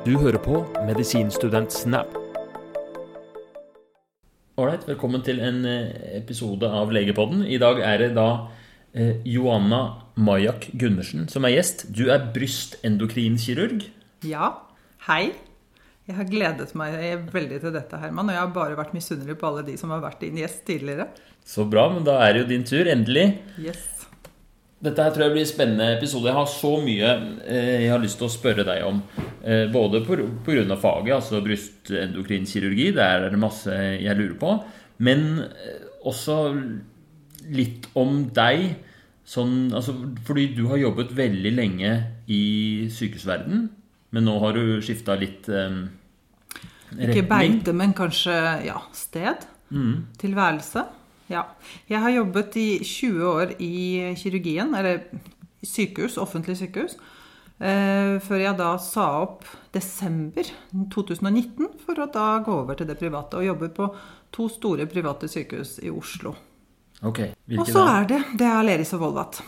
Du 0.00 0.14
hører 0.16 0.40
på 0.40 0.62
Medisinstudent 0.88 1.74
Snap. 1.76 2.14
Ålreit, 4.56 4.86
velkommen 4.88 5.20
til 5.26 5.42
en 5.44 5.58
eh, 5.68 5.90
episode 6.16 6.64
av 6.64 6.88
Legepodden. 6.94 7.42
I 7.44 7.58
dag 7.60 7.82
er 7.84 8.00
det 8.00 8.08
da 8.16 8.24
eh, 8.96 9.18
Joanna 9.28 9.82
Majak 10.16 10.70
Gundersen 10.80 11.28
som 11.28 11.44
er 11.44 11.52
gjest. 11.58 11.84
Du 11.92 12.06
er 12.08 12.30
brystendokrinkirurg. 12.32 13.84
Ja, 14.24 14.54
hei. 15.04 15.34
Jeg 16.08 16.16
har 16.16 16.30
gledet 16.32 16.72
meg 16.80 16.96
veldig 17.34 17.60
til 17.60 17.76
dette, 17.76 18.00
Herman. 18.00 18.32
Og 18.32 18.38
jeg 18.38 18.40
har 18.40 18.54
bare 18.56 18.78
vært 18.80 18.96
misunnelig 18.96 19.36
på 19.36 19.50
alle 19.50 19.66
de 19.68 19.76
som 19.76 19.92
har 19.92 20.00
vært 20.00 20.24
din 20.24 20.40
gjest 20.40 20.64
tidligere. 20.70 21.10
Så 21.44 21.68
bra, 21.68 21.90
men 21.92 22.08
da 22.08 22.22
er 22.24 22.32
det 22.38 22.46
jo 22.46 22.52
din 22.54 22.64
tur. 22.72 22.88
Endelig. 22.88 23.34
Yes. 23.60 23.84
Dette 24.80 25.04
her 25.04 25.12
tror 25.12 25.26
jeg 25.26 25.36
blir 25.36 25.44
en 25.44 25.52
spennende 25.52 25.90
episode. 25.98 26.32
Jeg 26.32 26.40
har 26.40 26.48
så 26.48 26.72
mye 26.80 27.12
eh, 27.44 27.84
jeg 27.84 27.92
har 27.92 28.00
lyst 28.00 28.16
til 28.16 28.30
å 28.30 28.32
spørre 28.32 28.64
deg 28.64 28.88
om. 28.88 29.04
Eh, 29.40 29.70
både 29.72 30.02
pga. 30.04 30.76
faget, 30.76 31.14
altså 31.14 31.40
brystendokrinkirurgi. 31.40 32.90
Der 32.92 33.26
er 33.26 33.30
det 33.30 33.38
masse 33.38 33.70
jeg 33.72 34.16
lurer 34.16 34.36
på. 34.38 34.64
Men 34.98 35.38
eh, 35.38 35.86
også 36.04 36.52
litt 37.48 37.88
om 37.94 38.26
deg. 38.34 38.76
Sånn, 39.24 39.70
altså, 39.72 39.94
fordi 40.26 40.50
du 40.56 40.66
har 40.68 40.80
jobbet 40.80 41.14
veldig 41.16 41.52
lenge 41.54 41.90
i 42.26 42.88
sykehusverden, 42.90 43.68
men 44.10 44.24
nå 44.26 44.32
har 44.42 44.56
du 44.56 44.80
skifta 44.82 45.14
litt 45.14 45.46
um, 45.46 45.84
retning. 46.90 47.12
Ikke 47.12 47.28
beite, 47.30 47.74
men 47.76 47.94
kanskje 47.94 48.34
ja, 48.66 48.80
sted. 48.96 49.46
Mm. 49.70 50.10
Tilværelse. 50.18 50.82
Ja. 51.30 51.44
Jeg 51.86 52.02
har 52.02 52.10
jobbet 52.10 52.58
i 52.58 52.68
20 52.82 53.28
år 53.30 53.54
i 53.62 53.74
kirurgien, 54.18 54.74
eller 54.74 55.04
sykehus, 55.62 56.18
offentlig 56.18 56.58
sykehus. 56.58 56.98
Eh, 57.60 58.14
før 58.24 58.40
jeg 58.40 58.56
da 58.56 58.70
sa 58.80 59.06
opp 59.20 59.44
desember 59.74 60.46
2019 60.72 61.66
for 61.84 62.00
å 62.00 62.06
da 62.08 62.38
gå 62.40 62.54
over 62.62 62.78
til 62.78 62.88
det 62.88 62.96
private. 62.96 63.36
Og 63.36 63.50
jobber 63.50 63.72
på 63.76 63.88
to 64.32 64.48
store 64.48 64.86
private 64.88 65.28
sykehus 65.28 65.76
i 65.84 65.92
Oslo. 65.92 66.32
Ok, 67.04 67.20
Og 67.56 67.68
så 67.68 67.82
er 67.84 68.08
det 68.08 68.20
det 68.36 68.46
er 68.48 68.58
Aleris 68.60 68.92
og 68.96 69.04
Volvat. 69.04 69.42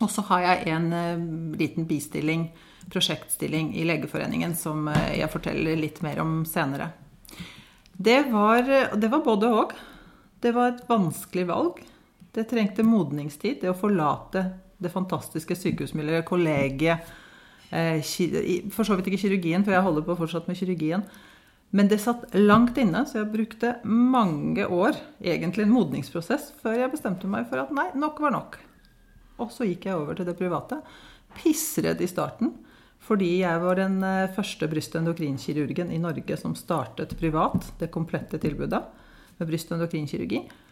Og 0.00 0.10
så 0.12 0.24
har 0.28 0.44
jeg 0.44 0.74
en 0.74 0.92
eh, 0.92 1.22
liten 1.58 1.88
bistilling, 1.88 2.50
prosjektstilling, 2.92 3.72
i 3.76 3.84
Legeforeningen 3.88 4.54
som 4.56 4.88
eh, 4.92 5.18
jeg 5.22 5.32
forteller 5.32 5.80
litt 5.80 6.02
mer 6.04 6.20
om 6.20 6.42
senere. 6.48 6.90
Det 7.92 8.22
var, 8.30 8.68
det 8.94 9.08
var 9.10 9.24
både 9.24 9.48
og. 9.50 9.72
Det 10.40 10.52
var 10.54 10.74
et 10.74 10.84
vanskelig 10.88 11.46
valg. 11.48 11.80
Det 12.36 12.44
trengte 12.46 12.84
modningstid. 12.86 13.62
Det 13.62 13.72
å 13.72 13.76
forlate 13.76 14.44
det 14.78 14.92
fantastiske 14.92 15.56
sykehusmiljøet, 15.58 16.28
kollegiet 16.28 17.08
For 17.68 18.86
så 18.86 18.96
vidt 18.96 19.10
ikke 19.10 19.20
kirurgien, 19.26 19.64
for 19.64 19.74
jeg 19.74 19.84
holder 19.84 20.06
på 20.06 20.16
fortsatt 20.18 20.48
med 20.48 20.56
kirurgien. 20.56 21.02
Men 21.76 21.90
det 21.90 21.98
satt 22.00 22.32
langt 22.32 22.78
inne, 22.80 23.02
så 23.04 23.20
jeg 23.20 23.32
brukte 23.32 23.74
mange 23.84 24.64
år, 24.64 24.96
egentlig 25.20 25.66
en 25.66 25.74
modningsprosess, 25.74 26.54
før 26.62 26.78
jeg 26.80 26.92
bestemte 26.94 27.28
meg 27.28 27.44
for 27.50 27.60
at 27.60 27.74
nei, 27.76 27.90
nok 27.98 28.22
var 28.24 28.32
nok. 28.32 28.56
Og 29.38 29.52
så 29.52 29.68
gikk 29.68 29.84
jeg 29.86 29.98
over 29.98 30.16
til 30.16 30.26
det 30.28 30.38
private. 30.38 30.80
Pissredd 31.36 32.00
i 32.00 32.08
starten, 32.08 32.54
fordi 33.04 33.42
jeg 33.42 33.60
var 33.62 33.76
den 33.78 34.00
eh, 34.02 34.30
første 34.34 34.68
brystendokrinkirurgen 34.68 35.92
i 35.94 36.00
Norge 36.02 36.38
som 36.40 36.56
startet 36.58 37.12
privat, 37.20 37.68
det 37.78 37.92
komplette 37.94 38.40
tilbudet 38.42 38.80
med 39.38 39.50
brystendokrinkirurgi. 39.52 40.40
Eh, 40.48 40.67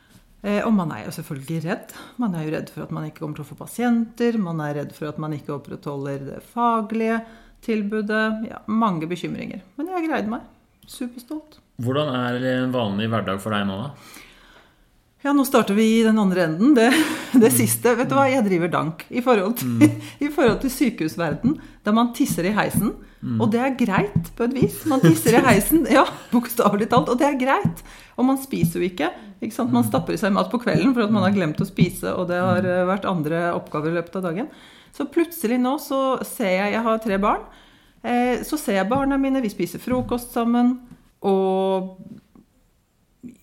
Og 0.46 0.68
man 0.76 0.92
er 0.94 1.06
jo 1.06 1.12
selvfølgelig 1.16 1.62
redd. 1.64 1.94
Man 2.22 2.34
er 2.36 2.44
jo 2.46 2.52
redd 2.54 2.68
for 2.70 2.84
at 2.84 2.92
man 2.94 3.06
ikke 3.08 3.22
kommer 3.22 3.38
til 3.38 3.46
å 3.46 3.48
få 3.48 3.56
pasienter. 3.58 4.36
Man 4.38 4.60
er 4.62 4.76
redd 4.78 4.92
for 4.94 5.08
at 5.08 5.16
man 5.18 5.32
ikke 5.34 5.56
opprettholder 5.56 6.26
det 6.28 6.42
faglige 6.52 7.16
tilbudet. 7.66 8.26
Ja, 8.46 8.60
mange 8.70 9.08
bekymringer. 9.10 9.64
Men 9.78 9.90
jeg 9.90 10.06
greide 10.06 10.30
meg. 10.30 10.44
Superstolt. 10.86 11.58
Hvordan 11.82 12.12
er 12.14 12.38
en 12.52 12.76
vanlig 12.76 13.08
hverdag 13.10 13.40
for 13.42 13.56
deg 13.56 13.66
nå, 13.66 13.80
da? 13.80 14.22
Ja, 15.26 15.32
nå 15.34 15.42
starter 15.42 15.74
vi 15.74 15.84
i 15.96 16.02
den 16.06 16.20
andre 16.22 16.44
enden. 16.46 16.74
Det, 16.76 16.86
det 17.34 17.48
siste. 17.50 17.96
Vet 17.98 18.12
du 18.12 18.14
hva, 18.14 18.28
jeg 18.30 18.44
driver 18.46 18.70
dank 18.70 19.00
i 19.10 19.18
forhold 19.24 19.56
til, 19.58 19.88
i 20.22 20.28
forhold 20.30 20.60
til 20.62 20.70
sykehusverden, 20.70 21.56
der 21.82 21.96
man 21.96 22.12
tisser 22.14 22.46
i 22.46 22.52
heisen. 22.54 22.92
Og 23.42 23.48
det 23.50 23.58
er 23.58 23.72
greit, 23.74 24.28
på 24.38 24.46
et 24.46 24.54
vis. 24.54 24.76
Man 24.86 25.02
tisser 25.02 25.34
i 25.34 25.42
heisen, 25.42 25.82
ja, 25.96 26.04
bokstavelig 26.30 26.86
talt. 26.92 27.10
Og 27.10 27.18
det 27.18 27.26
er 27.26 27.40
greit. 27.40 27.82
Og 28.14 28.28
man 28.28 28.38
spiser 28.38 28.78
jo 28.78 28.86
ikke. 28.86 29.08
ikke 29.42 29.56
sant? 29.56 29.74
Man 29.74 29.88
stapper 29.88 30.14
i 30.14 30.20
seg 30.20 30.30
mat 30.36 30.52
på 30.52 30.60
kvelden 30.62 30.94
for 30.94 31.08
at 31.08 31.14
man 31.16 31.26
har 31.26 31.34
glemt 31.34 31.58
å 31.58 31.66
spise, 31.66 32.12
og 32.14 32.28
det 32.30 32.38
har 32.38 32.62
eh, 32.62 32.84
vært 32.86 33.08
andre 33.10 33.48
oppgaver 33.56 33.90
i 33.90 33.96
løpet 33.98 34.20
av 34.20 34.28
dagen. 34.28 34.52
Så 34.94 35.08
plutselig 35.10 35.58
nå 35.58 35.74
så 35.82 36.20
ser 36.24 36.54
jeg 36.54 36.76
Jeg 36.76 36.84
har 36.86 37.02
tre 37.02 37.18
barn. 37.26 37.42
Eh, 38.06 38.44
Så 38.46 38.60
ser 38.62 38.78
jeg 38.78 38.92
barna 38.94 39.18
mine, 39.18 39.42
vi 39.42 39.50
spiser 39.50 39.82
frokost 39.82 40.30
sammen. 40.38 40.76
Og 41.26 41.96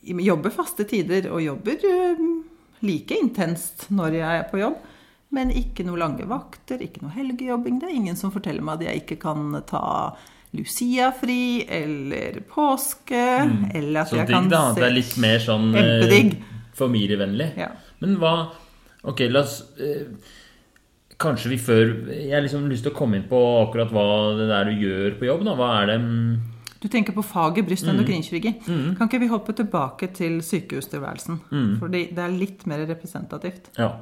jobber 0.03 0.53
faste 0.53 0.85
tider 0.89 1.29
og 1.31 1.41
jobber 1.43 1.83
eh, 1.89 2.23
like 2.83 3.15
intenst 3.15 3.87
når 3.93 4.19
jeg 4.19 4.41
er 4.41 4.49
på 4.51 4.61
jobb. 4.61 4.77
Men 5.33 5.49
ikke 5.49 5.81
noe 5.87 5.97
lange 5.97 6.27
vakter, 6.29 6.77
ikke 6.85 7.01
noe 7.01 7.13
helgejobbing. 7.15 7.79
Det 7.81 7.87
er 7.89 7.95
ingen 7.97 8.15
som 8.19 8.29
forteller 8.31 8.61
meg 8.61 8.81
at 8.83 8.91
jeg 8.91 9.01
ikke 9.03 9.17
kan 9.23 9.47
ta 9.65 9.81
Lucia-fri 10.53 11.65
eller 11.73 12.37
påske. 12.51 13.23
Eller 13.73 14.03
at 14.03 14.11
Så 14.11 14.19
jeg 14.19 14.27
digg, 14.29 14.35
kan 14.35 14.49
da. 14.51 14.59
Det 14.77 14.85
er 14.85 14.93
litt 14.93 15.15
mer 15.23 15.41
sånn 15.41 15.71
eh, 15.73 15.81
Kjempedigg. 15.81 16.35
familievennlig. 16.77 17.49
Ja. 17.57 17.71
Men 18.03 18.17
hva 18.21 18.33
Ok, 19.03 19.25
la 19.27 19.41
oss 19.43 19.57
eh, 19.83 20.05
Kanskje 21.19 21.49
vi 21.51 21.57
før 21.59 21.89
Jeg 22.13 22.31
har 22.31 22.43
liksom 22.45 22.69
lyst 22.71 22.85
til 22.85 22.93
å 22.93 22.95
komme 22.95 23.17
inn 23.19 23.25
på 23.27 23.39
akkurat 23.65 23.91
hva 23.91 24.05
det 24.37 24.47
er 24.47 24.69
du 24.69 24.85
gjør 24.85 25.17
på 25.19 25.27
jobb. 25.27 25.43
da. 25.49 25.55
Hva 25.59 25.67
er 25.81 25.89
det 25.91 25.97
mm, 26.03 26.29
Du 26.83 26.89
tenker 26.91 27.15
på 27.15 27.23
faget 27.23 27.63
brystendokrinkirurgi. 27.65 28.51
Kan 28.67 29.07
ikke 29.07 29.21
vi 29.23 29.31
hoppe 29.31 29.53
tilbake 29.55 30.09
til 30.11 30.41
sykehustilværelsen? 30.43 31.39
Fordi 31.79 32.09
det 32.11 32.19
er 32.19 32.35
litt 32.35 32.65
mer 32.67 32.83
representativt. 32.89 33.71
Ja. 33.79 33.93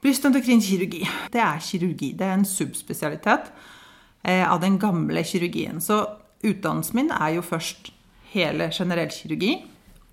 Brystendokrinkirurgi, 0.00 1.02
det 1.32 1.40
er 1.40 1.60
kirurgi. 1.60 2.12
Det 2.16 2.26
er 2.26 2.34
en 2.38 2.44
subspesialitet 2.44 3.52
eh, 4.24 4.44
av 4.46 4.60
den 4.62 4.78
gamle 4.78 5.22
kirurgien. 5.24 5.80
Så 5.80 6.04
utdannelsen 6.44 6.96
min 6.96 7.10
er 7.10 7.34
jo 7.36 7.42
først 7.42 7.92
hele 8.32 8.70
generell 8.72 9.10
kirurgi, 9.10 9.58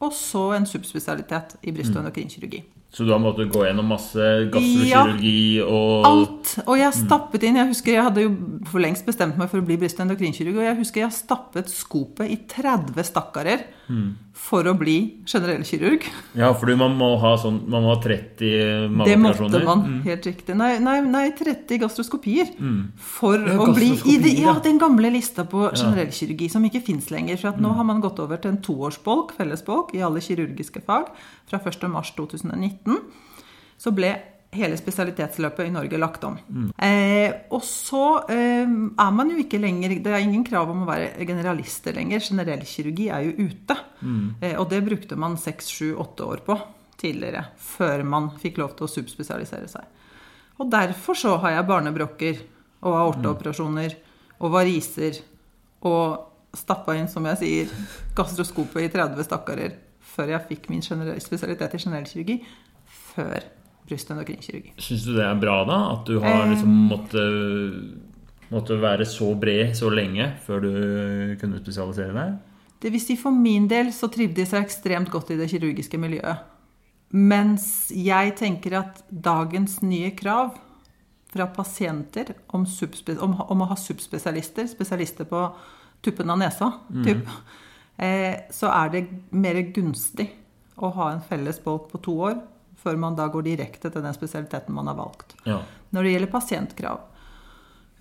og 0.04 0.14
så 0.14 0.52
en 0.58 0.66
subspesialitet 0.68 1.56
i 1.64 1.72
brystendokrinkirurgi. 1.72 2.64
Så 2.94 3.08
du 3.08 3.10
har 3.10 3.22
måttet 3.22 3.50
gå 3.50 3.64
gjennom 3.66 3.88
masse 3.90 4.26
gastrokirurgi 4.54 5.64
og 5.66 6.06
Alt! 6.06 6.52
Og 6.68 6.76
jeg 6.78 6.94
stappet 6.94 7.46
inn. 7.48 7.58
Jeg 7.58 7.72
husker 7.72 7.96
jeg 7.96 8.06
hadde 8.06 8.26
jo 8.28 8.34
for 8.70 8.84
lengst 8.84 9.08
bestemt 9.08 9.40
meg 9.40 9.50
for 9.50 9.64
å 9.64 9.66
bli 9.66 9.80
bryst- 9.82 9.98
og 10.04 10.12
jeg 10.22 10.78
husker 10.78 11.02
jeg 11.02 11.16
stappet 11.16 11.74
skopet 11.74 12.30
i 12.30 12.38
30 12.54 13.08
stakkarer 13.10 13.66
for 14.44 14.68
å 14.68 14.74
bli 14.76 14.96
generell 15.30 15.64
kirurg. 15.66 16.04
Ja, 16.36 16.50
fordi 16.58 16.76
man 16.80 16.98
må 17.00 17.14
ha 17.22 17.34
sånn 17.40 17.62
Man 17.72 17.86
må 17.86 17.94
ha 17.94 18.00
30 18.04 18.42
Det 19.08 19.16
måtte 19.22 19.62
man, 19.64 19.64
man, 19.66 19.86
helt 20.04 20.28
riktig. 20.28 20.56
Nei, 20.60 20.74
nei, 20.84 20.98
nei 21.06 21.26
30 21.38 21.80
gastroskopier. 21.86 22.52
For 23.00 23.40
Ja, 23.40 23.56
å 23.56 23.70
bli 23.72 23.94
i 23.94 23.96
gastroskopier, 23.96 24.42
ja, 24.44 24.58
den 24.66 24.82
gamle 24.82 25.14
lista 25.16 25.48
på 25.48 25.70
generellkirurgi 25.72 26.50
som 26.52 26.68
ikke 26.68 26.84
fins 26.84 27.08
lenger. 27.14 27.40
For 27.40 27.54
at 27.54 27.64
nå 27.64 27.72
har 27.78 27.88
man 27.88 28.04
gått 28.04 28.20
over 28.24 28.42
til 28.44 28.54
en 28.54 28.62
toårsbolk, 28.66 29.32
fellesbolk, 29.40 29.96
i 29.96 30.04
alle 30.04 30.24
kirurgiske 30.24 30.84
fag 30.84 31.14
fra 31.50 31.64
1.3.2019. 31.64 33.00
Så 33.80 33.96
ble 33.96 34.12
hele 34.54 34.78
spesialitetsløpet 34.80 35.68
i 35.68 35.74
Norge 35.74 36.00
lagt 36.02 36.24
om. 36.28 36.38
Eh, 36.78 37.50
og 37.54 37.64
så 37.66 38.06
eh, 38.32 38.64
er 38.66 39.12
man 39.16 39.32
jo 39.34 39.40
ikke 39.42 39.62
lenger 39.62 39.96
Det 40.04 40.14
er 40.14 40.24
ingen 40.24 40.46
krav 40.48 40.72
om 40.72 40.84
å 40.84 40.90
være 40.90 41.26
generalister 41.28 41.96
lenger. 41.98 42.24
Generell 42.24 42.64
kirurgi 42.68 43.10
er 43.14 43.28
jo 43.28 43.50
ute. 43.50 43.78
Eh, 44.42 44.56
og 44.60 44.70
det 44.72 44.84
brukte 44.86 45.18
man 45.20 45.38
seks, 45.42 45.72
sju, 45.74 45.94
åtte 46.02 46.28
år 46.28 46.44
på 46.46 46.58
tidligere. 47.00 47.46
Før 47.58 48.04
man 48.08 48.32
fikk 48.42 48.62
lov 48.62 48.76
til 48.78 48.88
å 48.88 48.92
subspesialisere 48.92 49.70
seg. 49.72 49.88
Og 50.62 50.70
derfor 50.72 51.18
så 51.18 51.38
har 51.44 51.58
jeg 51.58 51.70
barnebrokker 51.70 52.44
og 52.84 53.00
aorteoperasjoner 53.00 53.98
og 54.44 54.54
variser 54.54 55.18
og 55.88 56.30
stappa 56.54 56.94
inn, 56.96 57.10
som 57.10 57.26
jeg 57.32 57.40
sier, 57.42 57.74
gastroskopet 58.16 58.86
i 58.86 58.92
30 58.94 59.26
stakkarer 59.26 59.74
før 60.14 60.36
jeg 60.36 60.48
fikk 60.52 60.70
min 60.70 60.84
spesialitet 60.86 61.74
i 61.74 61.82
generell 61.82 62.08
kirurgi. 62.10 62.38
Før 63.14 63.48
brystendokrinkirurgi. 63.88 64.74
Syns 64.82 65.06
du 65.08 65.14
det 65.18 65.26
er 65.28 65.38
bra, 65.40 65.60
da? 65.68 65.80
At 65.98 66.08
du 66.08 66.18
har 66.24 66.48
liksom 66.50 66.74
måttet 66.92 68.12
måtte 68.54 68.78
være 68.82 69.06
så 69.10 69.32
bred 69.40 69.74
så 69.78 69.90
lenge 69.94 70.28
før 70.46 70.64
du 70.64 70.74
kunne 71.42 71.62
spesialisere 71.62 72.14
deg? 72.16 72.36
Det 72.84 72.92
vil 72.92 73.02
si 73.02 73.16
For 73.20 73.34
min 73.36 73.70
del 73.72 73.94
så 73.96 74.10
trivdes 74.12 74.54
jeg 74.54 74.68
ekstremt 74.68 75.12
godt 75.12 75.32
i 75.34 75.40
det 75.40 75.50
kirurgiske 75.52 76.00
miljøet. 76.02 76.44
Mens 77.14 77.66
jeg 77.96 78.34
tenker 78.40 78.80
at 78.82 79.04
dagens 79.08 79.80
nye 79.86 80.12
krav 80.18 80.56
fra 81.34 81.48
pasienter 81.54 82.34
om, 82.54 82.66
om, 82.66 83.36
om 83.42 83.64
å 83.64 83.70
ha 83.72 83.78
subspesialister, 83.80 84.68
spesialister 84.70 85.30
på 85.30 85.46
tuppen 86.04 86.30
av 86.30 86.42
nesa, 86.42 86.70
typ, 87.06 87.30
eh, 87.98 88.44
så 88.54 88.70
er 88.74 88.92
det 88.94 89.04
mer 89.32 89.62
gunstig 89.74 90.28
å 90.76 90.90
ha 90.98 91.12
en 91.14 91.24
felles 91.26 91.62
bolk 91.64 91.88
på 91.94 92.02
to 92.04 92.18
år 92.28 92.42
før 92.84 93.00
man 93.00 93.16
da 93.16 93.30
går 93.32 93.48
direkte 93.48 93.90
til 93.90 94.04
den 94.04 94.16
spesialiteten 94.16 94.76
man 94.76 94.92
har 94.92 95.00
valgt. 95.00 95.38
Ja. 95.48 95.62
Når 95.96 96.06
det 96.06 96.14
gjelder 96.14 96.34
pasientkrav, 96.36 97.02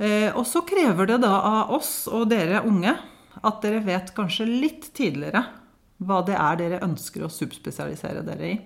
Eh, 0.03 0.37
og 0.37 0.47
så 0.49 0.65
krever 0.67 1.07
det 1.07 1.21
da 1.23 1.33
av 1.47 1.73
oss 1.77 2.09
og 2.11 2.27
dere 2.33 2.65
unge 2.67 2.95
at 3.43 3.59
dere 3.63 3.83
vet 3.85 4.13
kanskje 4.17 4.49
litt 4.49 4.89
tidligere 4.97 5.45
hva 6.03 6.23
det 6.27 6.35
er 6.35 6.59
dere 6.59 6.81
ønsker 6.83 7.23
å 7.23 7.31
subspesialisere 7.31 8.25
dere 8.27 8.49
i. 8.49 8.57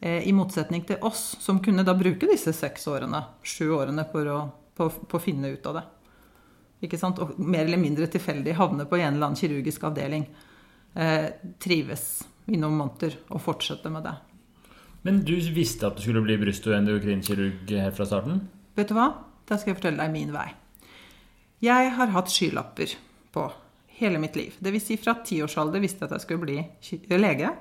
Eh, 0.00 0.26
I 0.28 0.34
motsetning 0.36 0.84
til 0.84 1.00
oss, 1.06 1.36
som 1.40 1.62
kunne 1.64 1.86
da 1.86 1.94
bruke 1.96 2.28
disse 2.28 2.52
seks 2.52 2.84
årene, 2.90 3.22
sju 3.40 3.70
årene, 3.72 4.04
for 4.10 4.28
å, 4.28 4.38
på, 4.76 4.90
på 4.90 5.20
å 5.20 5.22
finne 5.22 5.54
ut 5.54 5.70
av 5.70 5.78
det. 5.78 5.84
Ikke 6.84 7.00
sant? 7.00 7.22
Og 7.24 7.38
mer 7.40 7.64
eller 7.64 7.80
mindre 7.80 8.10
tilfeldig 8.12 8.58
havne 8.58 8.84
på 8.90 8.98
en 8.98 9.14
eller 9.14 9.30
annen 9.30 9.40
kirurgisk 9.40 9.86
avdeling. 9.88 10.26
Eh, 10.92 11.30
trives 11.62 12.08
i 12.52 12.60
noen 12.60 12.76
måneder 12.76 13.16
og 13.30 13.40
fortsette 13.40 13.88
med 13.90 14.04
det. 14.04 14.18
Men 15.04 15.20
du 15.26 15.34
visste 15.52 15.86
at 15.86 15.98
du 15.98 16.02
skulle 16.02 16.22
bli 16.24 16.36
bryst- 16.40 16.64
og 16.68 16.76
endokrinkirurg 16.78 17.68
helt 17.76 17.96
fra 17.96 18.06
starten? 18.08 18.40
Vet 18.76 18.88
du 18.88 18.96
hva? 18.96 19.10
Da 19.44 19.58
skal 19.60 19.74
jeg 19.74 19.80
fortelle 19.82 20.00
deg 20.00 20.12
min 20.14 20.32
vei. 20.32 20.48
Jeg 21.64 21.92
har 21.96 22.12
hatt 22.14 22.32
skylapper 22.32 22.94
på 23.34 23.44
hele 24.00 24.18
mitt 24.18 24.36
liv. 24.36 24.56
Det 24.60 24.72
vil 24.74 24.82
si 24.82 24.96
fra 25.00 25.14
tiårsalder 25.24 25.82
visste 25.82 26.02
jeg 26.02 26.10
at 26.10 26.16
jeg 26.16 26.24
skulle 26.24 26.44
bli 26.46 27.18
lege. 27.20 27.52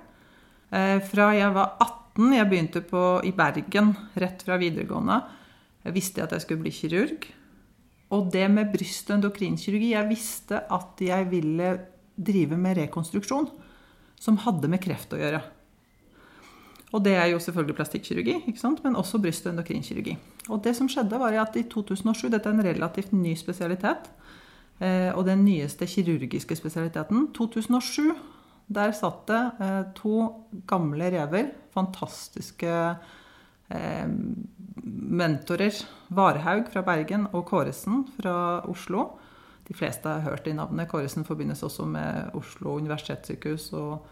Eh, 0.74 1.00
Fra 1.06 1.30
jeg 1.36 1.54
var 1.54 1.76
18, 1.84 2.34
jeg 2.34 2.50
begynte 2.50 2.82
på, 2.88 3.04
i 3.28 3.32
Bergen 3.36 3.94
rett 4.18 4.44
fra 4.46 4.58
videregående, 4.62 5.20
jeg 5.84 5.94
visste 5.94 6.22
jeg 6.22 6.30
at 6.30 6.36
jeg 6.38 6.46
skulle 6.46 6.64
bli 6.64 6.72
kirurg. 6.74 7.28
Og 8.14 8.32
det 8.32 8.46
med 8.52 8.72
bryst- 8.72 9.10
og 9.10 9.18
endokrinkirurgi 9.18 9.90
Jeg 9.92 10.10
visste 10.10 10.62
at 10.72 11.02
jeg 11.02 11.30
ville 11.32 11.70
drive 12.16 12.58
med 12.58 12.78
rekonstruksjon 12.78 13.50
som 14.22 14.38
hadde 14.38 14.70
med 14.70 14.82
kreft 14.82 15.14
å 15.14 15.20
gjøre. 15.20 15.42
Og 16.94 17.02
det 17.02 17.16
er 17.18 17.32
jo 17.32 17.40
selvfølgelig 17.42 17.76
plastikkirurgi, 17.76 18.36
men 18.84 18.96
også 18.96 19.18
bryst- 19.22 19.48
og 19.48 19.54
endokrinkirurgi. 19.54 20.18
Og 20.50 20.62
det 20.64 20.76
som 20.78 20.90
skjedde 20.90 21.20
var 21.20 21.34
at 21.42 21.56
i 21.58 21.64
2007, 21.64 22.30
dette 22.30 22.50
er 22.50 22.54
en 22.54 22.66
relativt 22.66 23.14
ny 23.14 23.34
spesialitet, 23.36 24.12
eh, 24.80 25.10
og 25.18 25.26
den 25.26 25.46
nyeste 25.46 25.88
kirurgiske 25.90 26.56
spesialiteten, 26.56 27.32
2007, 27.34 28.14
der 28.70 28.92
satt 28.92 29.26
det 29.28 29.42
eh, 29.60 29.82
to 29.96 30.46
gamle 30.68 31.10
rever, 31.16 31.50
fantastiske 31.74 32.76
eh, 33.70 34.08
mentorer, 34.84 35.82
Varhaug 36.10 36.70
fra 36.70 36.86
Bergen 36.86 37.26
og 37.34 37.46
Kåresen 37.46 38.06
fra 38.20 38.62
Oslo. 38.70 39.08
De 39.68 39.74
fleste 39.74 40.10
har 40.10 40.22
hørt 40.30 40.46
de 40.46 40.54
navnene. 40.54 40.86
Kåresen 40.86 41.26
forbindes 41.26 41.64
også 41.64 41.86
med 41.90 42.36
Oslo 42.38 42.78
universitetssykehus 42.78 43.72
og 43.74 44.06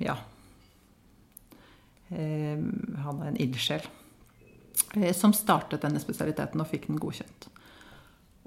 ja, 0.00 0.16
han 2.10 3.22
er 3.22 3.30
en 3.30 3.40
ildsjel, 3.40 3.84
eh, 4.96 5.12
som 5.14 5.34
startet 5.36 5.82
denne 5.84 6.02
spesialiteten 6.02 6.60
og 6.62 6.70
fikk 6.70 6.88
den 6.90 7.00
godkjent. 7.02 7.50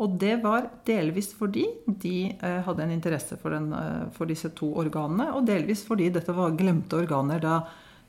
Og 0.01 0.15
det 0.17 0.39
var 0.41 0.65
delvis 0.87 1.29
fordi 1.37 1.67
de 1.85 2.17
eh, 2.33 2.59
hadde 2.65 2.85
en 2.85 2.93
interesse 2.95 3.37
for, 3.37 3.53
den, 3.53 3.69
eh, 3.77 4.07
for 4.15 4.29
disse 4.29 4.49
to 4.57 4.71
organene, 4.81 5.29
og 5.37 5.45
delvis 5.45 5.83
fordi 5.85 6.09
dette 6.15 6.33
var 6.33 6.55
glemte 6.57 6.97
organer 6.97 7.41
da, 7.43 7.59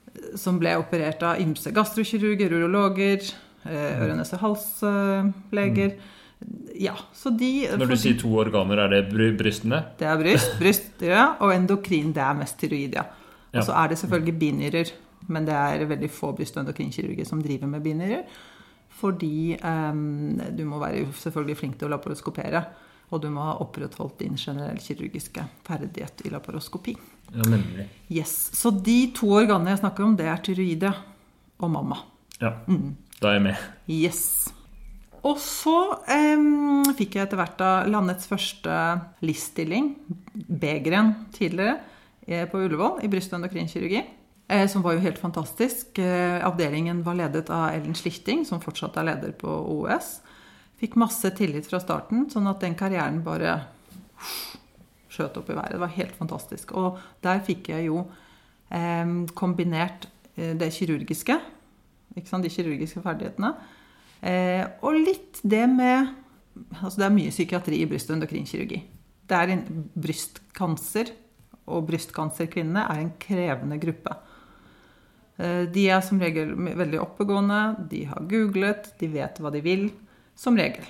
eh, 0.09 0.33
som 0.41 0.59
ble 0.61 0.73
operert 0.81 1.23
av 1.27 1.43
ymse 1.45 1.75
gastrokirurger, 1.77 2.57
urologer, 2.57 3.29
ørenes 3.65 4.33
øre-nese-hals-leger. 4.33 5.95
Ja, 6.77 6.97
så 7.17 7.31
de 7.33 7.69
Når 7.73 7.95
du 7.95 7.97
sier 7.97 8.19
to 8.21 8.33
organer, 8.37 8.83
er 8.85 8.91
det 8.93 9.37
brystene? 9.39 9.79
Det 9.97 10.09
er 10.09 10.19
bryst, 10.21 10.59
bryst 10.61 11.05
ja, 11.05 11.31
og 11.41 11.55
endokrin, 11.55 12.13
det 12.13 12.21
er 12.25 12.37
mest 12.37 12.59
tyroid, 12.61 12.97
ja. 12.99 13.07
Og 13.55 13.63
så 13.65 13.73
er 13.79 13.93
det 13.93 14.01
selvfølgelig 14.01 14.37
binyrer, 14.41 14.91
men 15.29 15.47
det 15.49 15.55
er 15.55 15.87
veldig 15.89 16.11
få 16.13 16.33
bryst- 16.37 16.57
og 16.59 16.65
endokrinkirurger 16.65 17.29
som 17.29 17.43
driver 17.43 17.71
med 17.71 17.85
binyrer. 17.85 18.25
Fordi 18.95 19.57
em, 19.59 20.41
du 20.55 20.65
må 20.69 20.79
være 20.83 21.07
selvfølgelig 21.19 21.59
flink 21.59 21.79
til 21.79 21.89
å 21.89 21.95
laparoskopere. 21.97 22.65
Og 23.13 23.21
du 23.23 23.29
må 23.31 23.43
ha 23.45 23.59
opprettholdt 23.63 24.19
din 24.23 24.39
generelle 24.41 24.81
kirurgiske 24.81 25.45
ferdighet 25.67 26.25
i 26.25 26.33
laparoskopi. 26.33 26.95
Ja, 27.35 27.45
nemlig. 27.51 27.89
Yes, 28.11 28.33
Så 28.57 28.73
de 28.85 29.13
to 29.17 29.29
organene 29.37 29.75
jeg 29.75 29.83
snakker 29.83 30.07
om, 30.07 30.17
det 30.17 30.27
er 30.31 30.43
tyroide 30.45 30.93
og 31.61 31.71
mamma. 31.71 32.01
Ja, 32.41 32.55
da 33.21 33.31
er 33.31 33.37
jeg 33.39 33.45
med. 33.45 33.65
Yes. 33.91 34.23
Og 35.25 35.39
så 35.41 35.77
em, 36.13 36.85
fikk 36.97 37.17
jeg 37.17 37.27
etter 37.27 37.41
hvert 37.41 37.57
da 37.61 37.71
landets 37.89 38.29
første 38.29 38.75
LIS-stilling, 39.25 39.95
B-gren 40.35 41.15
tidligere, 41.33 41.79
eh, 42.27 42.45
på 42.51 42.61
Ullevål 42.61 43.01
i 43.05 43.09
bryst- 43.09 43.33
og 43.33 43.41
endokrinkirurgi. 43.41 44.03
Som 44.71 44.83
var 44.85 44.97
jo 44.97 45.03
helt 45.05 45.19
fantastisk. 45.19 45.99
Eh, 45.99 46.39
avdelingen 46.47 47.03
var 47.07 47.17
ledet 47.19 47.51
av 47.51 47.71
Ellen 47.75 47.97
Slichting, 47.97 48.45
som 48.47 48.63
fortsatt 48.63 48.97
er 49.01 49.09
leder 49.11 49.33
på 49.39 49.49
OUS. 49.49 50.19
Fikk 50.81 50.99
masse 51.01 51.31
tillit 51.39 51.69
fra 51.71 51.81
starten, 51.83 52.27
sånn 52.33 52.49
at 52.51 52.61
den 52.65 52.77
karrieren 52.79 53.23
bare 53.25 53.57
skjøt 55.15 55.39
opp 55.41 55.51
i 55.51 55.57
været. 55.57 55.75
Det 55.77 55.83
var 55.83 55.95
helt 55.97 56.17
fantastisk. 56.19 56.75
Og 56.79 56.99
der 57.25 57.43
fikk 57.47 57.71
jeg 57.73 57.89
jo 57.89 58.05
eh, 58.71 59.15
kombinert 59.39 60.09
eh, 60.37 60.55
det 60.59 60.73
kirurgiske, 60.75 61.39
de 62.15 62.53
kirurgiske 62.53 63.03
ferdighetene, 63.03 63.55
eh, 64.23 64.63
og 64.83 65.01
litt 65.01 65.43
det 65.43 65.67
med 65.71 66.21
Altså 66.55 67.01
det 67.01 67.07
er 67.09 67.15
mye 67.17 67.33
psykiatri 67.35 67.81
i 67.83 67.87
bryst- 67.91 68.11
og 68.13 68.15
endokrinkirurgi. 68.15 68.77
Det 69.27 69.35
er 69.35 69.51
en 69.51 69.63
brystkancer, 69.99 71.09
og 71.67 71.89
brystkanserkvinnene 71.89 72.85
er 72.93 73.01
en 73.01 73.11
krevende 73.19 73.79
gruppe. 73.83 74.13
Eh, 75.39 75.65
De 75.75 75.87
er 75.91 76.01
som 76.07 76.21
regel 76.21 76.53
veldig 76.55 77.01
oppegående, 77.03 77.63
de 77.91 78.05
har 78.11 78.21
googlet, 78.31 78.93
de 79.01 79.09
vet 79.09 79.41
hva 79.41 79.51
de 79.55 79.63
vil. 79.65 79.89
Som 80.37 80.57
regel. 80.59 80.85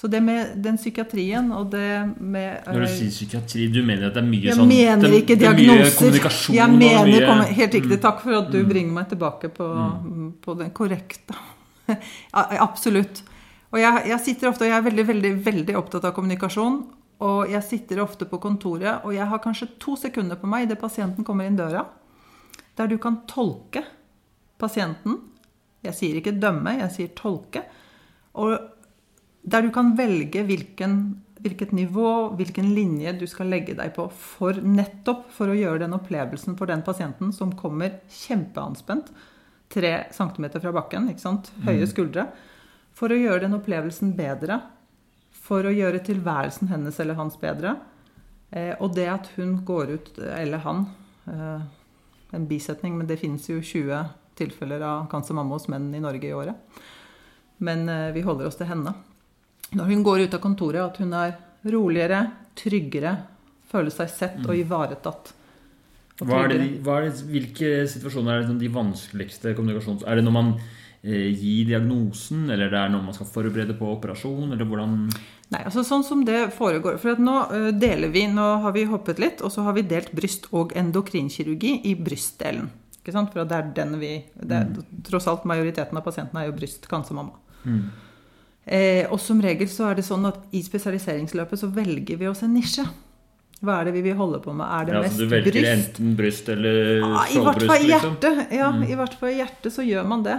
Så 0.00 0.08
det 0.08 0.22
med 0.24 0.54
den 0.64 0.78
psykiatrien 0.78 1.50
og 1.52 1.72
det 1.74 2.14
med 2.16 2.62
Når 2.66 2.78
du 2.78 2.84
eh, 2.86 2.92
sier 2.94 3.10
psykiatri, 3.12 3.66
du 3.68 3.82
mener 3.84 4.06
at 4.08 4.14
det 4.16 4.22
er 4.22 4.28
mye 4.30 4.46
jeg 4.46 4.56
sånn 4.56 4.70
mener 4.70 5.16
ikke 5.18 5.34
er 5.36 5.42
diagnoser. 5.42 6.54
Jeg 6.56 6.72
mener 6.72 7.10
mye, 7.10 7.26
Mm. 7.30 7.42
Helt 7.58 7.74
riktig. 7.74 7.98
Takk 8.00 8.22
for 8.22 8.38
at 8.38 8.48
du 8.50 8.62
bringer 8.64 8.94
meg 8.96 9.10
tilbake 9.10 9.50
på, 9.52 9.66
på 10.40 10.54
den 10.56 10.70
korrekte. 10.70 11.36
Absolutt. 12.32 13.22
Og 13.70 13.78
jeg, 13.78 14.06
jeg 14.08 14.20
sitter 14.24 14.48
ofte, 14.48 14.64
og 14.64 14.70
jeg 14.72 14.78
er 14.78 14.86
veldig, 14.88 15.06
veldig, 15.12 15.32
veldig 15.44 15.76
opptatt 15.78 16.08
av 16.08 16.14
kommunikasjon. 16.16 16.80
Og 17.20 17.52
jeg 17.52 17.62
sitter 17.68 18.00
ofte 18.00 18.24
på 18.24 18.40
kontoret, 18.40 19.04
og 19.04 19.12
jeg 19.12 19.28
har 19.28 19.42
kanskje 19.44 19.68
to 19.82 19.98
sekunder 20.00 20.40
på 20.40 20.48
meg 20.48 20.64
idet 20.64 20.80
pasienten 20.80 21.26
kommer 21.26 21.44
inn 21.44 21.58
døra, 21.58 21.84
der 22.80 22.88
du 22.88 22.96
kan 23.00 23.22
tolke 23.28 23.84
pasienten. 24.60 25.18
Jeg 25.84 25.96
sier 25.96 26.20
ikke 26.20 26.36
dømme, 26.40 26.78
jeg 26.80 26.94
sier 26.94 27.16
tolke. 27.16 27.64
Og 28.40 28.56
der 29.42 29.64
du 29.64 29.70
kan 29.72 29.94
velge 29.98 30.44
hvilken, 30.48 30.96
hvilket 31.40 31.72
nivå, 31.76 32.36
hvilken 32.36 32.72
linje 32.76 33.14
du 33.20 33.26
skal 33.30 33.50
legge 33.52 33.76
deg 33.78 33.94
på 33.96 34.06
for 34.12 34.60
nettopp 34.60 35.28
for 35.34 35.52
å 35.52 35.56
gjøre 35.56 35.84
den 35.84 35.96
opplevelsen 35.96 36.58
for 36.60 36.70
den 36.70 36.84
pasienten 36.86 37.32
som 37.36 37.54
kommer 37.56 38.00
kjempeanspent, 38.12 39.12
tre 39.70 39.94
centimeter 40.12 40.62
fra 40.62 40.74
bakken, 40.74 41.08
ikke 41.12 41.22
sant? 41.22 41.52
høye 41.64 41.86
skuldre, 41.88 42.26
for 42.96 43.12
å 43.12 43.18
gjøre 43.18 43.46
den 43.46 43.56
opplevelsen 43.56 44.12
bedre, 44.18 44.60
for 45.40 45.64
å 45.66 45.72
gjøre 45.72 46.02
tilværelsen 46.04 46.68
hennes 46.70 46.98
eller 47.00 47.16
hans 47.18 47.38
bedre. 47.40 47.76
Eh, 48.50 48.74
og 48.82 48.96
det 48.96 49.06
at 49.08 49.30
hun 49.36 49.60
går 49.66 49.94
ut, 49.94 50.10
eller 50.26 50.62
han, 50.66 50.84
eh, 51.30 51.62
en 52.36 52.46
bisetning, 52.48 52.96
men 52.98 53.08
det 53.08 53.18
finnes 53.20 53.46
jo 53.50 53.58
20 53.58 54.04
tilfeller 54.38 54.82
av 54.86 55.08
cancer 55.10 55.36
mamma 55.36 55.58
hos 55.58 55.68
menn 55.68 55.90
i 55.94 56.02
Norge 56.02 56.28
i 56.28 56.34
året. 56.36 56.80
Men 57.64 57.88
eh, 57.88 58.10
vi 58.14 58.24
holder 58.24 58.48
oss 58.48 58.58
til 58.60 58.70
henne. 58.70 58.94
Når 59.76 59.90
hun 59.92 60.04
går 60.06 60.24
ut 60.24 60.36
av 60.36 60.42
kontoret, 60.42 60.80
at 60.82 61.00
hun 61.02 61.12
er 61.14 61.36
roligere, 61.70 62.22
tryggere, 62.58 63.14
føler 63.70 63.94
seg 63.94 64.10
sett 64.10 64.40
og 64.46 64.56
ivaretatt. 64.56 65.34
Og 66.20 66.28
Hva 66.28 66.44
er 66.44 66.52
det, 66.52 66.60
hva 66.84 66.98
er 66.98 67.08
det, 67.08 67.24
hvilke 67.30 67.68
situasjoner 67.88 68.40
er 68.40 68.48
det 68.48 68.58
de 68.60 68.70
vanskeligste 68.72 69.54
kommunikasjons... 69.56 70.04
Er 70.04 70.18
det 70.18 70.24
når 70.26 70.34
man 70.36 70.50
eh, 70.56 71.30
gir 71.30 71.68
diagnosen, 71.70 72.48
eller 72.50 72.72
det 72.72 72.80
er 72.80 72.90
når 72.92 73.06
man 73.06 73.16
skal 73.16 73.30
forberede 73.30 73.76
på 73.78 73.92
operasjon, 73.94 74.50
eller 74.50 74.68
hvordan 74.68 75.06
Nei, 75.50 75.64
altså 75.66 75.82
sånn 75.82 76.04
som 76.06 76.20
det 76.26 76.52
foregår. 76.54 76.98
For 77.02 77.16
at 77.16 77.22
nå 77.22 77.36
eh, 77.56 77.70
deler 77.74 78.12
vi, 78.14 78.26
nå 78.30 78.46
har 78.62 78.74
vi 78.76 78.84
hoppet 78.90 79.18
litt, 79.22 79.40
og 79.42 79.50
så 79.50 79.64
har 79.66 79.74
vi 79.74 79.82
delt 79.90 80.12
bryst- 80.14 80.46
og 80.54 80.76
endokrinkirurgi 80.78 81.80
i 81.90 81.96
brystdelen. 81.98 82.70
Ikke 83.00 83.14
sant? 83.16 83.32
For 83.32 83.48
det 83.48 83.56
er 83.56 83.72
den 83.74 83.96
vi 83.98 84.12
det 84.36 84.60
er, 84.60 84.70
Tross 85.08 85.26
alt 85.30 85.46
majoriteten 85.48 85.98
av 85.98 86.04
pasientene 86.06 86.44
er 86.44 86.50
jo 86.50 86.56
brystkancermamma. 86.58 87.34
Eh, 88.70 89.06
og 89.10 89.18
som 89.18 89.40
regel 89.42 89.66
så 89.72 89.88
er 89.90 89.98
det 89.98 90.06
sånn 90.06 90.28
at 90.28 90.42
i 90.54 90.60
spesialiseringsløpet 90.62 91.58
så 91.62 91.70
velger 91.74 92.20
vi 92.20 92.28
oss 92.30 92.44
en 92.46 92.54
nisje. 92.54 92.84
Hva 93.60 93.80
er 93.80 93.88
det 93.88 93.96
vi 93.98 94.04
vil 94.06 94.16
holde 94.16 94.38
på 94.44 94.54
med? 94.56 94.64
Er 94.64 94.86
det 94.86 94.94
ja, 94.94 95.00
mest 95.04 95.18
så 95.18 95.26
Du 95.26 95.32
velger 95.34 95.56
bryst? 95.56 95.72
enten 95.72 96.14
bryst 96.16 96.48
eller 96.48 96.78
Ja, 97.00 97.08
I 97.26 97.42
hvert 97.42 97.64
fall 97.66 97.66
skjoldbryst, 97.66 97.82
i 97.82 97.90
liksom? 97.90 98.16
Ja, 98.56 98.70
i 98.86 98.98
hvert 99.00 99.16
fall 99.20 99.32
i 99.32 99.38
hjertet 99.40 99.74
så 99.74 99.84
gjør 99.84 100.06
man 100.08 100.22
det. 100.24 100.38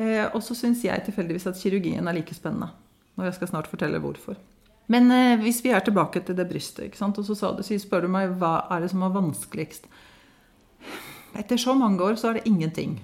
Eh, 0.00 0.24
og 0.32 0.40
så 0.46 0.54
syns 0.56 0.84
jeg 0.86 1.04
tilfeldigvis 1.08 1.48
at 1.50 1.58
kirurgien 1.60 2.06
er 2.08 2.16
like 2.16 2.36
spennende. 2.36 2.70
Og 3.18 3.24
jeg 3.26 3.34
skal 3.34 3.50
snart 3.50 3.66
fortelle 3.70 3.98
hvorfor. 4.02 4.36
Men 4.88 5.10
eh, 5.12 5.36
hvis 5.42 5.60
vi 5.64 5.72
er 5.74 5.82
tilbake 5.84 6.22
til 6.24 6.36
det 6.38 6.46
brystet, 6.48 6.96
og 7.02 7.18
så 7.26 7.34
sa 7.36 7.50
du, 7.52 7.62
så 7.66 7.76
spør 7.82 8.06
du 8.06 8.08
meg 8.14 8.30
hva 8.40 8.54
er 8.72 8.80
det 8.86 8.90
som 8.94 9.02
er 9.04 9.12
vanskeligst. 9.12 9.88
Etter 11.38 11.60
så 11.60 11.74
mange 11.76 12.00
år 12.02 12.16
så 12.16 12.30
er 12.30 12.38
det 12.38 12.46
ingenting. 12.48 12.98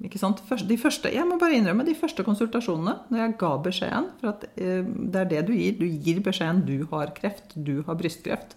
Først- 0.00 0.66
De 0.68 0.76
første, 0.78 1.12
jeg 1.12 1.26
må 1.28 1.38
bare 1.38 1.54
innrømme 1.58 1.84
de 1.84 1.94
første 1.94 2.24
konsultasjonene, 2.24 2.94
når 3.10 3.18
jeg 3.18 3.34
ga 3.38 3.50
beskjeden 3.58 4.06
For 4.20 4.28
at 4.28 4.44
eh, 4.56 4.82
det 4.84 5.16
er 5.20 5.24
det 5.28 5.46
du 5.46 5.52
gir. 5.52 5.78
Du 5.78 5.84
gir 5.86 6.20
beskjeden 6.24 6.64
du 6.66 6.86
har 6.90 7.12
kreft, 7.14 7.52
du 7.56 7.82
har 7.86 7.94
brystkreft. 7.94 8.56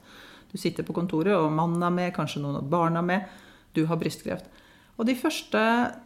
Du 0.51 0.57
sitter 0.57 0.83
på 0.83 0.93
kontoret, 0.93 1.33
og 1.35 1.51
mannen 1.51 1.83
er 1.83 1.89
med, 1.89 2.13
kanskje 2.13 2.41
noen 2.41 2.55
av 2.61 2.69
barna 2.69 2.99
er 2.99 3.03
med. 3.03 3.21
Du 3.73 3.85
har 3.85 3.97
brystkreft. 3.97 4.45
Og 4.93 5.07
de 5.09 5.15
første, 5.17 5.59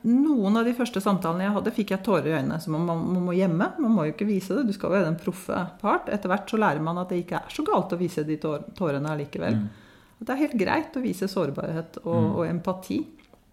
noen 0.07 0.59
av 0.61 0.67
de 0.67 0.73
første 0.75 1.01
samtalene 1.03 1.43
jeg 1.43 1.55
hadde, 1.57 1.73
fikk 1.75 1.91
jeg 1.91 2.03
tårer 2.05 2.29
i 2.29 2.35
øynene. 2.37 2.59
Så 2.63 2.71
man, 2.71 2.85
man, 2.87 3.19
må 3.25 3.35
gjemme. 3.35 3.73
Man 3.83 3.93
må 3.93 4.05
jo 4.07 4.13
ikke 4.13 4.29
vise 4.29 4.55
det. 4.55 4.63
Du 4.69 4.75
skal 4.75 4.93
være 4.93 5.09
den 5.09 5.19
proffe 5.19 5.59
part. 5.81 6.07
Etter 6.13 6.31
hvert 6.31 6.47
så 6.47 6.59
lærer 6.61 6.83
man 6.85 7.01
at 7.01 7.11
det 7.11 7.19
ikke 7.25 7.41
er 7.41 7.51
så 7.51 7.65
galt 7.67 7.91
å 7.91 7.99
vise 7.99 8.23
de 8.27 8.39
tårene 8.39 9.11
allikevel. 9.11 9.59
At 10.17 10.23
det 10.23 10.33
er 10.33 10.43
helt 10.45 10.57
greit 10.61 10.95
å 10.95 11.03
vise 11.03 11.27
sårbarhet 11.29 11.99
og, 12.05 12.39
og 12.39 12.43
empati. 12.47 13.01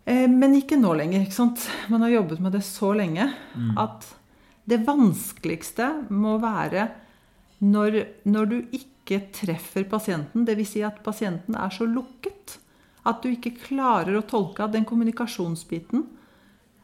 Eh, 0.07 0.29
men 0.31 0.55
ikke 0.61 0.79
nå 0.79 0.95
lenger. 1.01 1.27
ikke 1.27 1.41
sant? 1.41 1.67
Man 1.91 2.07
har 2.07 2.15
jobbet 2.15 2.45
med 2.45 2.55
det 2.55 2.63
så 2.67 2.93
lenge 2.97 3.27
at 3.81 4.07
det 4.71 4.81
vanskeligste 4.87 5.91
må 6.15 6.39
være 6.41 6.89
når, 7.65 7.99
når 8.29 8.51
du 8.53 8.59
ikke 8.77 9.21
treffer 9.35 9.85
pasienten, 9.89 10.47
dvs. 10.47 10.77
Si 10.77 10.85
at 10.87 11.03
pasienten 11.05 11.59
er 11.59 11.75
så 11.75 11.89
lukket 11.89 12.61
at 13.05 13.23
du 13.23 13.31
ikke 13.33 13.57
klarer 13.67 14.17
å 14.17 14.25
tolke 14.29 14.65
at 14.65 14.73
den 14.75 14.87
kommunikasjonsbiten 14.89 16.07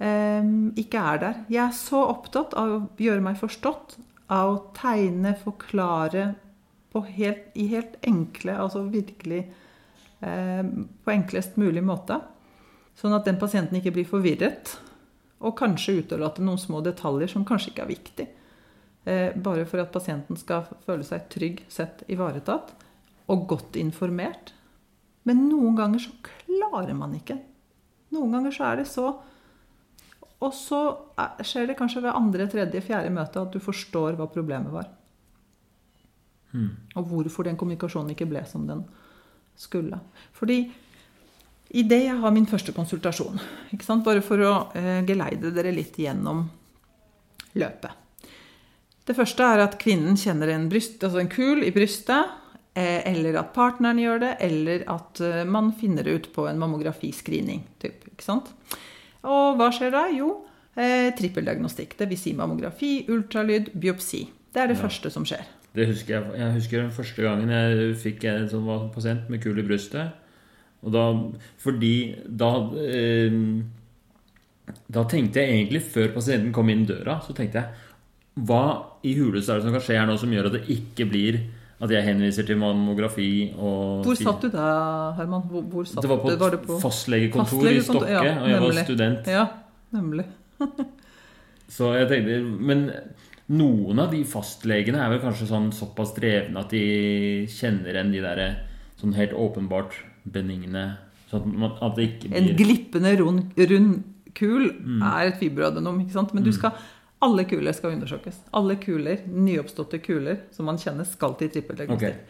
eh, 0.03 0.51
ikke 0.81 1.07
er 1.13 1.23
der. 1.23 1.41
Jeg 1.49 1.63
er 1.67 1.77
så 1.77 2.05
opptatt 2.11 2.57
av 2.59 2.75
å 2.77 2.83
gjøre 3.01 3.25
meg 3.25 3.41
forstått, 3.41 3.97
av 4.31 4.53
å 4.53 4.61
tegne, 4.77 5.35
forklare 5.41 6.35
helt, 7.17 7.49
i 7.55 7.67
helt 7.71 7.97
enkle, 8.07 8.59
altså 8.59 8.85
virkelig 8.91 9.45
eh, 10.21 10.63
på 11.05 11.15
enklest 11.15 11.59
mulig 11.61 11.83
måte. 11.87 12.21
Sånn 12.99 13.15
at 13.17 13.27
den 13.27 13.41
pasienten 13.41 13.79
ikke 13.81 13.95
blir 13.97 14.09
forvirret, 14.09 14.77
og 15.41 15.57
kanskje 15.57 16.03
utelate 16.03 16.45
noen 16.45 16.61
små 16.61 16.83
detaljer 16.85 17.31
som 17.33 17.47
kanskje 17.49 17.73
ikke 17.73 17.85
er 17.87 17.93
viktig. 17.95 18.29
Eh, 19.09 19.37
bare 19.41 19.65
for 19.65 19.81
at 19.81 19.93
pasienten 19.95 20.37
skal 20.37 20.67
føle 20.85 21.07
seg 21.07 21.31
trygg, 21.33 21.63
sett, 21.73 22.05
ivaretatt 22.13 22.75
og 23.33 23.47
godt 23.49 23.79
informert. 23.81 24.53
Men 25.29 25.49
noen 25.51 25.77
ganger 25.77 26.01
så 26.03 26.11
klarer 26.25 26.95
man 26.97 27.13
ikke. 27.19 27.37
Noen 28.15 28.33
ganger 28.33 28.55
så 28.57 28.65
er 28.73 28.81
det 28.81 28.87
så 28.91 29.11
Og 30.41 30.55
så 30.57 30.97
er- 31.21 31.45
skjer 31.45 31.67
det 31.69 31.77
kanskje 31.77 32.01
ved 32.01 32.15
andre, 32.17 32.47
tredje, 32.49 32.81
fjerde 32.81 33.11
møte 33.13 33.43
at 33.43 33.53
du 33.53 33.59
forstår 33.61 34.17
hva 34.17 34.25
problemet 34.33 34.73
var. 34.73 34.87
Og 36.97 37.05
hvorfor 37.07 37.45
den 37.45 37.57
kommunikasjonen 37.61 38.11
ikke 38.15 38.27
ble 38.27 38.41
som 38.49 38.65
den 38.67 38.81
skulle. 39.55 40.01
Fordi 40.33 40.73
idet 41.71 42.01
jeg 42.07 42.17
har 42.19 42.31
min 42.35 42.47
første 42.47 42.73
konsultasjon, 42.73 43.39
ikke 43.73 43.85
sant? 43.85 44.03
bare 44.05 44.23
for 44.25 44.39
å 44.43 44.55
eh, 44.75 45.03
geleide 45.07 45.53
dere 45.55 45.71
litt 45.77 45.95
gjennom 46.01 46.49
løpet 47.55 47.91
Det 49.07 49.15
første 49.17 49.43
er 49.45 49.59
at 49.61 49.79
kvinnen 49.79 50.17
kjenner 50.17 50.49
en, 50.55 50.69
bryst, 50.71 51.03
altså 51.05 51.21
en 51.21 51.29
kul 51.29 51.63
i 51.63 51.71
brystet, 51.71 52.27
eller 53.07 53.39
at 53.41 53.53
partneren 53.57 53.99
gjør 54.01 54.21
det, 54.25 54.31
eller 54.47 54.85
at 54.93 55.21
eh, 55.25 55.43
man 55.49 55.73
finner 55.81 56.07
det 56.07 56.15
ut 56.19 56.29
på 56.35 56.47
en 56.51 56.59
mammografiscreening. 56.61 57.63
Typ, 57.83 58.05
ikke 58.13 58.27
sant? 58.27 58.51
Og 59.27 59.57
hva 59.61 59.69
skjer 59.75 59.93
da? 59.95 60.07
Jo, 60.15 60.31
eh, 60.77 61.11
trippeldiagnostikk. 61.19 61.97
Dvs. 62.01 62.23
Si 62.27 62.35
mammografi, 62.39 62.93
ultralyd, 63.13 63.73
biopsi. 63.75 64.27
Det 64.53 64.63
er 64.65 64.67
det 64.73 64.79
Ja. 64.79 64.85
første 64.89 65.11
som 65.11 65.25
skjer. 65.25 65.45
Det 65.75 65.87
husker 65.87 66.17
jeg. 66.17 66.33
Jeg 66.41 66.53
husker 66.57 66.81
den 66.83 66.91
første 66.91 67.23
gangen 67.23 67.49
jeg 67.49 67.95
fikk 68.03 68.25
en 68.27 68.49
som 68.51 68.65
var 68.67 68.89
pasient 68.95 69.29
med 69.31 69.41
kul 69.43 69.59
i 69.59 69.63
brystet. 69.63 70.13
Og 70.83 70.93
da 70.93 71.05
Fordi 71.59 72.17
da 72.27 72.49
eh, 72.81 73.63
Da 74.91 75.03
tenkte 75.05 75.41
jeg 75.43 75.51
egentlig, 75.51 75.83
før 75.83 76.13
pasienten 76.15 76.53
kom 76.53 76.69
inn 76.71 76.87
døra, 76.87 77.21
så 77.23 77.35
tenkte 77.37 77.61
jeg 77.61 78.45
Hva 78.47 78.87
i 79.05 79.15
huleste 79.19 79.51
er 79.53 79.59
det 79.61 79.65
som 79.67 79.73
kan 79.75 79.81
skje 79.85 79.99
her 79.99 80.07
nå 80.07 80.17
som 80.19 80.31
gjør 80.31 80.47
at 80.47 80.53
det 80.59 80.69
ikke 80.71 81.07
blir 81.11 81.41
at 81.81 81.91
jeg 81.95 82.05
henviser 82.05 82.45
til 82.47 82.59
mammografi 82.61 83.29
og 83.57 84.03
Hvor 84.05 84.19
satt 84.19 84.43
du 84.45 84.49
da, 84.53 84.67
Herman? 85.17 85.47
Hvor, 85.49 85.63
hvor 85.73 85.87
satt 85.89 86.03
Det 86.05 86.11
var 86.11 86.21
på? 86.21 86.35
Var 86.43 86.57
et 86.59 86.67
på 86.67 86.77
fastlegekontor 86.83 87.65
i 87.71 87.79
fastlegekontor? 87.81 88.07
Stokke, 88.07 88.11
Ja, 88.29 88.35
og 88.43 88.49
jeg 88.53 88.61
var 88.67 88.85
student. 88.85 89.31
Ja, 89.33 89.47
nemlig. 89.97 90.27
Så 91.71 91.93
jeg 91.97 92.09
tenkte 92.11 92.39
Men 92.71 92.85
noen 93.51 93.99
av 94.03 94.13
de 94.15 94.21
fastlegene 94.29 95.01
er 95.03 95.11
vel 95.15 95.23
kanskje 95.25 95.49
sånn 95.51 95.71
såpass 95.75 96.13
drevne 96.19 96.61
at 96.63 96.71
de 96.75 96.83
kjenner 97.51 97.97
igjen 97.97 98.13
de 98.15 98.21
derre 98.23 98.49
sånn 99.01 99.17
helt 99.17 99.33
åpenbart 99.35 99.97
benigne 100.31 100.85
Sånn 101.31 101.41
at, 101.45 101.51
man, 101.65 101.75
at 101.83 101.97
det 101.97 102.07
ikke 102.11 102.31
En 102.37 102.49
glippende 102.59 103.13
rund, 103.23 103.53
rund 103.59 104.01
kul 104.35 104.69
Mm. 104.81 105.01
er 105.03 105.29
et 105.33 105.39
fibroadenom, 105.41 105.97
ikke 106.05 106.15
sant? 106.15 106.33
Men 106.35 106.45
du 106.47 106.53
skal, 106.55 106.77
alle 107.23 107.45
kuler 107.45 107.73
skal 107.77 107.93
undersøkes. 107.97 108.39
Alle 108.57 108.77
kuler, 108.81 109.23
nyoppståtte 109.29 109.99
kuler 110.03 110.39
som 110.57 110.65
man 110.71 110.79
kjenner, 110.81 111.05
skal 111.07 111.35
til 111.41 111.51
trippeldiagnostikk. 111.53 112.21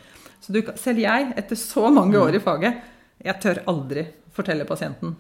Så 0.41 0.53
du, 0.57 0.63
selv 0.81 0.99
jeg, 0.99 1.33
etter 1.37 1.57
så 1.57 1.91
mange 1.93 2.17
Mm. 2.17 2.23
år 2.23 2.35
i 2.35 2.41
faget, 2.41 2.81
jeg 3.23 3.41
tør 3.43 3.59
aldri 3.69 4.07
fortelle 4.33 4.65
pasienten 4.65 5.17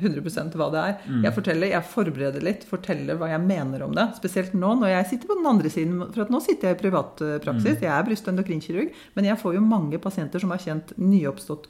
100% 0.00 0.54
hva 0.56 0.70
det 0.72 0.80
er. 0.80 0.94
Mm. 1.06 1.22
Jeg 1.26 1.34
forteller, 1.36 1.66
jeg 1.68 1.84
forbereder 1.84 2.42
litt, 2.42 2.64
forteller 2.64 3.14
hva 3.20 3.28
jeg 3.28 3.40
mener 3.44 3.82
om 3.84 3.92
det. 3.94 4.06
Spesielt 4.16 4.54
nå 4.54 4.70
når 4.80 4.88
jeg 4.88 5.06
sitter 5.10 5.28
på 5.28 5.36
den 5.36 5.46
andre 5.46 5.68
siden. 5.70 6.00
For 6.14 6.22
at 6.24 6.30
nå 6.32 6.40
sitter 6.42 6.68
jeg 6.70 6.78
i 6.78 6.80
privatpraksis. 6.82 7.76
Mm. 7.76 7.82
Jeg 7.84 7.92
er 7.92 8.02
bryst- 8.08 8.26
og 8.26 8.32
endokrinkirurg. 8.32 8.90
Men 9.14 9.24
jeg 9.28 9.38
får 9.38 9.54
jo 9.54 9.60
mange 9.60 9.98
pasienter 10.00 10.40
som 10.40 10.50
har 10.50 10.58
kjent 10.64 10.94
nyoppstått 10.98 11.68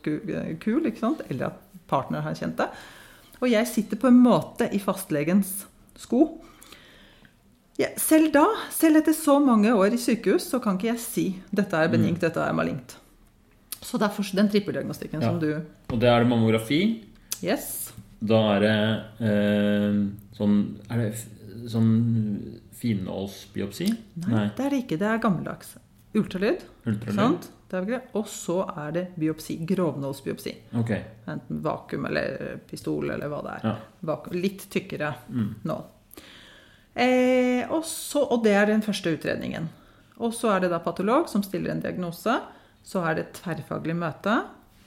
kul, 0.61 0.87
eller 1.29 1.47
at 1.47 1.59
partner 1.89 2.23
har 2.23 2.35
kjent 2.39 2.57
det. 2.57 2.69
Og 3.43 3.51
jeg 3.51 3.67
sitter 3.67 3.97
på 3.99 4.07
en 4.07 4.23
måte 4.23 4.71
i 4.73 4.79
fastlegens 4.79 5.67
sko. 5.99 6.39
Ja, 7.81 7.89
selv 7.97 8.33
da, 8.35 8.45
selv 8.71 8.97
etter 9.01 9.15
så 9.17 9.39
mange 9.41 9.73
år 9.73 9.95
i 9.97 10.01
sykehus, 10.01 10.45
så 10.51 10.61
kan 10.63 10.77
ikke 10.77 10.91
jeg 10.93 11.01
si 11.01 11.25
dette 11.51 11.79
er 11.79 11.89
benignt, 11.89 12.21
dette 12.21 12.41
er 12.45 12.53
malignt. 12.53 12.97
Så 13.83 13.99
det 13.99 14.07
er 14.11 14.37
den 14.37 14.49
trippeldiagnostikken 14.53 15.21
Ja. 15.23 15.29
som 15.31 15.41
du 15.41 15.63
Og 15.91 15.99
det 16.01 16.09
er 16.09 16.21
det 16.21 16.29
mammografi. 16.29 17.05
Yes. 17.43 17.93
Da 18.23 18.39
er 18.57 18.61
det 18.61 19.05
eh, 19.27 19.97
sånn 20.39 20.79
Er 20.91 20.99
det 20.99 21.69
sånn 21.69 22.61
finnålsbiopsi? 22.79 23.89
Nei, 24.29 24.51
det 24.57 24.65
er 24.65 24.71
det 24.71 24.79
ikke. 24.85 24.99
Det 24.99 25.09
er 25.09 25.19
gammeldags. 25.23 25.77
Ultralyd. 26.15 26.63
Ultralyd? 26.87 27.17
Sant? 27.17 27.51
Det 27.71 27.79
er 27.79 27.87
greit. 27.89 28.09
Og 28.19 28.27
så 28.29 28.59
er 28.77 28.91
det 28.93 29.05
biopsi. 29.17 29.57
Grovnålsbiopsi. 29.67 30.53
Okay. 30.83 31.03
Enten 31.27 31.63
vakuum 31.65 32.05
eller 32.11 32.59
pistol 32.69 33.11
eller 33.15 33.31
hva 33.33 33.41
det 33.47 33.55
er. 33.57 33.67
Ja. 33.71 33.75
Vakuum, 34.11 34.37
litt 34.43 34.67
tykkere 34.71 35.15
Mm. 35.31 35.55
nål. 35.65 35.85
Eh, 36.95 37.63
og, 37.73 37.85
så, 37.89 38.21
og 38.31 38.43
det 38.45 38.53
er 38.59 38.67
den 38.69 38.83
første 38.85 39.15
utredningen. 39.17 39.69
Og 40.23 40.35
så 40.37 40.53
er 40.57 40.61
det 40.67 40.71
da 40.75 40.79
patolog 40.85 41.29
som 41.31 41.43
stiller 41.43 41.73
en 41.73 41.81
diagnose. 41.81 42.35
Så 42.85 43.01
er 43.07 43.15
det 43.17 43.25
et 43.29 43.39
tverrfaglig 43.41 43.95
møte. 43.97 44.43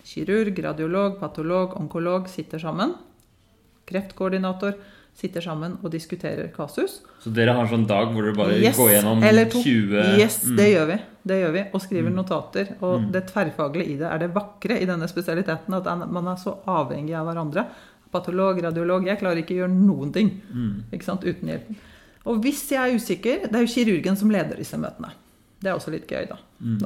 Kirurg, 0.06 0.60
radiolog, 0.62 1.18
patolog, 1.20 1.74
onkolog 1.80 2.28
sitter 2.30 2.62
sammen. 2.62 2.94
Kreftkoordinator 3.90 4.76
sitter 5.16 5.42
sammen 5.42 5.78
og 5.82 5.92
diskuterer 5.94 6.50
kasus. 6.54 6.98
Så 7.24 7.32
dere 7.34 7.54
har 7.56 7.64
en 7.64 7.72
sånn 7.72 7.86
dag 7.88 8.10
hvor 8.12 8.26
dere 8.26 8.36
bare 8.36 8.58
Yes, 8.60 8.76
går 8.78 8.90
gjennom 8.98 9.24
20 9.24 10.20
Yes, 10.20 10.42
Mm. 10.44 10.56
det 10.58 10.68
gjør 10.74 10.88
vi. 10.92 10.98
Det 11.26 11.38
gjør 11.42 11.52
vi. 11.54 11.64
Og 11.74 11.82
skriver 11.82 12.12
notater. 12.12 12.76
Og 12.82 13.12
det 13.14 13.24
tverrfaglige 13.32 13.90
i 13.94 13.98
det 13.98 14.08
er 14.12 14.20
det 14.20 14.34
vakre 14.36 14.80
i 14.82 14.86
denne 14.86 15.08
spesialiteten. 15.08 15.74
At 15.74 16.12
man 16.12 16.28
er 16.28 16.36
så 16.36 16.58
avhengig 16.68 17.16
av 17.16 17.26
hverandre. 17.28 17.66
Patolog, 18.12 18.62
radiolog. 18.62 19.06
Jeg 19.08 19.20
klarer 19.20 19.38
ikke 19.42 19.56
å 19.56 19.62
gjøre 19.64 19.74
noen 19.88 20.12
ting 20.14 20.42
Mm. 20.54 20.84
ikke 20.92 21.04
sant, 21.04 21.22
uten 21.24 21.48
hjelp. 21.50 21.76
Og 22.26 22.42
hvis 22.42 22.64
jeg 22.72 22.82
er 22.82 22.96
usikker 22.98 23.46
Det 23.46 23.54
er 23.54 23.64
jo 23.66 23.70
kirurgen 23.70 24.18
som 24.18 24.32
leder 24.34 24.58
disse 24.58 24.80
møtene. 24.82 25.12
Det 25.62 25.70
er 25.70 25.78
også 25.78 25.94
litt 25.94 26.08
gøy, 26.10 26.26
da. 26.30 26.40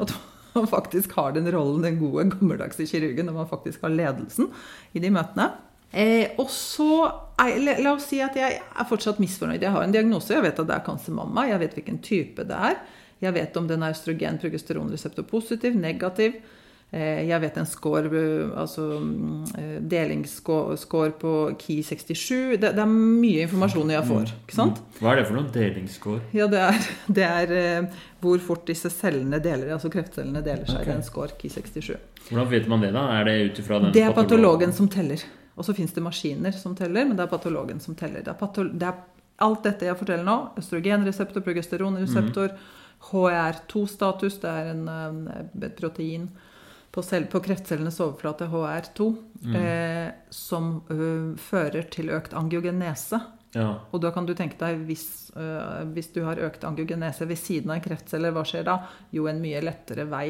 At 0.04 0.14
man 0.56 0.68
faktisk 0.76 1.16
har 1.18 1.34
den 1.36 1.50
rollen, 1.54 1.86
den 1.86 2.00
gode, 2.02 2.30
gammeldagse 2.34 2.88
kirurgen, 2.90 3.28
når 3.30 3.42
man 3.42 3.50
faktisk 3.50 3.84
har 3.86 3.94
ledelsen 3.94 4.52
i 4.94 5.02
de 5.04 5.12
møtene. 5.14 5.50
Eh, 5.90 6.36
og 6.38 6.52
så 6.54 7.10
la, 7.40 7.76
oss 7.96 8.10
si 8.12 8.20
at 8.22 8.38
jeg 8.38 8.60
er 8.60 8.88
fortsatt 8.90 9.22
misfornøyd. 9.22 9.64
Jeg 9.64 9.74
har 9.74 9.86
en 9.86 9.96
diagnose. 9.96 10.36
Jeg 10.36 10.46
vet 10.46 10.62
at 10.62 10.70
det 10.70 10.76
er 10.76 10.86
cancermamma. 10.86 11.48
Jeg 11.50 11.64
vet 11.64 11.76
hvilken 11.80 12.00
type 12.06 12.46
det 12.46 12.60
er. 12.70 12.78
Jeg 13.20 13.36
vet 13.36 13.58
om 13.60 13.68
den 13.68 13.84
er 13.84 13.96
østrogen, 13.96 14.40
progesteronreseptor 14.40 15.26
positiv, 15.28 15.76
negativ. 15.76 16.38
Eh, 16.90 17.28
jeg 17.30 17.38
vet 17.44 17.58
en 17.62 17.68
score, 17.70 18.10
eh, 18.18 18.54
altså 18.58 18.82
mm, 18.98 19.42
eh, 19.62 19.74
delingsscore 19.92 21.12
på 21.22 21.34
Key 21.62 21.84
67. 21.86 22.58
Det, 22.58 22.72
det 22.74 22.82
er 22.82 22.90
mye 22.90 23.44
informasjon 23.46 23.92
jeg 23.94 24.08
får. 24.08 24.32
ikke 24.48 24.58
sant? 24.58 24.82
Hva 24.98 25.12
er 25.12 25.22
det 25.22 25.26
for 25.28 25.38
noe? 25.38 25.52
Delingsscore? 25.54 26.24
Ja, 26.34 26.48
det 26.50 26.64
er, 26.66 26.88
det 27.20 27.28
er 27.28 27.54
hvor 28.24 28.42
fort 28.42 28.66
disse 28.72 28.90
cellene 28.90 29.38
deler, 29.44 29.76
altså 29.78 29.94
kreftcellene 29.94 30.42
deler 30.46 30.66
seg. 30.66 30.82
Det 30.82 30.96
i 30.96 30.98
en 30.98 31.06
score 31.06 31.38
Key 31.38 31.54
67. 31.54 31.94
Hvordan 32.32 32.50
vet 32.56 32.72
man 32.74 32.82
det, 32.88 32.92
da? 32.98 33.06
Er 33.20 33.30
det 33.30 33.38
ut 33.38 33.62
ifra 33.62 33.84
den 33.84 33.94
Det 33.94 34.08
er 34.08 34.18
patologen 34.18 34.74
som 34.74 34.90
teller. 34.90 35.22
Og 35.60 35.68
så 35.68 35.78
fins 35.78 35.94
det 35.94 36.02
maskiner 36.02 36.58
som 36.58 36.74
teller, 36.74 37.06
men 37.06 37.18
det 37.20 37.28
er 37.28 37.30
patologen 37.30 37.82
som 37.84 37.94
teller. 38.00 38.26
Det 38.26 38.34
er, 38.34 38.70
det 38.74 38.90
er 38.90 39.00
alt 39.46 39.66
dette 39.68 39.86
jeg 39.86 40.02
forteller 40.02 40.26
nå. 40.26 40.42
Østrogenreseptor, 40.58 41.46
progesteronreseptor, 41.46 42.54
HR2-status, 43.14 44.42
det 44.42 44.50
er 44.50 44.72
en, 44.74 45.28
et 45.62 45.76
protein 45.78 46.32
på, 46.92 47.04
cell, 47.06 47.26
på 47.30 47.42
kreftcellenes 47.46 48.00
overflate, 48.02 48.48
HR2, 48.50 49.10
eh, 49.56 50.08
som 50.34 50.80
ø, 50.90 51.36
fører 51.38 51.90
til 51.94 52.10
økt 52.16 52.34
angiogenese 52.38 53.22
Ja. 53.56 53.80
Og 53.92 54.02
da 54.04 54.12
kan 54.14 54.28
du 54.30 54.36
tenke 54.38 54.60
deg, 54.62 54.84
hvis, 54.86 55.32
øh, 55.34 55.88
hvis 55.96 56.12
du 56.14 56.22
har 56.22 56.38
økt 56.46 56.64
angiogenese 56.68 57.26
ved 57.26 57.40
siden 57.42 57.72
av 57.72 57.80
en 57.80 57.86
kreftcelle, 57.88 58.30
hva 58.36 58.44
skjer 58.46 58.68
da? 58.68 58.76
Jo, 59.16 59.26
en 59.30 59.42
mye 59.42 59.62
lettere 59.66 60.06
vei 60.10 60.28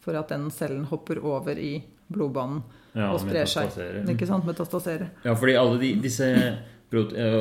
for 0.00 0.16
at 0.16 0.32
den 0.32 0.48
cellen 0.50 0.86
hopper 0.88 1.20
over 1.20 1.58
i 1.60 1.74
blodbanen 2.12 2.62
Ja, 2.94 3.10
og 3.12 3.20
sprer 3.22 3.48
seg. 3.48 3.76
Ikke 4.12 4.26
sant? 4.28 4.44
Metastasere. 4.48 5.10
Ja, 5.24 5.32
fordi 5.36 5.54
alle 5.56 5.78
de, 5.80 5.94
disse 6.02 6.26
prot- 6.92 7.14
eh, 7.16 7.34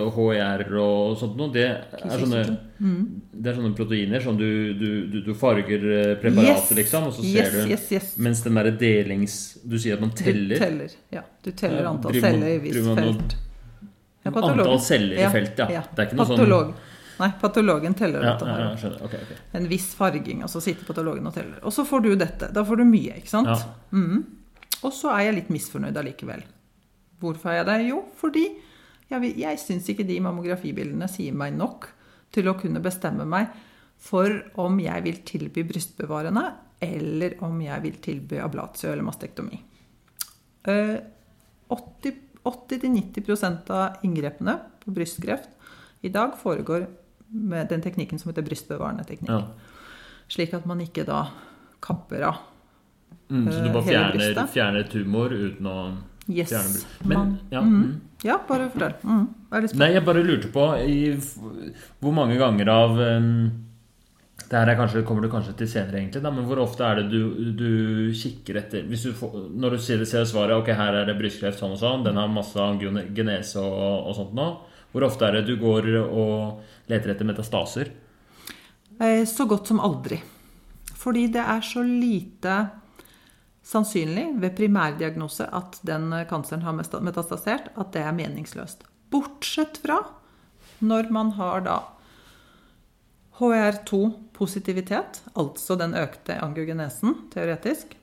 og 0.81 1.17
sånt 1.19 1.35
noe, 1.39 1.51
det 1.53 1.65
sånne, 1.99 2.43
det 2.79 3.51
er 3.51 3.57
sånne 3.57 3.73
proteiner 3.77 4.23
som 4.23 4.37
du, 4.39 4.47
du, 4.79 4.87
du, 5.11 5.17
du 5.25 5.31
farger 5.37 5.83
preparatet, 6.23 6.71
yes. 6.71 6.77
liksom, 6.79 7.09
og 7.09 7.15
så 7.17 7.25
ser 7.25 7.57
yes, 7.67 7.87
du 7.89 7.95
yes. 7.95 8.11
Mens 8.17 8.43
den 8.47 8.59
derre 8.59 8.71
delings... 8.79 9.39
Du 9.63 9.75
sier 9.79 9.99
at 9.99 10.05
man 10.05 10.15
teller. 10.17 10.55
Du 10.55 10.63
teller, 10.63 10.95
ja. 11.13 11.25
Du 11.43 11.51
teller 11.51 11.89
antall 11.91 12.15
driver 12.15 12.31
celler 12.31 12.53
i 12.55 12.61
visst 12.63 12.93
felt. 13.01 13.35
Ja. 14.21 14.31
Antall 14.31 14.79
celler 14.85 15.19
i 15.19 15.29
felt, 15.35 15.61
ja. 15.61 15.83
Det 15.91 16.05
er 16.05 16.09
ikke 16.09 16.21
noe 16.23 16.31
sånn- 16.31 16.73
Nei, 17.21 17.27
patologen 17.41 17.93
teller 17.93 18.23
Ja, 18.25 18.31
ja, 18.41 18.53
ja, 18.57 18.69
okay, 18.73 18.95
Ok, 19.05 19.13
ok. 19.13 19.33
En 19.57 19.67
viss 19.69 19.91
farging, 19.97 20.41
og 20.45 20.49
så 20.49 20.61
sitter 20.63 20.87
patologen 20.87 21.27
og 21.29 21.35
teller. 21.35 21.59
Og 21.61 21.73
så 21.75 21.85
får 21.85 22.01
du 22.07 22.15
dette. 22.17 22.49
Da 22.55 22.63
får 22.65 22.81
du 22.81 22.85
mye, 22.89 23.19
ikke 23.21 23.29
sant? 23.29 23.51
Ja. 23.51 23.75
Mhm. 23.93 24.23
Og 24.81 24.93
så 24.97 25.11
er 25.13 25.27
jeg 25.27 25.35
litt 25.35 25.51
misfornøyd 25.53 25.97
allikevel. 26.01 26.41
Hvorfor 27.21 27.51
er 27.51 27.59
jeg 27.59 27.67
det? 27.67 27.75
Jo, 27.91 27.99
fordi 28.17 28.47
jeg, 29.11 29.37
jeg 29.37 29.59
syns 29.59 29.89
ikke 29.91 30.05
de 30.07 30.19
mammografibildene 30.23 31.07
sier 31.11 31.33
meg 31.37 31.53
nok 31.57 31.89
til 32.31 32.47
å 32.47 32.55
kunne 32.59 32.81
bestemme 32.83 33.25
meg 33.27 33.47
for 34.01 34.31
om 34.63 34.79
jeg 34.81 35.03
vil 35.05 35.19
tilby 35.27 35.63
brystbevarende, 35.69 36.45
eller 36.81 37.35
om 37.45 37.59
jeg 37.61 37.81
vil 37.83 37.97
tilby 38.01 38.39
ablatio 38.41 38.89
eller 38.91 39.05
mastektomi. 39.05 39.59
Eh, 40.65 40.97
80 41.69 42.17
80-90% 42.41 43.69
av 43.69 43.99
inngrepene 44.03 44.55
på 44.81 44.91
brystkreft 44.95 45.49
i 46.01 46.09
dag 46.09 46.33
foregår 46.41 46.87
med 47.29 47.69
den 47.69 47.83
teknikken 47.85 48.17
som 48.19 48.31
heter 48.31 48.41
brystbevarende 48.47 49.05
teknikk. 49.05 49.29
Ja. 49.29 49.43
Slik 50.31 50.55
at 50.57 50.65
man 50.65 50.81
ikke 50.81 51.05
da 51.05 51.27
kapper 51.85 52.25
av. 52.31 52.39
Mm, 53.29 53.45
så 53.45 53.59
du 53.61 53.67
Eh, 53.69 53.73
bare 53.73 53.83
fjerner, 53.85 54.47
fjerner 54.51 54.89
tumor 54.89 55.29
uten 55.29 55.65
å 55.69 55.97
Yes. 56.27 56.49
fjerne 56.49 56.73
bryst. 56.73 56.87
Men, 57.05 57.17
Man- 57.17 57.39
ja. 57.51 57.61
Mhm. 57.61 57.83
mm. 57.83 58.01
Ja, 58.23 58.37
bare 58.47 58.69
fortell. 58.69 58.93
Mm. 59.03 59.25
Jeg 59.51 59.75
Nei, 59.81 59.91
jeg 59.95 60.05
bare 60.05 60.23
lurte 60.23 60.51
på 60.53 60.67
i, 60.85 60.97
hvor 62.01 62.13
mange 62.15 62.37
ganger 62.39 62.69
av 62.69 62.99
um, 62.99 63.29
det 64.51 64.59
her 64.59 64.69
er 64.73 64.77
kanskje, 64.77 65.03
kommer 65.07 65.23
du 65.23 65.29
kanskje 65.31 65.53
til 65.61 65.69
senere, 65.71 66.01
egentlig, 66.01 66.21
da, 66.25 66.31
men 66.33 66.43
hvor 66.47 66.59
ofte 66.59 66.83
er 66.83 66.99
det 66.99 67.05
du, 67.13 67.53
du 67.55 68.11
kikker 68.17 68.59
etter 68.59 68.83
du 68.83 69.13
får, 69.15 69.47
Når 69.55 69.77
du 69.77 69.79
ser, 69.79 70.03
ser 70.09 70.27
svaret 70.27 70.57
ok, 70.59 70.73
her 70.75 70.97
er 70.99 71.07
det 71.07 71.15
brystkreft 71.19 71.61
sånn 71.61 71.77
og 71.77 71.79
sånn, 71.79 72.03
den 72.03 72.19
har 72.19 72.31
masse 72.31 72.67
genese 73.15 73.63
og, 73.63 74.09
og 74.11 74.17
sånt 74.17 74.35
nå, 74.35 74.49
hvor 74.91 75.07
ofte 75.07 75.29
er 75.29 75.39
det 75.39 75.45
du 75.47 75.55
går 75.61 75.87
og 76.03 76.91
leter 76.91 77.13
etter 77.13 77.27
metastaser? 77.29 77.93
Eh, 78.99 79.23
Så 79.25 79.47
godt 79.47 79.71
som 79.71 79.79
aldri. 79.79 80.19
Fordi 81.01 81.29
det 81.31 81.41
er 81.41 81.63
så 81.65 81.81
lite 81.85 82.57
sannsynlig 83.71 84.27
ved 84.41 84.55
primærdiagnose 84.57 85.47
at 85.55 85.79
den 85.87 86.11
eh, 86.13 86.27
kanseren 86.29 86.65
har 86.65 86.75
metastasert, 86.75 87.71
at 87.79 87.93
det 87.95 88.03
er 88.03 88.15
meningsløst. 88.15 88.83
Bortsett 89.11 89.79
fra 89.83 90.01
når 90.81 91.11
man 91.13 91.33
har 91.37 91.61
da 91.65 91.77
HR2-positivitet, 93.41 95.21
altså 95.37 95.77
den 95.77 95.95
økte 95.97 96.37
angiogenesen, 96.41 97.15
teoretisk. 97.33 97.95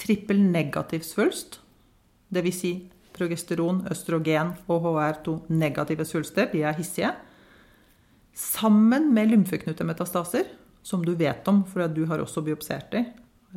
Trippel 0.00 0.40
negativ 0.42 1.04
svulst, 1.06 1.60
dvs. 2.34 2.58
Si 2.60 2.72
progesteron, 3.14 3.84
østrogen 3.92 4.52
og 4.66 4.88
HR2-negative 4.90 6.06
svulster, 6.08 6.48
de 6.52 6.64
er 6.66 6.76
hissige. 6.76 7.12
Sammen 8.34 9.12
med 9.14 9.30
lymfeknutemetastaser, 9.30 10.48
som 10.82 11.04
du 11.04 11.14
vet 11.16 11.46
om, 11.48 11.62
for 11.68 11.86
at 11.86 11.94
du 11.94 12.02
har 12.10 12.20
også 12.20 12.42
biopsert 12.44 12.90
de, 12.92 13.04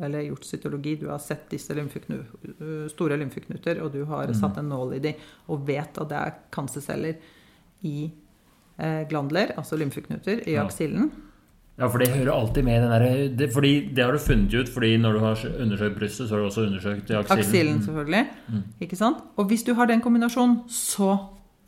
eller 0.00 0.20
gjort 0.28 0.44
cytologi, 0.46 0.96
du 1.00 1.08
har 1.10 1.18
sett 1.18 1.48
disse 1.50 1.74
lymfeknu, 1.74 2.18
øh, 2.60 2.88
store 2.90 3.16
lymfeknuter, 3.18 3.80
og 3.82 3.92
du 3.92 4.04
har 4.06 4.30
satt 4.34 4.58
en 4.58 4.68
nål 4.70 4.94
i 4.94 4.98
dem 5.02 5.14
og 5.48 5.66
vet 5.66 5.98
at 5.98 6.08
det 6.08 6.18
er 6.18 6.34
kancerceller 6.54 7.16
i 7.82 8.10
eh, 8.78 9.02
glandler, 9.10 9.54
altså 9.58 9.76
lymfeknuter, 9.76 10.44
i 10.48 10.52
Ja. 10.54 10.64
aksillen. 10.64 11.10
Ja, 11.78 11.86
for 11.88 11.98
det 11.98 12.08
hører 12.10 12.32
alltid 12.34 12.64
med 12.64 12.82
den 12.82 12.90
derre 12.90 13.36
det, 13.38 13.52
fordi 13.54 13.72
det 13.94 14.02
har 14.04 14.12
du 14.12 14.18
funnet 14.18 14.54
ut, 14.54 14.68
fordi 14.68 14.96
når 14.98 15.12
du 15.12 15.18
har 15.18 15.36
undersøkt 15.62 15.98
brystet, 15.98 16.28
så 16.28 16.34
har 16.34 16.38
du 16.42 16.46
også 16.48 16.66
undersøkt 16.66 17.10
aksillen. 17.10 17.38
Aksillen, 17.38 17.82
selvfølgelig. 17.82 18.26
Ikke 18.80 18.96
sant? 18.96 19.18
Og 19.36 19.46
hvis 19.46 19.62
du 19.62 19.74
har 19.74 19.86
den 19.86 20.00
kombinasjonen, 20.00 20.64
så 20.68 21.12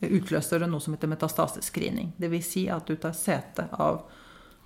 utløser 0.03 0.59
det 0.59 0.69
noe 0.71 0.81
som 0.81 0.95
heter 0.95 1.09
metastasescreening. 1.09 2.13
Dvs. 2.19 2.45
Si 2.51 2.69
at 2.69 2.87
du 2.87 2.97
tar 2.97 3.13
sete 3.13 3.69
av 3.79 4.03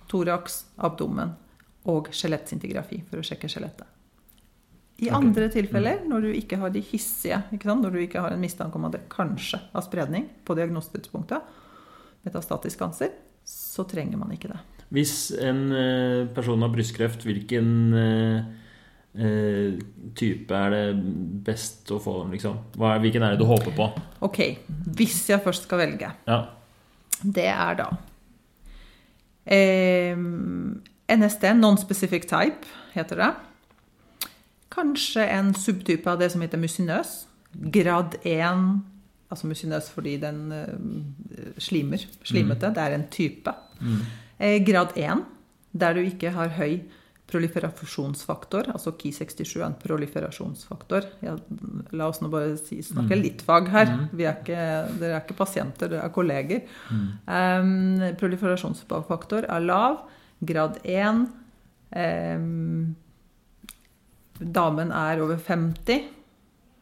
thorax, 0.09 0.65
abdomen 0.77 1.35
og 1.91 2.09
skjelettsintigrafi 2.13 3.01
for 3.09 3.21
å 3.21 3.25
sjekke 3.25 3.49
skjelettet. 3.51 3.87
I 4.95 5.09
okay. 5.09 5.15
andre 5.17 5.49
tilfeller, 5.51 6.05
når 6.07 6.23
du 6.23 6.29
ikke 6.39 6.57
har 6.61 6.71
de 6.71 6.79
hissige, 6.79 7.41
når 7.51 7.91
du 7.91 7.99
ikke 7.99 8.21
har 8.23 8.31
en 8.31 8.39
mistanke 8.39 8.79
om 8.79 8.87
at 8.87 8.95
det 8.95 9.01
kanskje 9.11 9.59
har 9.73 9.83
spredning 9.83 10.29
på 10.47 10.55
diagnosetidspunktet, 10.55 11.43
metastatisk 12.25 12.79
kanser, 12.79 13.11
så 13.45 13.83
trenger 13.85 14.21
man 14.21 14.31
ikke 14.33 14.53
det. 14.53 14.61
Hvis 14.95 15.33
en 15.43 15.67
eh, 15.75 16.21
person 16.33 16.63
har 16.63 16.71
brystkreft, 16.71 17.25
hvilken 17.27 17.69
eh, 17.99 18.47
eh, 19.19 19.75
type 20.15 20.55
er 20.55 20.73
det 20.73 20.85
best 21.45 21.91
å 21.91 21.99
få? 22.01 22.21
Liksom? 22.31 22.57
Er, 22.79 23.03
hvilken 23.03 23.25
er 23.25 23.35
det 23.35 23.43
du 23.43 23.49
håper 23.49 23.75
på? 23.75 23.91
Ok, 24.25 24.41
hvis 24.95 25.25
jeg 25.33 25.43
først 25.43 25.67
skal 25.67 25.83
velge, 25.83 26.15
Ja. 26.29 26.41
det 27.21 27.49
er 27.51 27.81
da 27.83 27.89
eh, 29.45 30.15
NSD, 31.11 31.51
non-specific 31.59 32.27
type, 32.29 32.65
heter 32.95 33.21
det. 33.21 33.29
Kanskje 34.73 35.27
en 35.31 35.53
subtype 35.53 36.09
av 36.11 36.19
det 36.19 36.31
som 36.33 36.43
heter 36.43 36.59
musinøs. 36.59 37.13
Grad 37.71 38.17
1, 38.23 38.65
altså 39.31 39.47
musinøs 39.47 39.87
fordi 39.93 40.17
den 40.19 40.41
eh, 40.51 41.55
slimer, 41.61 42.03
slimete, 42.25 42.73
det 42.75 42.83
er 42.83 42.97
en 42.97 43.07
type. 43.13 43.53
Mm. 43.79 44.03
grad 44.65 44.97
1, 44.97 45.23
der 45.71 45.93
du 45.93 46.01
ikke 46.01 46.31
har 46.35 46.55
høy 46.57 46.79
proliferasjonsfaktor, 47.31 48.69
altså 48.73 48.93
Ki67 48.99 49.55
er 49.57 49.65
en 49.65 49.77
proliferasjonsfaktor. 49.81 51.07
Ja, 51.25 51.33
la 51.97 52.09
oss 52.11 52.21
nå 52.21 52.29
bare 52.33 52.53
si, 52.59 52.81
snakke 52.85 53.17
litt 53.17 53.41
fag 53.45 53.71
her. 53.73 53.93
Vi 54.13 54.27
er 54.27 54.37
ikke, 54.37 54.59
dere 55.01 55.17
er 55.17 55.23
ikke 55.23 55.37
pasienter, 55.39 55.89
dere 55.89 56.05
er 56.05 56.13
kolleger. 56.13 56.67
Um, 56.91 58.03
proliferasjonsfaktor 58.21 59.49
er 59.49 59.65
lav. 59.65 60.03
Grad 60.45 60.77
1. 60.83 61.25
Um, 61.95 62.95
damen 64.39 64.91
er 64.91 65.21
over 65.23 65.37
50. 65.39 66.11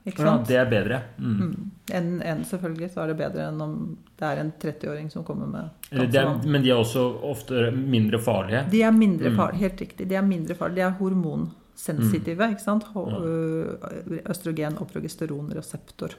Ikke 0.04 0.26
ja, 0.26 0.34
det 0.44 0.56
er 0.60 0.66
bedre. 0.68 0.98
Mm. 1.18 1.52
Enn 1.96 2.10
en 2.28 2.42
selvfølgelig 2.48 2.90
så 2.92 3.04
er 3.06 3.14
det 3.14 3.18
bedre 3.22 3.46
enn 3.48 3.62
om 3.64 3.76
det 4.20 4.26
er 4.28 4.42
en 4.42 4.50
30-åring 4.60 5.08
som 5.14 5.24
kommer 5.24 5.48
med 5.48 5.70
er, 5.94 6.32
men 6.44 6.64
de 6.64 6.72
er 6.74 6.80
også 6.82 7.04
ofte 7.30 7.70
mindre 7.72 8.20
farlige. 8.20 8.66
De 8.72 8.82
er 8.84 8.92
mindre 8.92 9.30
Mm. 9.32 9.38
farlige, 9.38 9.60
helt 9.64 9.82
riktig. 9.86 10.10
De 10.10 10.16
er 10.16 10.22
mindre 10.28 10.56
farlige. 10.60 10.76
De 10.76 10.82
er 10.82 10.98
hormonsensitive, 11.00 12.50
ikke 12.52 12.62
sant? 12.66 12.84
Ja. 12.96 13.22
Østrogen 14.30 14.78
og 14.82 14.88
progesteronreseptor 14.92 16.18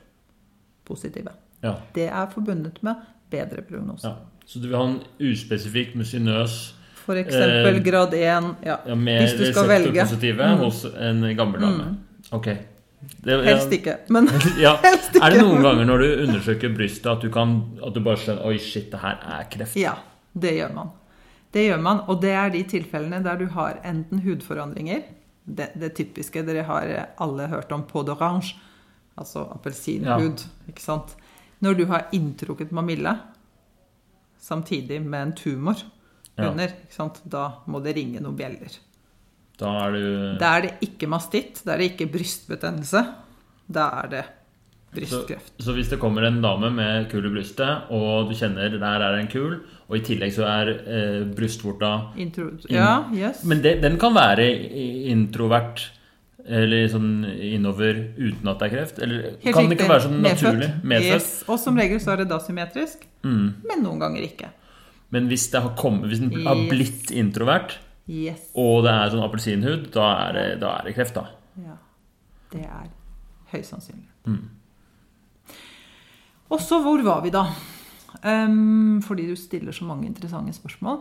positive. 0.85 1.31
Ja, 1.63 1.75
Det 1.95 2.09
er 2.09 2.27
forbundet 2.33 2.83
med 2.83 2.95
bedre 3.31 3.63
prognose. 3.63 4.07
ja. 4.09 4.15
Så 4.47 4.61
du 4.61 4.69
vil 4.69 4.77
ha 4.77 4.85
en 4.85 5.01
uspesifikk 5.21 5.95
musinøs 5.97 6.75
Eksempel 7.13 7.77
Eh, 7.77 7.83
grad 7.85 8.15
1 8.15 8.21
ja. 8.65 8.79
ja, 8.87 8.95
Hvis 8.95 9.35
du 9.39 9.45
skal 9.53 9.69
velge. 9.69 9.93
reseptorpositive 10.01 10.47
Mm. 10.49 10.59
hos 10.59 10.85
en 10.85 11.37
gammel 11.37 11.61
dame. 11.61 11.97
Ok. 12.33 12.45
Det, 13.25 13.31
ja, 13.33 13.43
Helst 13.43 13.71
ikke, 13.73 13.99
men 14.09 14.27
Ja. 14.59 14.77
helst 14.83 15.11
ikke. 15.15 15.25
Er 15.27 15.31
det 15.31 15.41
noen 15.43 15.63
ganger 15.63 15.85
når 15.85 15.99
du 15.99 16.23
undersøker 16.25 16.73
brystet 16.75 17.07
at 17.13 17.21
du, 17.21 17.29
kan, 17.31 17.79
at 17.87 17.93
du 17.95 18.01
bare 18.01 18.17
skjønner 18.17 18.47
Oi, 18.47 18.57
shit, 18.59 18.91
det 18.91 19.01
her 19.01 19.19
er 19.21 19.45
kreft? 19.51 19.77
Ja, 19.77 19.93
det 20.33 20.55
gjør 20.57 20.73
man. 20.75 20.91
Det 21.53 21.67
gjør 21.69 21.81
man, 21.83 22.01
og 22.09 22.23
det 22.23 22.31
er 22.33 22.49
de 22.51 22.63
tilfellene 22.65 23.23
der 23.23 23.37
du 23.37 23.47
har 23.53 23.77
enten 23.85 24.19
hudforandringer 24.25 25.03
Det, 25.47 25.69
det 25.79 25.93
typiske 25.95 26.43
dere 26.47 26.63
har 26.65 27.09
alle 27.21 27.47
hørt 27.49 27.71
om 27.73 27.83
peau 27.85 28.03
d'orange, 28.03 28.55
altså 29.19 29.45
appelsinhud. 29.53 30.41
ikke 30.69 30.81
sant? 30.81 31.15
Når 31.61 31.75
du 31.77 31.85
har 31.87 32.07
inntrukket 32.13 32.73
mamille 32.73 33.13
samtidig 34.41 35.03
med 35.03 35.23
en 35.23 35.33
tumor 35.33 35.75
Ja. 36.39 36.51
under, 36.51 36.73
da 37.31 37.45
må 37.71 37.83
det 37.85 37.95
ringe 37.97 38.21
noen 38.21 38.37
bjeller. 38.37 38.79
Da 39.59 39.75
er 39.87 39.93
du 39.95 40.39
Da 40.41 40.57
er 40.57 40.63
det 40.67 40.73
ikke 40.83 41.07
mastitt, 41.07 41.61
da 41.65 41.75
er 41.75 41.79
det 41.79 41.93
ikke 41.93 42.11
brystbetennelse. 42.11 43.05
Da 43.71 43.85
er 44.03 44.09
det 44.11 44.25
brystkreft. 44.95 45.53
Så 45.63 45.75
hvis 45.75 45.91
det 45.91 45.99
kommer 46.03 46.27
en 46.27 46.41
dame 46.43 46.71
med 46.75 47.09
kul 47.11 47.27
i 47.27 47.33
brystet, 47.33 47.91
og 47.95 48.31
du 48.31 48.35
kjenner 48.39 48.77
der 48.79 49.05
er 49.07 49.19
en 49.19 49.31
kul, 49.31 49.57
og 49.89 49.97
i 49.99 50.03
tillegg 50.07 50.33
så 50.35 50.47
er 50.49 50.71
eh, 50.75 51.21
brystvorta 51.37 51.91
Intro 52.21 52.51
ja, 52.73 53.05
yes. 53.15 53.43
Men 53.45 53.61
det, 53.65 53.77
den 53.83 53.99
kan 54.01 54.15
være 54.17 54.47
introvert 55.13 55.91
Eller 56.45 56.89
sånn 56.93 57.25
innover 57.25 57.97
uten 58.19 58.49
at 58.53 58.61
det 58.61 58.67
er 58.67 58.73
kreft? 58.75 58.99
Eller 59.01 59.23
Helt 59.41 59.57
kan 59.57 59.69
det 59.69 59.79
ikke 59.79 59.89
være 59.89 60.05
sånn 60.07 60.19
naturlig? 60.25 60.71
Medfødt? 60.85 61.15
Yes. 61.15 61.29
Og 61.49 61.61
som 61.63 61.79
regel 61.81 62.03
så 62.05 62.13
er 62.15 62.23
det 62.23 62.29
da 62.33 62.41
symmetrisk, 62.45 63.07
Mm. 63.25 63.47
men 63.65 63.81
noen 63.81 64.03
ganger 64.03 64.21
ikke. 64.27 64.51
Men 65.15 65.29
hvis 65.31 65.47
det 65.53 65.61
har 65.63 65.75
kommet 65.79 66.11
Hvis 66.11 66.21
den 66.25 66.45
har 66.47 66.59
blitt 66.71 67.13
introvert, 67.15 67.77
Yes. 68.11 68.51
og 68.61 68.83
det 68.85 68.91
er 68.93 69.13
sånn 69.15 69.23
appelsinhud, 69.25 69.87
da 69.95 70.09
er 70.27 70.33
det, 70.37 70.49
da 70.61 70.75
er 70.81 70.85
det 70.91 70.93
kreft, 70.99 71.15
da. 71.17 71.23
Ja. 71.65 71.77
Det 72.53 72.61
er 72.67 72.91
høyst 73.55 73.71
sannsynlig. 73.73 74.11
Mm. 74.29 74.51
Og 76.53 76.61
så, 76.61 76.83
hvor 76.85 77.01
var 77.07 77.23
vi 77.25 77.33
da? 77.35 77.47
Um, 78.25 79.01
fordi 79.03 79.27
du 79.29 79.35
stiller 79.37 79.73
så 79.75 79.85
mange 79.89 80.07
interessante 80.07 80.53
spørsmål. 80.57 81.01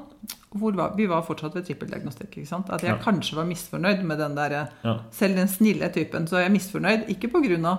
Var, 0.54 0.96
vi 0.98 1.06
var 1.10 1.26
fortsatt 1.28 1.56
ved 1.56 1.66
trippeldiagnostikk. 1.68 2.38
At 2.70 2.82
jeg 2.84 2.90
Ja. 2.96 2.98
kanskje 3.04 3.36
var 3.36 3.46
misfornøyd 3.46 4.04
med 4.04 4.18
den 4.20 4.36
der, 4.36 4.68
Ja. 4.84 4.98
Selv 5.12 5.36
den 5.36 5.48
snille 5.48 5.90
typen. 5.94 6.28
Så 6.28 6.38
er 6.38 6.48
jeg 6.48 6.52
misfornøyd, 6.52 7.08
ikke 7.10 7.28
pga. 7.32 7.78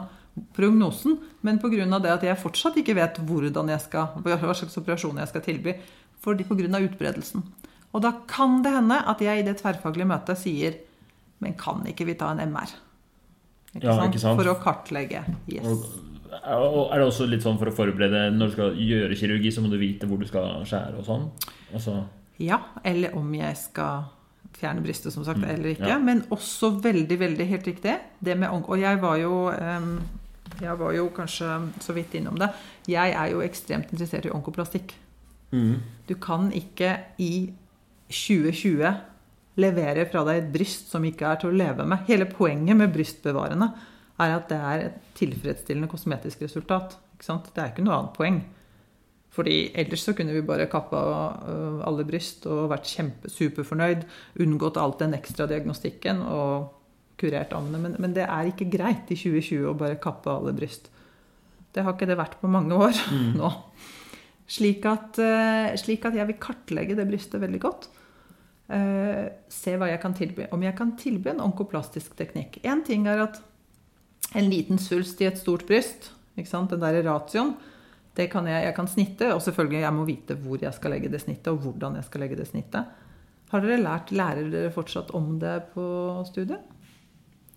prognosen, 0.55 1.19
men 1.43 1.59
pga. 1.59 1.99
det 2.03 2.11
at 2.11 2.23
jeg 2.23 2.37
fortsatt 2.39 2.77
ikke 2.77 2.95
vet 2.95 3.19
hvordan 3.19 3.69
jeg 3.69 3.81
skal, 3.81 4.07
hva 4.23 4.55
slags 4.55 4.77
operasjon 4.77 5.17
jeg 5.19 5.29
skal 5.29 5.41
tilby. 5.41 5.75
Pga. 6.25 6.81
utbredelsen. 6.89 7.43
Og 7.95 8.03
da 8.03 8.11
kan 8.27 8.63
det 8.65 8.73
hende 8.75 8.97
at 9.07 9.21
jeg 9.23 9.39
i 9.39 9.47
det 9.47 9.59
tverrfaglige 9.61 10.07
møtet 10.09 10.39
sier 10.41 10.75
Men 11.41 11.55
kan 11.55 11.85
ikke 11.87 12.07
vi 12.07 12.15
ta 12.15 12.31
en 12.33 12.41
MR? 12.51 12.71
Ikke 13.75 13.85
Ja, 13.85 13.97
sant? 13.99 14.15
ikke 14.15 14.21
sant? 14.23 14.41
For 14.41 14.51
å 14.51 14.57
kartlegge. 14.63 15.25
Yes. 15.51 15.67
Og 15.67 16.91
er 16.93 16.99
det 16.99 17.07
også 17.07 17.27
litt 17.29 17.43
sånn 17.45 17.59
for 17.61 17.71
å 17.71 17.75
forberede 17.75 18.33
Når 18.35 18.47
du 18.51 18.53
skal 18.57 18.75
gjøre 18.81 19.15
kirurgi, 19.19 19.53
så 19.55 19.63
må 19.63 19.71
du 19.71 19.79
vite 19.79 20.07
hvor 20.09 20.19
du 20.19 20.27
skal 20.27 20.65
skjære 20.67 20.99
og 20.99 21.05
sånn? 21.07 21.29
Altså, 21.75 22.05
Ja, 22.39 22.59
eller 22.85 23.15
om 23.17 23.33
jeg 23.35 23.57
skal 23.57 24.05
fjerne 24.55 24.83
brystet, 24.83 25.13
som 25.13 25.25
sagt, 25.25 25.39
Mm, 25.39 25.49
eller 25.51 25.69
ikke. 25.75 25.87
ja. 25.89 25.99
Men 25.99 26.23
også 26.31 26.81
veldig, 26.83 27.19
veldig 27.19 27.47
helt 27.49 27.67
riktig. 27.67 28.01
Det 28.23 28.37
med 28.39 28.49
Og 28.51 28.79
jeg 28.79 29.01
var 29.01 29.17
jo 29.19 29.51
um, 29.51 30.01
Jeg 30.61 30.79
var 30.79 30.93
jo 30.95 31.09
kanskje 31.11 31.71
så 31.81 31.93
vidt 31.95 32.15
innom 32.15 32.39
det. 32.39 32.49
Jeg 32.87 33.13
er 33.13 33.31
jo 33.33 33.41
ekstremt 33.41 33.91
interessert 33.93 34.27
i 34.27 34.31
onkoplastikk. 34.31 34.95
Mm. 35.55 35.75
Du 36.09 36.17
kan 36.21 36.51
ikke 36.53 36.91
i 37.23 37.49
2020 38.11 38.91
levere 39.63 40.05
fra 40.11 40.25
deg 40.27 40.41
et 40.41 40.51
bryst 40.53 40.91
som 40.93 41.05
ikke 41.07 41.29
er 41.31 41.41
til 41.41 41.53
å 41.53 41.57
leve 41.57 41.87
med. 41.89 42.05
Hele 42.11 42.27
poenget 42.29 42.77
med 42.77 42.93
brystbevarende 42.93 43.71
er 44.21 44.35
at 44.35 44.51
det 44.51 44.59
er 44.59 44.85
et 44.89 45.01
tilfredsstillende 45.19 45.91
kosmetisk 45.91 46.45
resultat. 46.45 46.99
Det 47.19 47.57
er 47.57 47.73
ikke 47.73 47.87
noe 47.87 47.97
annet 47.97 48.17
poeng. 48.19 48.43
Fordi 49.35 49.57
ellers 49.75 50.05
så 50.07 50.15
kunne 50.15 50.35
vi 50.37 50.45
bare 50.47 50.69
kappa 50.71 51.01
øh, 51.51 51.81
alle 51.89 52.05
bryst 52.07 52.47
og 52.47 52.69
vært 52.71 52.91
superfornøyd. 53.33 54.05
Unngått 54.45 54.79
alt 54.79 55.01
den 55.03 55.17
ekstra 55.17 55.49
diagnostikken 55.51 56.23
og 56.23 56.69
kurert 57.19 57.55
ammene. 57.57 57.81
Men, 57.83 57.97
men 57.99 58.15
det 58.15 58.29
er 58.29 58.51
ikke 58.51 58.71
greit 58.71 59.11
i 59.11 59.19
2020 59.19 59.71
å 59.73 59.79
bare 59.79 59.99
kappe 60.03 60.31
alle 60.31 60.55
bryst. 60.55 60.91
Det 61.75 61.83
har 61.83 61.97
ikke 61.97 62.07
det 62.07 62.19
vært 62.21 62.39
på 62.43 62.51
mange 62.51 62.79
år 62.79 62.95
nå. 63.41 63.51
Slik 64.47 64.85
at, 64.87 65.19
eh, 65.19 65.75
slik 65.81 66.05
at 66.05 66.17
jeg 66.19 66.29
vil 66.29 66.41
kartlegge 66.41 66.97
det 66.99 67.07
brystet 67.09 67.41
veldig 67.41 67.61
godt. 67.61 67.89
Uh, 68.65 69.29
se 69.53 69.75
hva 69.77 69.91
jeg 69.91 70.01
kan 70.01 70.15
tilby. 70.17 70.47
Om 70.53 70.63
jeg 70.65 70.77
kan 70.79 70.95
tilby 70.97 71.29
en 71.35 71.43
onkoplastisk 71.45 72.15
teknikk. 72.17 72.63
Én 72.65 72.81
ting 72.85 73.05
er 73.07 73.21
at 73.27 73.41
en 74.35 74.49
liten 74.49 74.81
svulst 74.81 75.21
i 75.21 75.29
et 75.29 75.37
stort 75.39 75.67
bryst, 75.69 76.13
den 76.35 76.81
der 76.81 77.03
ratioen, 77.05 77.53
det 78.17 78.31
kan 78.33 78.47
jeg, 78.47 78.65
jeg 78.65 78.75
kan 78.75 78.89
snitte. 78.89 79.35
Og 79.35 79.43
selvfølgelig 79.43 79.81
jeg 79.81 79.95
må 79.95 80.07
vite 80.09 80.37
hvor 80.41 80.63
jeg 80.63 80.73
skal 80.75 80.95
legge 80.97 81.11
det 81.13 81.21
snittet, 81.21 81.53
og 81.53 81.59
hvordan 81.59 81.99
jeg 82.01 82.09
skal 82.09 82.25
legge 82.25 82.39
det 82.41 82.49
snittet. 82.49 82.85
Har 83.53 83.63
dere 83.63 83.83
lært, 83.83 84.11
Lærer 84.11 84.49
dere 84.51 84.73
fortsatt 84.75 85.13
om 85.15 85.37
det 85.39 85.59
på 85.75 85.85
studiet? 86.31 86.73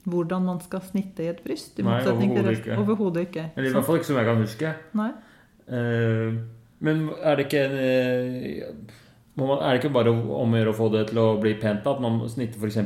Hvordan 0.07 0.45
man 0.45 0.59
skal 0.63 0.83
snitte 0.85 1.23
i 1.23 1.31
et 1.31 1.39
bryst? 1.43 1.79
i 1.79 1.83
Nei, 1.83 2.01
overhodet 2.03 2.59
ikke. 2.59 2.77
Overhodet 2.77 3.25
ikke. 3.27 3.49
Eller 3.55 3.69
i 3.69 3.73
hvert 3.73 3.87
fall 3.87 3.99
ikke 3.99 4.11
som 4.11 4.19
jeg 4.19 4.27
kan 4.27 4.43
huske. 4.43 4.75
Nei. 4.95 5.09
Eh, 5.67 6.37
men 6.79 7.07
er 7.25 7.37
det 7.37 7.47
ikke 7.47 7.63
eh, 7.73 8.73
man, 9.37 9.57
Er 9.57 9.75
det 9.75 9.83
ikke 9.83 9.93
bare 9.93 10.11
om 10.13 10.53
å 10.53 10.59
gjøre 10.59 10.73
å 10.73 10.77
få 10.77 10.89
det 10.93 11.07
til 11.11 11.21
å 11.21 11.27
bli 11.41 11.53
pent? 11.61 11.87
At 11.89 12.01
man 12.01 12.19
snitter 12.29 12.61
f.eks. 12.61 12.81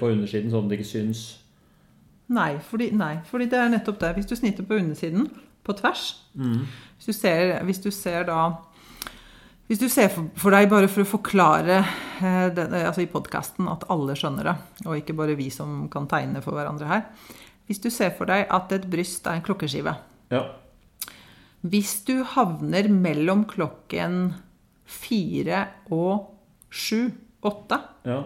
på 0.00 0.10
undersiden 0.10 0.50
sånn 0.50 0.66
at 0.66 0.72
det 0.72 0.80
ikke 0.80 0.90
syns? 0.92 1.22
Nei 2.32 2.56
fordi, 2.64 2.90
nei, 2.96 3.16
fordi 3.28 3.48
det 3.50 3.58
er 3.58 3.72
nettopp 3.72 3.98
det. 4.00 4.12
Hvis 4.16 4.30
du 4.30 4.36
snitter 4.38 4.66
på 4.66 4.78
undersiden, 4.80 5.30
på 5.62 5.78
tvers 5.78 6.18
Mm. 6.32 6.62
Hvis 6.96 7.06
du 7.06 7.12
ser, 7.12 7.58
hvis 7.64 7.78
du 7.84 7.90
ser 7.90 8.22
da 8.24 8.54
Hvis 9.68 9.78
du 9.78 9.88
ser 9.88 10.08
for, 10.08 10.30
for 10.34 10.50
deg, 10.50 10.70
bare 10.70 10.88
for 10.88 11.04
å 11.04 11.10
forklare 11.10 11.82
eh, 12.24 12.46
det, 12.54 12.64
altså 12.72 13.02
i 13.04 13.10
podkasten, 13.12 13.68
at 13.68 13.84
alle 13.92 14.16
skjønner 14.16 14.48
det, 14.48 14.54
og 14.86 14.96
ikke 14.96 15.12
bare 15.12 15.36
vi 15.36 15.50
som 15.52 15.90
kan 15.92 16.08
tegne 16.08 16.40
for 16.40 16.56
hverandre 16.56 16.88
her 16.88 17.02
Hvis 17.68 17.82
du 17.84 17.90
ser 17.92 18.14
for 18.16 18.32
deg 18.32 18.46
at 18.48 18.72
et 18.72 18.88
bryst 18.88 19.28
er 19.28 19.36
en 19.36 19.44
klokkeskive 19.44 19.92
Ja. 20.32 20.42
Hvis 21.62 22.04
du 22.08 22.22
havner 22.26 22.88
mellom 22.90 23.44
klokken 23.50 24.34
fire 24.88 25.64
og 25.94 26.28
sju, 26.72 27.10
åtte 27.46 27.78
ja. 28.06 28.20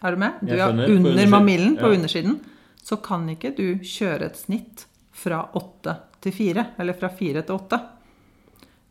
Er 0.00 0.14
du 0.16 0.20
med? 0.22 0.38
Du 0.48 0.54
er 0.56 0.70
under 0.72 1.26
mamillen 1.28 1.74
på 1.76 1.90
Ja. 1.90 1.96
undersiden. 1.98 2.38
Så 2.82 2.96
kan 3.04 3.26
ikke 3.28 3.50
du 3.54 3.78
kjøre 3.84 4.22
et 4.30 4.36
snitt 4.36 4.86
fra 5.12 5.42
åtte 5.54 5.98
til 6.22 6.32
fire, 6.32 6.66
eller 6.78 6.94
fra 6.96 7.08
fire 7.12 7.42
til 7.44 7.56
åtte. 7.58 7.78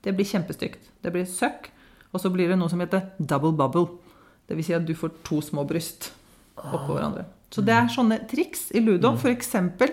Det 0.03 0.13
blir 0.15 0.25
kjempestygt. 0.25 0.79
Det 1.01 1.11
blir 1.11 1.25
søkk, 1.25 1.69
og 2.13 2.21
så 2.21 2.29
blir 2.31 2.47
det 2.49 2.59
noe 2.59 2.69
som 2.69 2.79
heter 2.79 3.09
double 3.19 3.51
bubble. 3.57 3.87
Det 4.47 4.55
vil 4.55 4.63
si 4.65 4.73
at 4.73 4.85
du 4.85 4.93
får 4.93 5.11
to 5.23 5.41
små 5.41 5.65
bryst 5.67 6.11
oppå 6.57 6.93
hverandre. 6.93 7.25
Så 7.49 7.65
det 7.65 7.73
er 7.73 7.87
sånne 7.89 8.27
triks 8.29 8.71
i 8.75 8.79
ludo. 8.79 9.15
For 9.17 9.29
eksempel, 9.33 9.89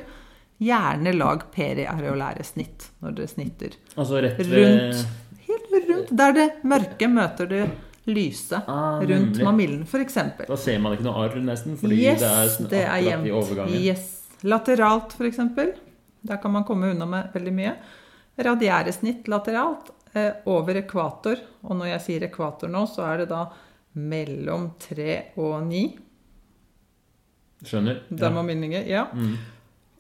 gjerne 0.63 1.13
lag 1.17 1.43
periareolære 1.53 2.45
snitt 2.47 2.91
når 3.05 3.17
dere 3.19 3.33
snitter. 3.33 3.75
Altså 3.97 4.23
rett 4.25 4.41
ved 4.41 4.63
Rundt. 4.67 5.07
Helt 5.47 5.75
rundt. 5.91 6.15
Der 6.19 6.33
det 6.35 6.47
mørke 6.67 7.09
møter 7.09 7.51
det 7.51 7.65
lyse. 8.07 8.61
Ah, 8.67 9.01
rundt 9.03 9.43
mamillen, 9.43 9.87
eksempel. 10.01 10.47
Da 10.49 10.57
ser 10.57 10.79
man 10.79 10.95
ikke 10.95 11.07
noe 11.09 11.25
arr, 11.25 11.37
nesten, 11.43 11.77
fordi 11.79 11.99
yes, 12.05 12.21
det 12.23 12.31
er 12.31 12.51
sånn 12.55 12.71
det 12.71 12.83
er 12.87 13.03
jevnt. 13.03 13.27
i 13.27 13.35
overgangen. 13.35 13.83
Yes. 13.83 14.09
Lateralt, 14.47 15.17
f.eks. 15.19 15.41
Der 16.27 16.41
kan 16.43 16.55
man 16.55 16.65
komme 16.67 16.93
unna 16.95 17.07
med 17.07 17.35
veldig 17.35 17.55
mye. 17.55 17.75
Radiære 18.47 18.93
snitt 18.95 19.31
lateralt 19.31 19.91
eh, 20.15 20.43
over 20.51 20.79
ekvator. 20.83 21.43
Og 21.67 21.79
når 21.79 21.93
jeg 21.95 22.05
sier 22.07 22.27
ekvator 22.29 22.71
nå, 22.71 22.85
så 22.91 23.07
er 23.09 23.25
det 23.25 23.31
da 23.33 23.47
mellom 23.97 24.71
tre 24.83 25.33
og 25.41 25.61
ni. 25.67 25.87
Skjønner? 27.67 28.03
Der 28.11 28.29
ja. 28.29 28.35
må 28.35 28.47
minninger, 28.47 28.87
Ja. 28.87 29.07
Mm. 29.15 29.37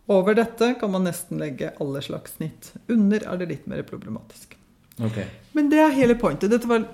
Over 0.06 0.36
dette 0.38 0.74
kan 0.80 0.92
man 0.92 1.06
nesten 1.06 1.40
legge 1.42 1.72
alle 1.82 2.02
slags 2.02 2.36
snitt. 2.38 2.72
Under 2.92 3.24
er 3.26 3.40
det 3.40 3.48
litt 3.50 3.66
mer 3.66 3.82
problematisk. 3.86 4.54
Okay. 5.02 5.26
Men 5.52 5.70
det 5.72 5.80
er 5.82 5.96
hele 5.96 6.14
pointet. 6.18 6.52
Dette 6.52 6.68
var 6.70 6.86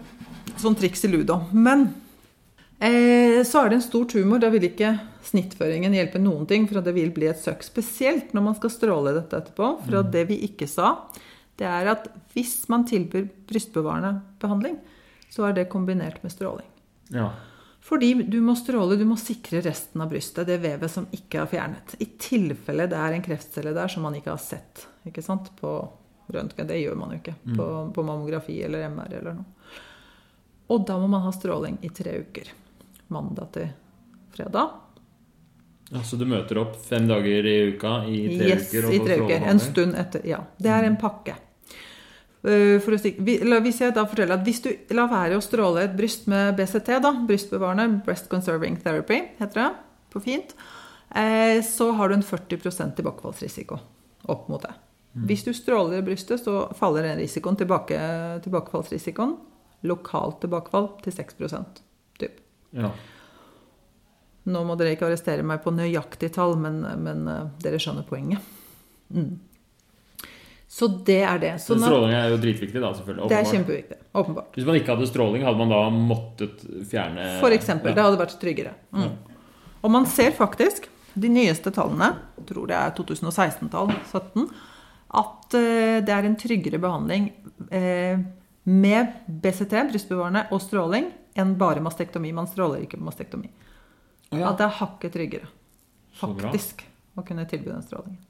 sånn 0.60 0.76
triks 0.78 1.04
i 1.04 1.10
ludo. 1.12 1.42
Men 1.52 1.90
eh, 2.80 3.42
så 3.44 3.62
er 3.62 3.70
det 3.70 3.78
en 3.78 3.84
stor 3.84 4.08
tumor. 4.10 4.40
Da 4.40 4.48
vil 4.54 4.64
ikke 4.70 4.94
snittføringen 5.28 5.94
hjelpe 5.96 6.22
noen 6.22 6.48
ting, 6.48 6.64
for 6.70 6.80
det 6.80 6.96
vil 6.96 7.12
bli 7.14 7.28
et 7.30 7.42
søk. 7.42 7.62
Spesielt 7.66 8.32
når 8.32 8.48
man 8.48 8.58
skal 8.58 8.72
stråle 8.74 9.14
dette 9.18 9.42
etterpå. 9.42 9.74
For 9.84 10.00
mm. 10.00 10.10
det 10.16 10.24
vi 10.32 10.40
ikke 10.48 10.70
sa, 10.70 10.96
det 11.60 11.68
er 11.68 11.92
at 11.92 12.08
hvis 12.32 12.62
man 12.72 12.88
tilbyr 12.88 13.28
brystbevarende 13.50 14.16
behandling, 14.40 14.80
så 15.32 15.48
er 15.48 15.60
det 15.60 15.70
kombinert 15.72 16.24
med 16.24 16.32
stråling. 16.32 16.68
Ja. 17.12 17.28
Fordi 17.82 18.14
du 18.14 18.40
må 18.40 18.54
stråle, 18.56 18.96
du 18.96 19.04
må 19.04 19.16
sikre 19.18 19.60
resten 19.64 20.04
av 20.04 20.12
brystet, 20.12 20.46
det 20.46 20.60
vevet 20.62 20.90
som 20.90 21.08
ikke 21.10 21.40
er 21.42 21.48
fjernet. 21.50 21.96
I 21.98 22.06
tilfelle 22.14 22.86
det 22.86 22.98
er 22.98 23.16
en 23.16 23.24
kreftcelle 23.24 23.72
der 23.74 23.90
som 23.90 24.06
man 24.06 24.14
ikke 24.14 24.30
har 24.30 24.42
sett 24.42 24.86
ikke 25.08 25.24
sant? 25.24 25.50
på 25.58 25.72
røntgen. 26.32 26.68
Det 26.68 26.78
gjør 26.78 27.00
man 27.00 27.10
jo 27.10 27.18
ikke 27.18 27.34
på, 27.56 27.66
på 27.94 28.04
mammografi 28.06 28.60
eller 28.62 28.86
MR 28.86 29.16
eller 29.18 29.34
noe. 29.40 29.80
Og 30.72 30.86
da 30.86 30.96
må 30.98 31.10
man 31.10 31.24
ha 31.26 31.32
stråling 31.34 31.80
i 31.82 31.90
tre 31.90 32.14
uker. 32.22 32.52
Mandag 33.12 33.50
til 33.52 33.72
fredag. 34.32 34.78
ja. 35.90 36.02
Så 36.06 36.16
du 36.16 36.24
møter 36.24 36.62
opp 36.62 36.78
fem 36.86 37.10
dager 37.10 37.46
i 37.50 37.56
uka 37.74 38.04
i 38.06 38.22
tre 38.38 38.52
yes, 38.54 38.70
uker? 38.70 38.86
yes, 38.86 38.94
i 38.94 39.00
tre 39.02 39.18
uker. 39.26 39.48
En 39.50 39.60
stund 39.60 39.98
etter. 39.98 40.22
Ja. 40.30 40.38
Det 40.56 40.70
er 40.70 40.86
en 40.86 40.96
pakke. 41.02 41.34
Si, 42.42 43.12
hvis 43.22 43.76
jeg 43.78 43.94
da 43.94 44.02
forteller 44.02 44.34
at 44.34 44.46
hvis 44.46 44.62
du 44.64 44.70
lar 44.96 45.10
være 45.12 45.38
å 45.38 45.44
stråle 45.44 45.84
et 45.86 45.92
bryst 45.94 46.24
med 46.30 46.56
BCT, 46.58 46.96
da, 47.04 47.12
brystbevarende, 47.28 48.00
breast 48.06 48.26
conserving 48.32 48.80
therapy, 48.82 49.20
heter 49.38 49.60
det 49.60 49.68
på 50.10 50.22
fint, 50.24 50.56
eh, 51.14 51.60
så 51.62 51.92
har 51.94 52.10
du 52.10 52.16
en 52.18 52.26
40% 52.26 52.98
tilbakefallsrisiko 52.98 53.78
opp 54.32 54.50
mot 54.50 54.62
det. 54.62 54.74
Hvis 55.12 55.44
du 55.44 55.52
stråler 55.52 55.98
i 55.98 56.04
brystet, 56.04 56.40
så 56.40 56.70
faller 56.74 57.04
den 57.04 57.18
risikoen 57.20 57.56
tilbake, 57.60 57.98
tilbakefallsrisikoen, 58.44 59.34
lokalt 59.84 60.40
tilbakefall, 60.40 60.88
til 61.04 61.12
6% 61.12 61.82
typ. 62.20 62.38
Ja. 62.72 62.90
Nå 64.48 64.62
må 64.66 64.76
dere 64.80 64.96
ikke 64.96 65.10
arrestere 65.10 65.44
meg 65.46 65.60
på 65.62 65.74
nøyaktig 65.74 66.32
tall, 66.34 66.56
men, 66.58 66.80
men 67.04 67.26
eh, 67.28 67.50
dere 67.62 67.80
skjønner 67.82 68.08
poenget. 68.08 68.40
Mm. 69.12 69.36
Så 70.72 70.88
det 71.04 71.18
er 71.20 71.40
det. 71.40 71.50
Så 71.60 71.74
Sånn 71.74 71.82
stråling 71.84 72.14
er 72.16 72.30
jo 72.32 72.38
dritviktig, 72.40 72.80
da, 72.80 72.94
selvfølgelig. 72.96 73.28
det 73.28 73.36
er 73.36 73.48
kjempeviktig. 73.50 73.96
Åpenbart. 74.16 74.54
Hvis 74.56 74.64
man 74.64 74.78
ikke 74.78 74.94
hadde 74.94 75.08
stråling, 75.10 75.44
hadde 75.44 75.60
man 75.60 75.72
da 75.74 75.80
måttet 75.92 76.62
fjerne 76.88 77.26
For 77.42 77.52
eksempel. 77.52 77.92
Ja. 77.92 77.98
Det 77.98 78.06
hadde 78.06 78.20
vært 78.22 78.38
tryggere. 78.40 78.72
Mm. 78.96 79.10
Og 79.82 79.92
man 79.92 80.08
ser 80.08 80.32
faktisk 80.32 80.88
de 81.12 81.28
nyeste 81.28 81.74
tallene, 81.76 82.08
jeg 82.38 82.46
tror 82.48 82.70
det 82.70 82.78
er 82.78 82.94
2016-tall, 82.96 83.92
17, 84.14 84.48
at 85.20 85.58
eh, 85.60 85.98
det 86.08 86.16
er 86.16 86.30
en 86.30 86.38
tryggere 86.40 86.80
behandling 86.80 87.28
eh, 87.68 88.24
med 88.64 89.12
BCT, 89.28 89.76
brystbevarende, 89.92 90.46
og 90.56 90.64
stråling 90.64 91.12
enn 91.36 91.52
bare 91.60 91.84
mastektomi. 91.84 92.32
Man 92.32 92.48
stråler 92.48 92.86
ikke 92.86 92.96
på 92.96 93.10
mastektomi. 93.12 93.52
ja. 94.32 94.48
At 94.48 94.56
det 94.56 94.70
er 94.70 94.76
hakket 94.80 95.18
tryggere, 95.20 95.52
faktisk, 96.16 96.86
å 97.12 97.28
kunne 97.28 97.44
tilby 97.44 97.74
den 97.74 97.84
strålingen. 97.84 98.22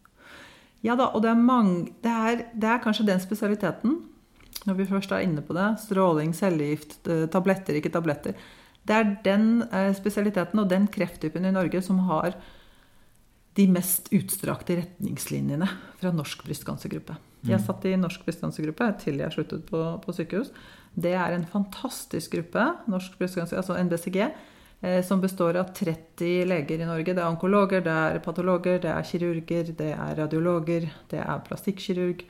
Ja 0.82 0.96
da, 0.98 1.10
og 1.14 1.22
det 1.22 1.30
er, 1.30 1.38
mange, 1.38 1.92
det, 2.02 2.12
er, 2.12 2.42
det 2.58 2.68
er 2.68 2.82
kanskje 2.82 3.06
den 3.06 3.22
spesialiteten, 3.22 4.00
når 4.66 4.78
vi 4.78 4.88
først 4.90 5.12
er 5.14 5.24
inne 5.26 5.42
på 5.44 5.54
det, 5.56 5.68
stråling, 5.82 6.34
cellegift, 6.34 6.98
eh, 7.10 7.28
tabletter, 7.30 7.78
ikke 7.78 7.92
tabletter. 7.94 8.34
Det 8.82 8.96
er 8.96 9.12
den 9.24 9.62
eh, 9.70 9.92
spesialiteten 9.94 10.58
og 10.58 10.70
den 10.70 10.88
krefttypen 10.90 11.46
i 11.46 11.54
Norge 11.54 11.82
som 11.86 12.02
har 12.08 12.34
de 13.58 13.66
mest 13.68 14.08
utstrakte 14.16 14.78
retningslinjene 14.80 15.68
fra 16.00 16.12
Norsk 16.14 16.42
brystkancergruppe. 16.46 17.18
Jeg 17.46 17.58
satt 17.62 17.84
i 17.90 17.96
Norsk 17.98 18.22
brystkancergruppe 18.24 18.86
til 19.02 19.18
jeg 19.18 19.34
sluttet 19.34 19.66
på, 19.66 19.80
på 20.02 20.14
sykehus. 20.14 20.52
Det 20.94 21.12
er 21.18 21.34
en 21.34 21.46
fantastisk 21.48 22.36
gruppe, 22.36 22.64
Norsk 22.90 23.18
brystkancer, 23.18 23.58
altså 23.58 23.76
NBCG, 23.82 24.28
som 25.06 25.20
består 25.22 25.54
av 25.60 25.68
30 25.76 26.44
leger 26.50 26.80
i 26.82 26.86
Norge. 26.88 27.12
Det 27.14 27.22
er 27.22 27.28
onkologer, 27.30 27.84
det 27.84 27.92
er 27.92 28.16
patologer, 28.24 28.80
det 28.82 28.90
er 28.90 29.04
kirurger, 29.06 29.68
det 29.78 29.92
er 29.94 30.16
radiologer, 30.18 30.88
det 31.12 31.20
er 31.22 31.44
plastikkirurg. 31.46 32.24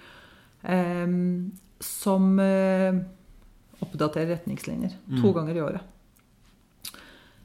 Eh, 0.62 1.14
som 1.82 2.28
eh, 2.38 3.00
oppdaterer 3.82 4.36
retningslinjer 4.36 4.92
to 5.22 5.32
ganger 5.34 5.56
i 5.56 5.64
året. 5.64 5.88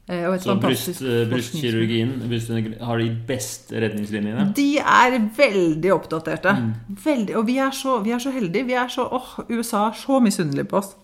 Eh, 0.07 0.39
Så 0.39 0.55
bryst, 0.55 1.01
eh, 1.01 1.25
brystkirurgien 1.27 2.13
bryst, 2.29 2.49
har 2.81 2.97
de 2.97 3.09
beste 3.27 3.81
retningslinjene? 3.81 4.53
De 4.55 4.77
er 4.79 5.17
veldig 5.35 5.91
oppdaterte. 5.91 6.53
Mm. 6.61 6.69
Veldig, 7.03 7.35
og 7.35 7.47
vi 7.49 7.57
er, 7.57 7.71
så, 7.71 7.97
vi 8.03 8.13
er 8.15 8.19
så 8.23 8.31
heldige. 8.31 8.69
Vi 8.69 8.77
er 8.79 8.87
så, 8.87 9.03
åh, 9.03 9.33
USA 9.49 9.89
er 9.89 9.97
så 9.99 10.21
misunnelig 10.23 10.67
på 10.71 10.79
oss. 10.79 10.95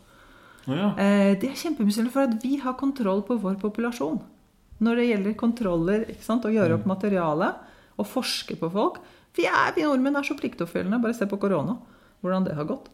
Å 0.67 0.77
ja. 0.77 0.89
Eh, 1.01 1.33
de 1.39 1.49
er 1.49 1.59
kjempemisunnelige 1.59 2.13
for 2.15 2.27
at 2.29 2.37
vi 2.43 2.57
har 2.63 2.77
kontroll 2.79 3.23
på 3.27 3.37
vår 3.41 3.57
populasjon. 3.61 4.21
Når 4.83 4.99
det 4.99 5.07
gjelder 5.09 5.35
kontroller, 5.39 6.05
ikke 6.11 6.25
sant, 6.25 6.45
å 6.47 6.51
gjøre 6.53 6.79
opp 6.79 6.85
materiale 6.89 7.51
og 7.99 8.07
forske 8.09 8.57
på 8.59 8.69
folk. 8.73 8.99
Vi, 9.37 9.45
er, 9.49 9.73
vi 9.75 9.85
nordmenn 9.85 10.17
er 10.19 10.27
så 10.27 10.35
pliktoppfyllende. 10.39 11.01
Bare 11.03 11.15
se 11.17 11.27
på 11.29 11.39
korona. 11.41 11.77
Hvordan 12.23 12.45
det 12.47 12.55
har 12.57 12.67
gått. 12.69 12.87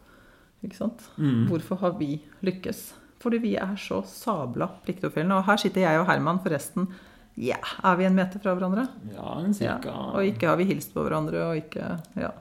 Ikke 0.66 0.76
sant? 0.76 1.06
Hvorfor 1.48 1.80
har 1.80 1.94
vi 1.98 2.18
lykkes? 2.44 2.90
Fordi 3.20 3.38
vi 3.42 3.54
er 3.60 3.76
så 3.80 4.00
sabla 4.08 4.68
pliktoppfyllende. 4.84 5.38
Og 5.40 5.48
her 5.48 5.60
sitter 5.60 5.84
jeg 5.84 6.00
og 6.00 6.08
Herman, 6.08 6.40
forresten. 6.44 6.88
Ja, 7.40 7.60
er 7.86 7.96
vi 7.96 8.04
en 8.08 8.16
meter 8.16 8.42
fra 8.42 8.54
hverandre? 8.56 8.88
ja, 9.14 9.34
en 9.38 9.54
Ja, 9.60 9.78
og 10.12 10.24
ikke 10.26 10.48
har 10.50 10.58
vi 10.60 10.66
hilst 10.68 10.92
på 10.94 11.04
hverandre, 11.06 11.46
og 11.50 11.56
ikke 11.56 12.00
Ja. 12.18 12.32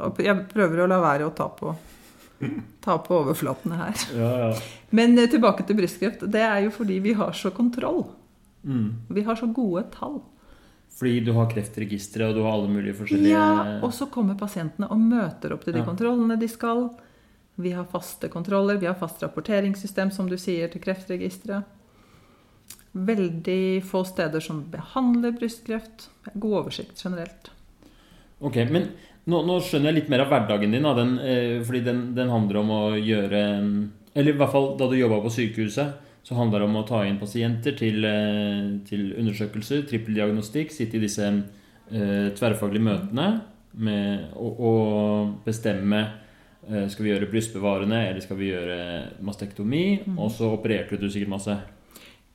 Og 0.00 0.16
jeg 0.24 0.48
prøver 0.48 0.80
å 0.80 0.88
la 0.88 0.98
være 1.00 1.26
å 1.28 1.34
ta 1.36 1.48
på, 1.48 1.74
ta 2.80 2.98
på 2.98 3.18
overflatene 3.20 3.76
her. 3.76 3.94
Ja, 4.16 4.30
ja. 4.48 4.50
Men 4.90 5.18
eh, 5.18 5.28
tilbake 5.30 5.66
til 5.68 5.76
brystkreft. 5.76 6.24
Det 6.32 6.40
er 6.40 6.62
jo 6.64 6.70
fordi 6.74 6.98
vi 7.04 7.12
har 7.18 7.32
så 7.36 7.50
kontroll. 7.54 8.04
Mm. 8.64 8.94
Vi 9.08 9.22
har 9.26 9.36
så 9.36 9.46
gode 9.46 9.84
tall. 9.94 10.20
Fordi 11.00 11.20
du 11.24 11.32
har 11.32 11.46
kreftregisteret, 11.48 12.28
og 12.30 12.34
du 12.36 12.42
har 12.44 12.52
alle 12.58 12.68
mulige 12.68 12.96
forskjellige 12.98 13.30
Ja, 13.32 13.78
Og 13.84 13.92
så 13.94 14.08
kommer 14.10 14.34
pasientene 14.36 14.88
og 14.90 14.98
møter 15.00 15.52
opp 15.54 15.64
til 15.64 15.72
de 15.76 15.80
Ja. 15.80 15.86
kontrollene 15.86 16.38
de 16.40 16.48
skal. 16.48 16.90
Vi 17.56 17.70
har 17.72 17.84
faste 17.84 18.28
kontroller, 18.28 18.76
vi 18.80 18.86
har 18.86 18.94
fast 18.94 19.22
rapporteringssystem, 19.22 20.10
som 20.12 20.28
du 20.28 20.36
sier, 20.36 20.68
til 20.68 20.80
Kreftregisteret. 20.80 21.64
Veldig 22.92 23.84
få 23.86 24.02
steder 24.04 24.40
som 24.42 24.64
behandler 24.70 25.32
brystkreft. 25.38 26.08
God 26.34 26.64
oversikt 26.64 26.98
generelt. 27.04 27.50
Ok, 28.40 28.56
men 28.70 28.88
nå, 29.30 29.40
nå 29.46 29.56
skjønner 29.64 29.90
jeg 29.90 30.00
litt 30.00 30.12
mer 30.12 30.24
av 30.24 30.32
hverdagen 30.32 30.74
din. 30.74 30.86
Da, 30.86 30.94
den, 30.98 31.16
eh, 31.22 31.56
fordi 31.66 31.82
den, 31.86 32.04
den 32.16 32.32
handler 32.32 32.60
om 32.62 32.70
å 32.74 32.82
gjøre 32.98 33.42
Eller 34.10 34.32
i 34.32 34.38
hvert 34.38 34.50
fall 34.50 34.72
da 34.78 34.88
du 34.90 34.96
jobba 34.98 35.20
på 35.22 35.30
sykehuset, 35.30 36.08
så 36.26 36.34
handla 36.34 36.58
det 36.58 36.66
om 36.66 36.80
å 36.80 36.86
ta 36.86 37.04
inn 37.06 37.20
pasienter 37.20 37.76
til, 37.78 38.04
eh, 38.04 38.72
til 38.88 39.12
undersøkelser, 39.20 39.84
trippeldiagnostikk, 39.86 40.74
sitte 40.74 40.98
i 40.98 41.04
disse 41.04 41.28
eh, 41.30 42.28
tverrfaglige 42.34 42.86
møtene 42.88 43.28
med, 43.78 44.32
og, 44.34 44.60
og 44.60 45.32
bestemme 45.46 46.00
eh, 46.66 46.88
skal 46.90 47.06
vi 47.06 47.12
gjøre 47.12 47.30
brystbevarende 47.30 48.02
eller 48.08 48.24
skal 48.24 48.40
vi 48.40 48.50
gjøre 48.50 48.80
mastektomi. 49.26 49.84
Og 50.16 50.34
så 50.34 50.50
opererte 50.50 50.98
du 50.98 51.06
sikkert 51.08 51.36
masse. 51.38 51.56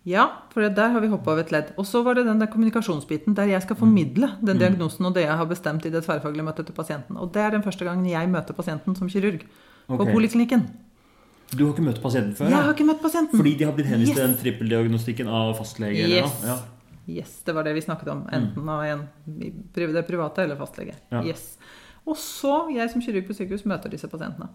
Ja, 0.06 0.26
for 0.54 0.62
der 0.70 0.92
har 0.94 1.02
vi 1.02 1.10
hoppa 1.10 1.34
av 1.34 1.40
et 1.42 1.52
ledd. 1.52 1.72
Og 1.82 1.88
så 1.90 2.04
var 2.06 2.14
det 2.18 2.28
den 2.28 2.42
der 2.42 2.50
kommunikasjonsbiten 2.54 3.34
der 3.38 3.50
jeg 3.50 3.64
skal 3.66 3.78
formidle 3.80 4.36
den 4.46 4.60
diagnosen 4.62 5.08
og 5.10 5.16
det 5.16 5.24
jeg 5.26 5.38
har 5.40 5.48
bestemt 5.50 5.86
i 5.88 5.92
det 5.94 6.04
tverrfaglige 6.06 6.46
møtet 6.46 6.68
til 6.70 6.78
pasienten. 6.78 7.18
Og 7.18 7.32
det 7.34 7.42
er 7.42 7.56
den 7.56 7.66
første 7.66 7.88
gangen 7.88 8.06
jeg 8.06 8.30
møter 8.30 8.54
pasienten 8.54 8.98
som 8.98 9.10
kirurg 9.10 9.48
på 9.88 9.98
okay. 9.98 10.14
poliklinikken. 10.14 10.68
Du 11.56 11.64
har 11.66 11.74
ikke 11.74 11.88
møtt 11.88 12.02
pasienten 12.04 12.38
før? 12.38 12.52
Jeg 12.54 12.68
har 12.68 12.72
ikke 12.74 12.86
møtt 12.86 13.02
pasienten. 13.02 13.40
Fordi 13.42 13.56
de 13.58 13.66
har 13.66 13.74
blitt 13.74 13.90
henvist 13.90 14.12
Yes. 14.12 14.18
til 14.20 14.28
den 14.28 14.38
trippeldiagnostikken 14.44 15.28
av 15.28 15.56
fastlege? 15.58 16.06
Yes. 16.10 16.38
Ja. 16.46 16.60
Yes, 17.06 17.42
det 17.46 17.54
var 17.56 17.64
det 17.64 17.74
vi 17.74 17.82
snakket 17.86 18.08
om. 18.14 18.24
Enten 18.34 18.70
av 18.70 18.84
en 18.86 19.08
det 19.26 20.06
private 20.08 20.46
eller 20.46 20.58
fastlege. 20.58 20.96
Ja. 21.12 21.24
Yes. 21.26 21.58
Og 22.06 22.18
så, 22.18 22.68
jeg 22.74 22.90
som 22.94 23.02
kirurg 23.02 23.26
på 23.26 23.34
sykehus, 23.34 23.66
møter 23.66 23.90
disse 23.90 24.10
pasientene. 24.10 24.50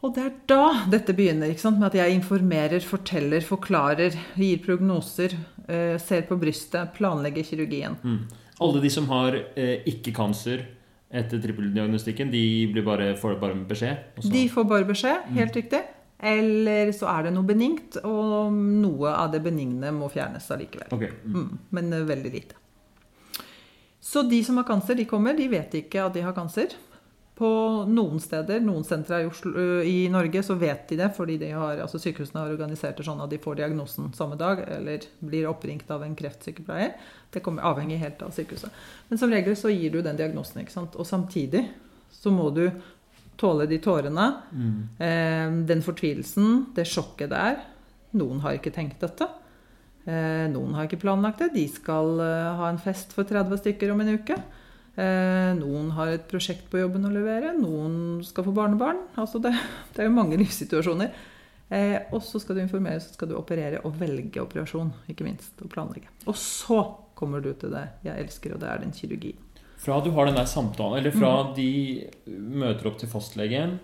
Og 0.00 0.14
det 0.16 0.22
er 0.24 0.36
da 0.48 0.64
dette 0.88 1.12
begynner, 1.16 1.52
ikke 1.52 1.74
med 1.74 1.90
at 1.90 1.98
jeg 1.98 2.16
informerer, 2.16 2.80
forteller, 2.80 3.44
forklarer, 3.44 4.16
gir 4.40 4.60
prognoser, 4.64 5.34
eh, 5.68 5.96
ser 6.00 6.24
på 6.28 6.38
brystet, 6.40 6.94
planlegger 6.96 7.44
kirurgien. 7.44 7.98
Mm. 8.02 8.22
Alle 8.60 8.80
de 8.80 8.90
som 8.92 9.08
har 9.12 9.36
eh, 9.36 9.84
ikke-cancer 9.88 10.64
etter 11.10 11.42
trippeldiagnostikken, 11.42 12.30
de 12.32 12.42
blir 12.72 12.86
bare, 12.86 13.12
får 13.18 13.36
bare 13.42 13.58
en 13.58 13.66
beskjed? 13.68 14.20
De 14.30 14.44
får 14.48 14.68
bare 14.70 14.88
beskjed, 14.88 15.32
helt 15.36 15.56
riktig. 15.58 15.82
Eller 16.20 16.92
så 16.92 17.08
er 17.08 17.26
det 17.26 17.34
noe 17.34 17.48
benignt, 17.48 17.96
og 18.04 18.52
noe 18.52 19.12
av 19.12 19.32
det 19.32 19.40
benigne 19.44 19.92
må 19.96 20.10
fjernes 20.12 20.48
allikevel. 20.52 20.92
Okay. 20.96 21.12
Mm. 21.24 21.36
Mm, 21.36 21.62
men 21.76 21.92
eh, 21.96 22.08
veldig 22.08 22.32
lite. 22.32 22.56
Så 24.00 24.24
de 24.28 24.40
som 24.44 24.56
har 24.56 24.68
kanser, 24.68 24.96
de 24.96 25.04
kommer. 25.08 25.36
De 25.36 25.48
vet 25.48 25.74
ikke 25.82 26.06
at 26.06 26.16
de 26.16 26.24
har 26.24 26.36
kanser. 26.36 26.72
På 27.40 27.50
noen 27.88 28.20
steder, 28.20 28.60
noen 28.60 28.82
sentre 28.84 29.22
i, 29.22 29.26
Oslo, 29.30 29.52
i 29.80 30.04
Norge, 30.12 30.42
så 30.44 30.58
vet 30.60 30.82
de 30.90 30.98
det, 31.00 31.06
fordi 31.16 31.38
de 31.40 31.48
har, 31.56 31.78
altså 31.80 31.96
sykehusene 32.02 32.42
har 32.42 32.52
organisert 32.52 33.00
det 33.00 33.06
sånn 33.06 33.22
at 33.24 33.32
de 33.32 33.38
får 33.40 33.56
diagnosen 33.62 34.10
samme 34.12 34.36
dag, 34.36 34.60
eller 34.68 35.06
blir 35.24 35.48
oppringt 35.48 35.88
av 35.88 36.04
en 36.04 36.16
kreftsykepleier. 36.18 36.92
Det 37.32 37.40
kommer 37.40 37.64
avhengig 37.70 37.96
helt 38.02 38.20
av 38.26 38.34
sykehuset. 38.36 38.76
Men 39.08 39.22
som 39.22 39.32
regel 39.32 39.56
så 39.56 39.72
gir 39.72 39.94
du 39.94 40.02
den 40.04 40.20
diagnosen, 40.20 40.60
ikke 40.60 40.76
sant. 40.76 41.00
Og 41.00 41.08
samtidig 41.08 41.64
så 42.12 42.28
må 42.34 42.50
du 42.52 42.66
tåle 43.40 43.64
de 43.70 43.80
tårene, 43.80 44.28
eh, 45.00 45.48
den 45.72 45.80
fortvilelsen, 45.86 46.74
det 46.76 46.84
sjokket 46.92 47.32
det 47.32 47.40
er. 47.40 47.60
Noen 48.20 48.44
har 48.44 48.60
ikke 48.60 48.74
tenkt 48.74 49.00
dette. 49.00 49.32
Eh, 50.04 50.44
noen 50.52 50.76
har 50.76 50.84
ikke 50.84 51.00
planlagt 51.06 51.40
det. 51.40 51.54
De 51.56 51.64
skal 51.72 52.20
eh, 52.20 52.56
ha 52.60 52.68
en 52.68 52.84
fest 52.84 53.16
for 53.16 53.24
30 53.24 53.64
stykker 53.64 53.96
om 53.96 54.04
en 54.04 54.18
uke. 54.20 54.36
Eh, 54.96 55.50
noen 55.56 55.90
har 55.96 56.10
et 56.12 56.24
prosjekt 56.28 56.66
på 56.70 56.80
jobben 56.80 57.06
å 57.06 57.12
levere. 57.12 57.52
Noen 57.56 58.22
skal 58.26 58.44
få 58.44 58.54
barnebarn. 58.56 59.04
Altså 59.20 59.38
det, 59.42 59.52
det 59.94 60.02
er 60.02 60.10
jo 60.10 60.16
mange 60.16 60.38
livssituasjoner. 60.40 61.12
Eh, 61.70 61.98
og 62.10 62.18
så 62.26 62.40
skal 62.42 62.58
du 62.58 62.64
informere, 62.64 62.98
så 63.00 63.14
skal 63.14 63.30
du 63.30 63.36
operere 63.38 63.78
og 63.86 63.94
velge 64.00 64.42
operasjon, 64.42 64.90
ikke 65.12 65.26
minst. 65.28 65.54
Og 65.62 65.70
planlegge. 65.70 66.10
Og 66.26 66.34
så 66.36 66.80
kommer 67.14 67.44
du 67.44 67.52
til 67.54 67.70
det 67.70 67.84
jeg 68.02 68.24
elsker, 68.24 68.56
og 68.56 68.60
det 68.64 68.68
er 68.72 68.82
den 68.82 68.92
kirurgien. 68.96 69.38
Fra 69.80 70.00
du 70.04 70.10
har 70.12 70.26
den 70.28 70.36
der 70.36 70.48
samtalen, 70.50 70.98
eller 70.98 71.14
fra 71.14 71.30
Mm. 71.44 71.54
de 71.56 72.10
møter 72.36 72.86
opp 72.90 72.98
til 72.98 73.08
fastlegen, 73.08 73.78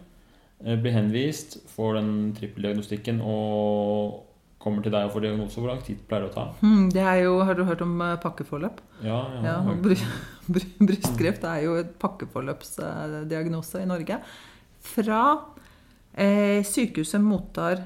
eh, 0.65 0.77
blir 0.77 0.93
henvist, 0.93 1.57
får 1.73 1.95
den 1.95 2.35
trippeldiagnostikken 2.37 3.23
og 3.23 4.26
kommer 4.67 4.83
til 4.85 4.93
deg 4.95 5.07
og 5.09 5.13
får 5.15 5.25
diagnose, 5.25 5.61
hvor 5.63 5.71
lang 5.73 5.81
tid 5.87 6.01
pleier 6.11 6.27
det 6.27 6.31
å 6.33 6.35
ta? 6.35 6.45
Hmm, 6.61 6.89
det 6.93 7.03
er 7.07 7.21
jo, 7.25 7.37
Har 7.47 7.55
du 7.59 7.65
hørt 7.69 7.83
om 7.87 7.95
eh, 8.05 8.17
pakkeforløp? 8.23 8.81
Ja, 9.07 9.21
ja. 9.39 9.43
Ja, 9.47 9.77
bry, 9.87 9.97
bry, 10.53 10.65
brystkreft 10.91 11.47
er 11.47 11.63
jo 11.65 11.77
et 11.81 11.95
pakkeforløpsdiagnose 12.03 13.83
i 13.83 13.89
Norge. 13.89 14.19
Fra 14.87 15.21
eh, 16.15 16.61
sykehuset 16.67 17.23
mottar 17.25 17.81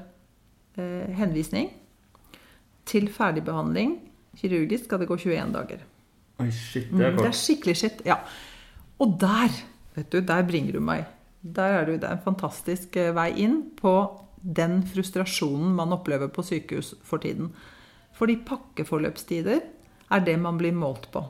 eh, 0.77 1.07
henvisning 1.17 1.71
til 2.91 3.07
ferdigbehandling 3.13 3.99
kirurgisk 4.41 4.87
skal 4.87 5.01
det 5.03 5.07
gå 5.09 5.17
21 5.19 5.51
dager. 5.53 5.81
Oi, 6.41 6.49
shit, 6.51 6.87
det 6.89 6.97
Mm, 6.97 7.01
er 7.05 7.17
det 7.19 7.25
er 7.29 7.35
skikkelig 7.37 7.75
skitt. 7.77 7.99
Ja. 8.07 8.17
Og 9.01 9.17
der, 9.21 9.51
vet 9.95 10.09
du, 10.13 10.21
der 10.25 10.43
bringer 10.47 10.73
du 10.77 10.79
meg. 10.81 11.05
Der 11.41 11.79
er 11.81 11.85
du, 11.85 11.91
det 11.97 12.05
er 12.07 12.15
en 12.17 12.23
fantastisk 12.25 12.95
eh, 13.01 13.11
vei 13.17 13.31
inn 13.43 13.59
på 13.77 13.93
den 14.41 14.81
frustrasjonen 14.87 15.75
man 15.77 15.93
opplever 15.93 16.31
på 16.33 16.43
sykehus 16.45 16.95
for 17.05 17.21
tiden. 17.23 17.51
Fordi 18.17 18.39
pakkeforløpstider 18.45 19.61
er 20.11 20.25
det 20.25 20.37
man 20.41 20.57
blir 20.59 20.75
målt 20.75 21.07
på. 21.13 21.23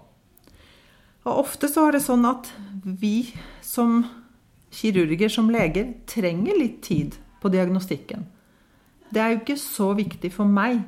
Og 1.21 1.43
ofte 1.43 1.69
så 1.69 1.87
er 1.87 1.97
det 1.97 2.05
sånn 2.05 2.25
at 2.25 2.49
vi 2.83 3.29
som 3.61 4.01
kirurger, 4.73 5.29
som 5.29 5.51
leger, 5.53 5.93
trenger 6.09 6.57
litt 6.57 6.81
tid 6.85 7.17
på 7.41 7.51
diagnostikken. 7.53 8.25
Det 9.11 9.21
er 9.21 9.33
jo 9.33 9.41
ikke 9.41 9.59
så 9.59 9.91
viktig 9.97 10.31
for 10.33 10.49
meg 10.49 10.81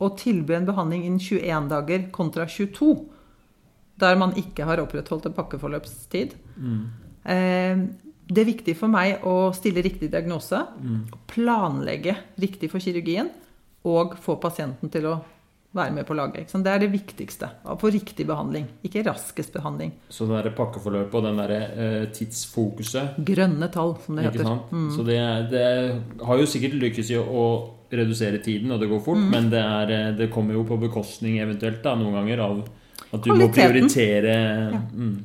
å 0.00 0.12
tilby 0.16 0.54
en 0.56 0.68
behandling 0.68 1.04
innen 1.04 1.20
21 1.20 1.68
dager 1.72 2.06
kontra 2.14 2.46
22, 2.48 2.94
der 4.00 4.16
man 4.16 4.32
ikke 4.38 4.64
har 4.64 4.80
opprettholdt 4.80 5.28
en 5.28 5.36
pakkeforløpstid. 5.36 6.36
Eh, 7.28 7.82
det 8.30 8.42
er 8.44 8.46
viktig 8.52 8.76
for 8.78 8.88
meg 8.92 9.24
å 9.26 9.50
stille 9.56 9.82
riktig 9.82 10.10
diagnose, 10.12 10.60
planlegge 11.30 12.14
riktig 12.40 12.70
for 12.72 12.82
kirurgien 12.82 13.30
og 13.88 14.16
få 14.20 14.36
pasienten 14.40 14.90
til 14.92 15.06
å 15.10 15.18
være 15.72 15.94
med 15.94 16.06
på 16.08 16.16
laget. 16.18 16.50
Det 16.50 16.66
er 16.72 16.80
det 16.82 16.88
viktigste. 16.90 17.46
Å 17.70 17.76
få 17.78 17.92
riktig 17.94 18.24
behandling, 18.26 18.64
ikke 18.86 19.04
raskest 19.06 19.52
behandling. 19.54 19.92
Så 20.10 20.26
det 20.26 20.40
der 20.44 20.54
pakkeforløpet 20.58 21.14
og 21.14 21.26
den 21.28 21.38
der 21.38 21.52
eh, 21.54 22.06
tidsfokuset 22.16 23.20
Grønne 23.28 23.68
tall, 23.70 23.94
som 24.04 24.18
det 24.18 24.24
Ikke 24.26 24.40
heter. 24.40 24.48
sant? 24.48 24.96
Så 24.96 25.04
det, 25.06 25.18
det 25.52 26.24
har 26.26 26.42
jo 26.42 26.48
sikkert 26.50 26.74
lykkes 26.82 27.12
i 27.14 27.20
å 27.22 27.44
redusere 27.90 28.38
tiden, 28.42 28.70
og 28.74 28.82
det 28.82 28.88
går 28.90 29.00
fort, 29.02 29.18
Mm. 29.22 29.30
men 29.30 29.48
det, 29.50 29.62
er, 29.62 29.90
eh, 29.94 30.12
det 30.18 30.30
kommer 30.34 30.54
jo 30.58 30.64
på 30.66 30.78
bekostning 30.78 31.38
eventuelt 31.42 31.82
da, 31.86 31.94
noen 31.98 32.18
ganger 32.18 32.42
av 32.48 32.60
at 33.12 33.22
du 33.24 33.30
må 33.34 33.48
prioritere 33.54 34.34
Ja. 34.74 34.78
mm, 34.90 35.16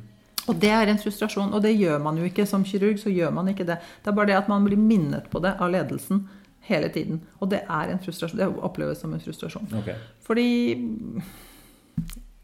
Og 0.46 0.58
det 0.62 0.70
er 0.70 0.90
en 0.90 1.00
frustrasjon, 1.00 1.52
og 1.54 1.62
det 1.62 1.74
gjør 1.74 2.00
man 2.02 2.18
jo 2.20 2.24
ikke 2.28 2.46
som 2.46 2.64
kirurg. 2.64 2.98
så 3.02 3.10
gjør 3.10 3.32
man 3.32 3.48
ikke 3.48 3.66
Det 3.66 3.78
Det 4.02 4.10
er 4.10 4.16
bare 4.16 4.26
det 4.26 4.36
at 4.36 4.48
man 4.48 4.64
blir 4.64 4.78
minnet 4.78 5.30
på 5.30 5.42
det 5.42 5.56
av 5.58 5.70
ledelsen 5.70 6.28
hele 6.60 6.88
tiden. 6.88 7.20
Og 7.40 7.50
det 7.50 7.62
er 7.68 7.92
en 7.92 7.98
frustrasjon. 7.98 8.38
Det 8.38 8.62
oppleves 8.62 9.00
som 9.00 9.14
en 9.14 9.20
frustrasjon. 9.20 9.68
Okay. 9.82 9.94
Fordi 10.22 10.92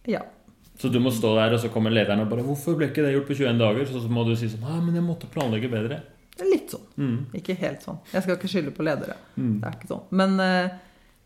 Ja. 0.06 0.22
Så 0.78 0.88
du 0.88 0.98
må 0.98 1.10
stå 1.10 1.34
der, 1.36 1.52
og 1.54 1.60
så 1.60 1.68
kommer 1.68 1.90
lederen 1.90 2.20
og 2.20 2.30
bare 2.30 2.42
'Hvorfor 2.42 2.76
ble 2.76 2.88
ikke 2.88 3.04
det 3.04 3.14
gjort 3.14 3.28
på 3.28 3.34
21 3.34 3.58
dager?' 3.58 3.86
Så 3.86 4.08
må 4.08 4.24
du 4.24 4.34
si 4.34 4.48
sånn 4.48 4.60
'Nei, 4.60 4.80
men 4.80 4.94
jeg 4.94 5.04
måtte 5.04 5.30
planlegge 5.30 5.70
bedre'. 5.70 6.00
Det 6.36 6.48
litt 6.48 6.70
sånn. 6.70 6.86
Mm. 6.96 7.26
Ikke 7.34 7.54
helt 7.54 7.82
sånn. 7.82 7.98
Jeg 8.12 8.22
skal 8.22 8.36
ikke 8.36 8.48
skylde 8.48 8.72
på 8.74 8.82
ledere. 8.82 9.16
Mm. 9.36 9.60
Det 9.60 9.68
er 9.68 9.76
ikke 9.76 9.90
sånn. 9.90 10.04
Men, 10.10 10.40
eh, 10.40 10.70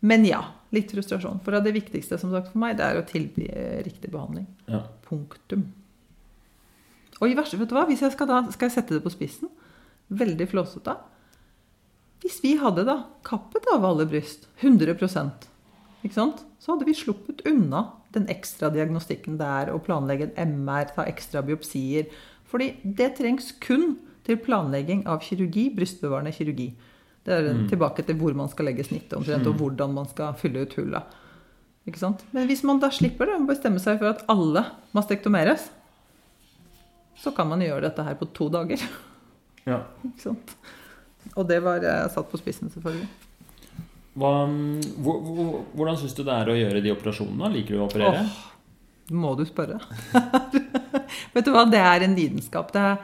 men 0.01 0.25
ja, 0.25 0.41
litt 0.75 0.91
frustrasjon. 0.91 1.39
For 1.45 1.51
det 1.51 1.73
viktigste 1.73 2.19
som 2.19 2.31
sagt 2.31 2.51
for 2.51 2.59
meg, 2.59 2.77
det 2.77 2.85
er 2.85 2.99
å 2.99 3.05
tilby 3.07 3.47
eh, 3.47 3.83
riktig 3.83 4.11
behandling. 4.11 4.47
Ja. 4.67 4.83
Punktum. 5.07 5.73
Og 7.17 7.31
i 7.31 7.37
verste, 7.37 7.57
vet 7.59 7.71
du 7.71 7.75
hva? 7.77 7.85
Hvis 7.89 8.03
jeg 8.05 8.13
skal, 8.13 8.29
da, 8.29 8.41
skal 8.53 8.69
jeg 8.69 8.77
sette 8.77 8.97
det 8.97 9.03
på 9.05 9.13
spissen, 9.13 9.49
veldig 10.07 10.47
flåsete 10.47 10.93
Hvis 12.23 12.37
vi 12.43 12.53
hadde 12.61 12.85
da 12.87 13.01
kappet 13.27 13.67
av 13.73 13.85
alle 13.85 14.05
bryst, 14.09 14.47
100 14.61 14.95
ikke 16.05 16.13
sant? 16.13 16.43
så 16.61 16.73
hadde 16.73 16.87
vi 16.87 16.95
sluppet 16.95 17.43
unna 17.49 17.83
den 18.15 18.27
ekstra 18.31 18.69
diagnostikken 18.73 19.37
det 19.39 19.47
er 19.47 19.71
å 19.73 19.81
planlegge 19.83 20.31
en 20.39 20.55
MR, 20.63 20.89
ta 20.95 21.05
ekstra 21.09 21.43
biopsier. 21.45 22.07
Fordi 22.47 22.71
det 22.83 23.17
trengs 23.19 23.51
kun 23.63 23.97
til 24.27 24.39
planlegging 24.43 25.05
av 25.09 25.21
kirurgi, 25.23 25.67
brystbevarende 25.75 26.33
kirurgi. 26.35 26.71
Det 27.27 27.35
er 27.35 27.47
tilbake 27.67 28.05
til 28.07 28.17
hvor 28.19 28.35
man 28.39 28.49
skal 28.51 28.69
legge 28.69 28.85
snittet 28.87 29.17
omtrent, 29.17 29.47
og 29.49 29.59
hvordan 29.59 29.95
man 29.95 30.07
skal 30.07 30.35
fylle 30.39 30.63
ut 30.63 30.75
hullet. 30.79 31.17
Ikke 31.87 31.99
sant? 31.99 32.23
Men 32.35 32.47
hvis 32.47 32.63
man 32.67 32.79
da 32.83 32.89
slipper 32.91 33.27
det, 33.27 33.35
og 33.39 33.49
bestemmer 33.49 33.83
seg 33.83 33.99
for 34.01 34.11
at 34.11 34.23
alle 34.31 34.63
mastektomeres, 34.95 35.69
så 37.17 37.31
kan 37.35 37.49
man 37.49 37.61
gjøre 37.65 37.87
dette 37.89 38.03
her 38.05 38.17
på 38.19 38.27
to 38.37 38.49
dager. 38.53 38.81
Ja. 39.67 39.81
Ikke 40.07 40.29
sant? 40.29 40.53
Og 41.35 41.47
det 41.49 41.57
var 41.65 41.83
eh, 41.83 42.05
satt 42.13 42.29
på 42.31 42.39
spissen, 42.39 42.69
selvfølgelig. 42.71 43.07
Hva, 44.17 44.29
hvor, 45.03 45.17
hvor, 45.21 45.49
hvordan 45.77 45.97
syns 45.99 46.15
du 46.17 46.23
det 46.25 46.33
er 46.33 46.49
å 46.49 46.55
gjøre 46.57 46.79
de 46.81 46.93
operasjonene? 46.93 47.51
Liker 47.53 47.75
du 47.75 47.81
å 47.83 47.85
operere? 47.89 48.23
Oh, 48.23 49.17
må 49.21 49.33
du 49.37 49.43
spørre. 49.45 49.77
Vet 51.35 51.45
du 51.45 51.51
hva, 51.53 51.65
det 51.69 51.81
er 51.83 52.05
en 52.07 52.15
lidenskap. 52.17 52.71
Det 52.73 52.81
er, 52.81 53.03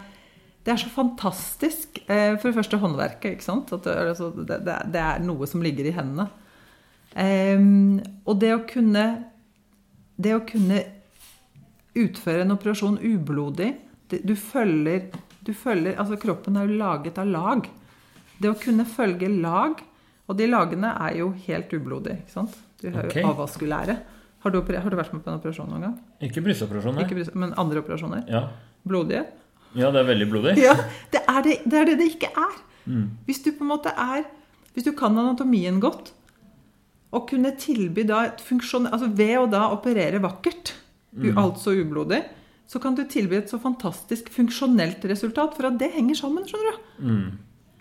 det 0.65 0.73
er 0.73 0.81
så 0.81 0.89
fantastisk. 0.95 1.99
Eh, 2.07 2.33
For 2.39 2.49
det 2.49 2.57
første 2.57 2.79
håndverket, 2.81 3.35
ikke 3.35 3.45
sant. 3.45 3.75
At 3.75 3.85
det, 3.85 3.93
er, 3.93 4.09
altså, 4.15 4.31
det, 4.39 4.57
det 4.65 5.03
er- 5.03 5.21
noe 5.27 5.47
som 5.51 5.61
ligger 5.63 5.91
i 5.91 5.93
hendene. 5.99 6.29
Em, 7.19 7.99
og 8.25 8.39
det 8.41 8.49
å 8.55 8.63
kunne 8.65 9.03
Det 10.17 10.31
å 10.33 10.39
kunne 10.49 10.79
utføre 11.93 12.41
en 12.41 12.55
operasjon 12.55 12.95
ublodig 13.05 13.67
Du 14.11 14.35
følger, 14.37 15.07
du 15.45 15.53
følger 15.53 15.95
Altså, 15.97 16.17
kroppen 16.21 16.57
er 16.59 16.67
jo 16.67 16.77
laget 16.77 17.17
av 17.17 17.27
lag. 17.27 17.69
Det 18.41 18.49
å 18.51 18.57
kunne 18.59 18.85
følge 18.85 19.29
lag 19.41 19.79
Og 20.27 20.37
de 20.37 20.47
lagene 20.47 20.91
er 21.07 21.17
jo 21.19 21.31
helt 21.47 21.71
ublodige, 21.73 22.19
ikke 22.23 22.31
sant. 22.35 22.57
Du 22.81 22.89
har 22.91 23.05
okay. 23.07 23.21
jo 23.23 23.31
avaskulære. 23.31 23.95
Har 24.43 24.51
du, 24.51 24.59
har 24.59 24.89
du 24.91 24.97
vært 24.99 25.13
med 25.15 25.23
på 25.23 25.31
en 25.31 25.37
operasjon 25.39 25.69
noen 25.71 25.81
gang? 25.87 25.95
Ikke 26.23 26.41
brystoperasjon, 26.43 26.95
nei. 26.97 27.05
Ikke, 27.05 27.15
bryst- 27.15 27.35
men 27.39 27.53
andre 27.59 27.79
operasjoner? 27.83 28.25
Ja. 28.27 28.47
Blodige? 28.87 29.23
ja, 29.73 29.89
det 29.89 30.01
er 30.03 30.07
veldig 30.11 30.27
blodig. 30.29 30.51
Ja, 30.61 30.73
det 31.13 31.21
er 31.27 31.41
det 31.45 31.53
det, 31.65 31.77
er 31.79 31.85
det, 31.89 31.97
det 32.01 32.07
ikke 32.11 32.29
er. 32.37 32.57
Mm. 32.85 33.05
Hvis 33.25 33.39
du 33.43 33.51
på 33.55 33.63
en 33.63 33.71
måte 33.71 33.93
er 33.95 34.25
Hvis 34.73 34.83
du 34.87 34.91
kan 34.97 35.15
anatomien 35.17 35.79
godt, 35.79 36.11
og 37.13 37.27
kunne 37.29 37.51
tilby 37.61 38.03
da 38.09 38.23
et 38.25 38.39
funksjon... 38.41 38.87
Altså 38.89 39.05
ved 39.13 39.35
å 39.37 39.45
da 39.51 39.67
operere 39.75 40.21
vakkert, 40.23 40.73
Mm. 41.13 41.37
altså 41.37 41.69
ublodig, 41.77 42.23
så 42.73 42.79
kan 42.81 42.95
du 42.97 43.03
tilby 43.05 43.37
et 43.37 43.51
så 43.51 43.59
fantastisk 43.61 44.31
funksjonelt 44.33 45.03
resultat, 45.05 45.53
for 45.53 45.69
at 45.69 45.77
det 45.77 45.91
henger 45.93 46.17
sammen, 46.17 46.47
skjønner 46.49 46.73
du. 46.73 46.87
Mm. 47.05 47.27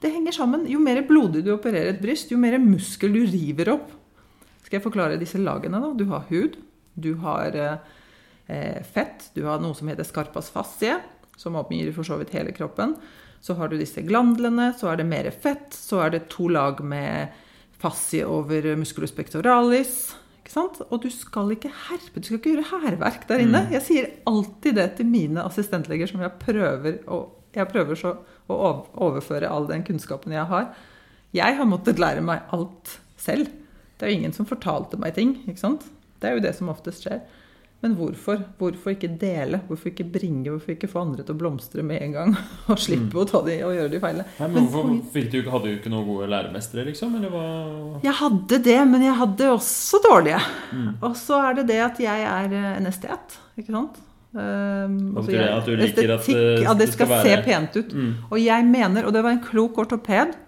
Det 0.02 0.10
henger 0.12 0.36
sammen. 0.36 0.66
Jo 0.68 0.82
mer 0.82 1.00
blodig 1.08 1.40
du 1.46 1.52
opererer 1.54 1.94
et 1.94 2.02
bryst, 2.02 2.32
jo 2.34 2.40
mer 2.40 2.58
muskel 2.60 3.14
du 3.14 3.22
river 3.24 3.72
opp. 3.72 3.88
Skal 4.66 4.76
jeg 4.78 4.84
forklare 4.84 5.20
disse 5.20 5.40
lagene, 5.40 5.80
da? 5.80 5.94
Du 5.96 6.04
har 6.10 6.26
hud, 6.28 6.58
du 6.92 7.14
har 7.22 7.56
eh, 7.56 7.96
eh, 8.52 8.82
fett, 8.84 9.30
du 9.32 9.46
har 9.46 9.62
noe 9.64 9.76
som 9.78 9.88
heter 9.88 10.04
skarpas 10.04 10.52
fascie, 10.52 10.98
som 11.40 11.56
omgir 11.56 11.88
for 11.96 12.04
så 12.04 12.20
vidt 12.20 12.34
hele 12.36 12.52
kroppen. 12.52 12.92
Så 13.42 13.56
har 13.56 13.72
du 13.72 13.78
disse 13.80 14.04
glandlene, 14.04 14.74
så 14.76 14.92
er 14.92 15.00
det 15.00 15.08
mer 15.08 15.30
fett, 15.32 15.72
så 15.72 16.04
er 16.04 16.12
det 16.12 16.26
to 16.34 16.50
lag 16.52 16.84
med 16.84 17.32
fascie 17.80 18.28
over 18.28 18.74
musculus 18.76 19.14
pectoralis. 19.16 20.12
Og 20.60 20.98
du 21.02 21.08
skal 21.12 21.54
ikke 21.54 21.70
herpe, 21.88 22.20
du 22.20 22.26
skal 22.26 22.38
ikke 22.38 22.56
gjøre 22.56 22.82
hærverk 22.84 23.28
der 23.28 23.44
inne. 23.44 23.64
Jeg 23.72 23.86
sier 23.86 24.10
alltid 24.28 24.76
det 24.76 24.88
til 24.98 25.08
mine 25.08 25.44
assistentleger 25.46 26.10
som 26.10 26.24
jeg 26.24 26.36
prøver 26.42 27.00
å 27.08 27.22
jeg 27.52 27.68
prøver 27.68 27.98
så 28.00 28.14
å 28.48 28.70
overføre 29.04 29.50
all 29.52 29.66
den 29.68 29.84
kunnskapen 29.84 30.32
jeg 30.32 30.48
har. 30.48 30.70
Jeg 31.36 31.56
har 31.58 31.68
måttet 31.68 32.00
lære 32.00 32.24
meg 32.24 32.46
alt 32.52 32.96
selv. 33.20 33.50
Det 33.96 34.06
er 34.06 34.12
jo 34.12 34.20
ingen 34.22 34.34
som 34.36 34.48
fortalte 34.48 34.98
meg 35.00 35.14
ting. 35.18 35.34
ikke 35.44 35.60
sant? 35.60 35.84
Det 36.20 36.30
er 36.30 36.38
jo 36.38 36.44
det 36.44 36.54
som 36.56 36.70
oftest 36.72 37.04
skjer. 37.04 37.20
Men 37.82 37.96
hvorfor? 37.98 38.38
Hvorfor 38.60 38.92
ikke 38.94 39.08
dele? 39.18 39.58
Hvorfor 39.66 39.90
ikke 39.90 40.04
bringe? 40.06 40.52
Hvorfor 40.52 40.70
ikke 40.76 40.90
få 40.90 41.00
andre 41.02 41.24
til 41.26 41.34
å 41.34 41.38
blomstre 41.40 41.82
med 41.82 41.98
en 42.04 42.12
gang? 42.14 42.36
Og 42.70 42.78
slippe 42.78 43.18
å 43.18 43.24
ta 43.26 43.40
de, 43.42 43.56
og 43.66 43.74
gjøre 43.74 43.90
de 43.90 44.00
feilene? 44.04 44.26
Nei, 44.38 44.48
men 44.54 44.68
hvorfor 44.70 44.92
fikk 45.16 45.32
du, 45.32 45.38
Hadde 45.50 45.66
du 45.66 45.74
ikke 45.80 45.90
noen 45.90 46.06
gode 46.06 46.28
læremestere, 46.30 46.84
liksom? 46.92 47.16
Jeg 48.04 48.14
hadde 48.20 48.60
det, 48.68 48.78
men 48.92 49.02
jeg 49.08 49.16
hadde 49.18 49.48
også 49.56 49.98
dårlige. 50.06 50.38
Og 51.02 51.16
så 51.18 51.40
er 51.48 51.58
det 51.58 51.66
det 51.72 51.80
at 51.82 51.98
jeg 52.04 52.26
er 52.30 52.54
eh, 52.60 52.68
en 52.78 52.86
estet, 52.92 53.34
ikke 53.58 53.74
sant? 53.74 53.98
Um, 54.32 54.94
Hva 55.12 55.20
altså 55.20 55.32
jeg- 55.34 55.48
At 55.52 55.66
du 55.66 55.72
liker 55.76 56.14
at, 56.14 56.20
estetikk, 56.22 56.62
eh, 56.62 56.70
at 56.70 56.78
det 56.78 56.86
det 56.86 56.94
skal, 56.94 57.10
skal 57.10 57.26
se 57.26 57.40
pent 57.44 57.76
ut. 57.76 57.90
Mm. 57.98 58.12
Og 58.30 58.38
jeg 58.40 58.64
mener, 58.70 59.04
og 59.04 59.12
det 59.12 59.24
var 59.26 59.34
en 59.34 59.42
klok 59.44 59.82
ortoped, 59.82 60.38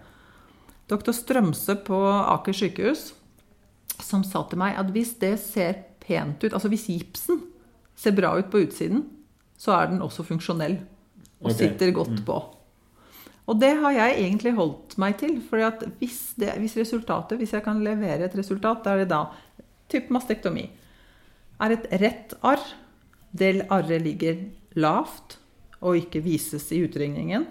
doktor 0.89 1.13
Strømsø 1.13 1.75
på 1.83 1.99
Aker 2.31 2.55
sykehus, 2.55 3.11
som 4.01 4.23
sa 4.23 4.41
til 4.49 4.57
meg 4.63 4.79
at 4.79 4.87
hvis 4.95 5.13
det 5.19 5.35
ser 5.43 5.83
pent 6.05 6.43
ut, 6.43 6.53
altså 6.53 6.71
hvis 6.71 6.87
gipsen 6.91 7.41
ser 7.95 8.15
bra 8.17 8.33
ut 8.37 8.51
på 8.51 8.63
utsiden, 8.65 9.05
så 9.57 9.75
er 9.77 9.91
den 9.91 10.03
også 10.03 10.25
funksjonell 10.27 10.77
og 11.41 11.51
okay. 11.51 11.57
sitter 11.63 11.93
godt 11.95 12.21
på. 12.27 12.37
Og 13.45 13.59
det 13.61 13.75
har 13.77 13.93
jeg 13.93 14.17
egentlig 14.23 14.55
holdt 14.57 14.95
meg 15.01 15.17
til. 15.21 15.37
For 15.45 15.61
hvis, 15.99 16.33
det, 16.39 16.55
hvis 16.61 16.77
resultatet, 16.79 17.37
hvis 17.37 17.53
jeg 17.53 17.63
kan 17.65 17.83
levere 17.85 18.25
et 18.25 18.37
resultat, 18.37 18.81
da 18.83 18.95
er 18.95 19.03
det 19.03 19.11
da 19.11 19.21
type 19.91 20.13
mastektomi. 20.13 20.65
Er 21.61 21.75
et 21.75 21.85
rett 22.01 22.33
arr, 22.45 22.63
det 23.35 23.67
arret 23.69 24.01
ligger 24.01 24.41
lavt 24.79 25.37
og 25.85 25.99
ikke 25.99 26.23
vises 26.25 26.65
i 26.73 26.81
utringningen. 26.87 27.45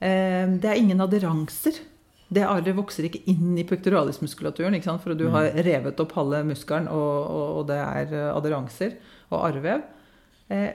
Eh, 0.00 0.48
Det 0.58 0.68
er 0.68 0.80
ingen 0.80 1.00
aderanser. 1.00 1.78
Det 2.30 2.44
arret 2.46 2.76
vokser 2.76 3.08
ikke 3.08 3.24
inn 3.32 3.56
i 3.58 3.64
sant? 4.86 5.02
for 5.02 5.14
du 5.18 5.26
har 5.34 5.50
revet 5.66 5.98
opp 6.00 6.12
halve 6.14 6.44
muskelen, 6.46 6.86
og, 6.88 7.16
og, 7.30 7.48
og 7.58 7.66
det 7.72 7.78
er 7.82 8.12
eh, 8.14 8.28
aderanser 8.36 8.94
og 9.30 9.48
arrvev. 9.48 9.82
Eh, 10.50 10.70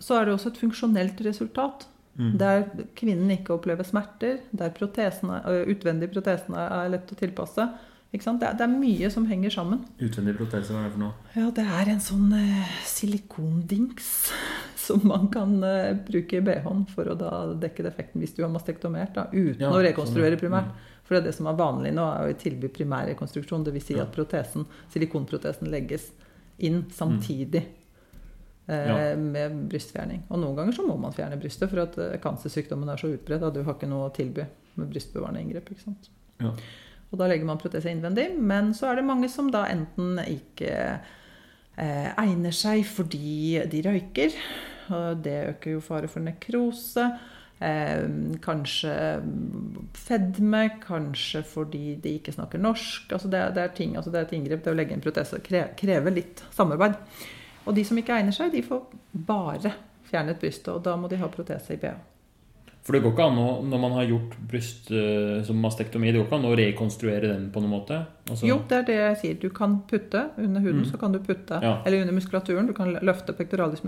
Så 0.00 0.16
er 0.18 0.24
det 0.26 0.34
også 0.34 0.50
et 0.52 0.58
funksjonelt 0.60 1.20
resultat. 1.24 1.86
Der 2.16 2.62
kvinnen 2.96 3.28
ikke 3.34 3.52
opplever 3.52 3.84
smerter, 3.84 4.38
der 4.56 4.70
protesene, 4.72 5.42
ø, 5.44 5.66
utvendige 5.74 6.08
protesene 6.14 6.56
er 6.56 6.88
lett 6.94 7.10
å 7.12 7.16
tilpasse. 7.20 7.66
Det, 8.12 8.22
er, 8.24 8.54
det 8.56 8.64
er 8.64 8.72
mye 8.72 9.10
som 9.12 9.26
henger 9.28 9.50
sammen. 9.52 9.82
Utvendig 10.00 10.32
protese, 10.38 10.72
hva 10.72 10.80
er 10.80 10.86
det 10.86 10.92
for 10.94 11.02
noe? 11.02 11.12
Ja, 11.36 11.50
det 11.52 11.66
er 11.68 11.90
en 11.92 12.00
sånn 12.00 12.32
eh, 12.32 12.70
silikondings 12.88 14.30
som 14.88 15.02
man 15.08 15.28
kan 15.34 15.56
uh, 15.64 15.94
bruke 16.06 16.38
i 16.40 16.44
BH-en 16.44 16.84
for 16.92 17.08
å 17.12 17.16
da 17.18 17.30
dekke 17.62 17.84
defekten 17.86 18.22
hvis 18.22 18.34
du 18.36 18.42
har 18.44 18.52
mastektomert, 18.54 19.14
da, 19.16 19.26
uten 19.32 19.64
Ja, 19.66 19.72
å 19.74 19.82
rekonstruere 19.84 20.36
ja. 20.36 20.40
primært. 20.42 20.74
For 21.06 21.14
det 21.14 21.20
er 21.20 21.26
det 21.28 21.36
som 21.36 21.46
er 21.46 21.58
vanlig 21.58 21.92
nå, 21.94 22.02
er 22.02 22.32
å 22.32 22.38
tilby 22.38 22.66
primærrekonstruksjon. 22.74 23.62
Dvs. 23.68 23.84
Si 23.92 23.98
at 24.02 24.10
protesen, 24.14 24.64
silikonprotesen 24.90 25.70
legges 25.70 26.08
inn 26.58 26.84
samtidig. 26.90 27.62
eh, 28.66 28.88
Ja. 28.90 28.96
Med 29.14 29.52
brystfjerning. 29.70 30.24
Og 30.28 30.40
noen 30.42 30.56
ganger 30.58 30.74
så 30.74 30.82
må 30.82 30.96
man 30.98 31.14
fjerne 31.14 31.38
brystet, 31.38 31.70
for 31.70 31.84
at 31.84 31.94
eh, 32.02 32.16
er 32.18 32.98
så 32.98 33.12
utbredt 33.12 33.44
at 33.46 33.54
du 33.54 33.62
har 33.62 33.76
ikke 33.76 33.86
noe 33.86 34.08
å 34.08 34.14
tilby 34.16 34.42
med 34.74 34.90
brystbevarende 34.90 35.44
inngrep. 35.44 35.70
ikke 35.70 35.84
sant? 35.84 36.10
Ja. 36.42 36.50
Og 37.12 37.20
da 37.20 37.28
legger 37.30 37.46
man 37.46 37.60
protese 37.62 37.92
innvendig. 37.92 38.32
Men 38.42 38.72
så 38.74 38.90
er 38.90 38.98
det 38.98 39.06
mange 39.06 39.30
som 39.30 39.52
da 39.54 39.62
enten 39.70 40.18
ikke 40.26 40.72
eh, 41.78 42.10
egner 42.18 42.50
seg 42.56 42.82
fordi 42.88 43.62
de 43.70 43.82
røyker. 43.86 44.34
Og 44.94 45.24
det 45.24 45.38
øker 45.54 45.76
jo 45.76 45.82
fare 45.84 46.10
for 46.10 46.24
nekrose. 46.24 47.08
Eh, 47.56 48.02
kanskje 48.44 48.92
fedme, 49.96 50.64
kanskje 50.82 51.40
fordi 51.48 51.94
de 52.02 52.18
ikke 52.18 52.34
snakker 52.36 52.60
norsk. 52.60 53.12
Altså 53.12 53.30
det, 53.32 53.42
det, 53.56 53.62
er 53.62 53.76
ting, 53.76 53.96
altså 53.96 54.12
det 54.12 54.20
er 54.20 54.28
et 54.28 54.36
inngrep. 54.36 54.64
Det 54.64 54.74
å 54.74 54.76
legge 54.76 54.96
inn 54.96 55.04
protese 55.04 55.40
krever 55.42 56.14
litt 56.14 56.44
samarbeid. 56.56 56.98
Og 57.66 57.74
de 57.74 57.84
som 57.86 57.98
ikke 57.98 58.18
egner 58.18 58.36
seg, 58.36 58.52
de 58.52 58.62
får 58.66 58.84
bare 59.26 59.72
fjernet 60.06 60.38
brystet. 60.40 60.74
Og 60.74 60.84
da 60.84 60.94
må 61.00 61.08
de 61.10 61.18
ha 61.22 61.30
protese 61.32 61.74
i 61.74 61.80
BH. 61.80 61.96
For 62.86 62.94
det 62.94 63.00
går 63.02 63.16
ikke 63.16 63.24
an 63.26 63.38
å, 63.42 63.46
når 63.66 63.80
man 63.82 63.94
har 63.96 64.04
gjort 64.06 64.34
bryst 64.46 64.92
uh, 64.94 65.40
som 65.46 65.58
mastektomi, 65.58 66.12
det 66.12 66.20
går 66.20 66.28
ikke 66.28 66.38
an 66.38 66.46
å 66.46 66.52
rekonstruere 66.60 67.32
den 67.32 67.48
på 67.50 67.58
noen 67.64 67.72
måte? 67.72 67.98
Altså... 68.28 68.46
Jo, 68.46 68.60
det 68.70 68.76
er 68.78 68.84
det 68.86 68.98
jeg 69.00 69.16
sier. 69.22 69.38
Du 69.42 69.48
kan 69.54 69.80
putte 69.90 70.28
under 70.38 70.62
huden, 70.62 70.84
mm. 70.84 70.90
så 70.92 71.00
kan 71.00 71.16
du 71.16 71.18
putte, 71.18 71.58
ja. 71.64 71.80
eller 71.82 72.04
under 72.04 72.14
muskulaturen. 72.14 72.70
Du 72.70 72.76
kan 72.76 72.94
løfte 72.94 73.34
pectoralis 73.34 73.82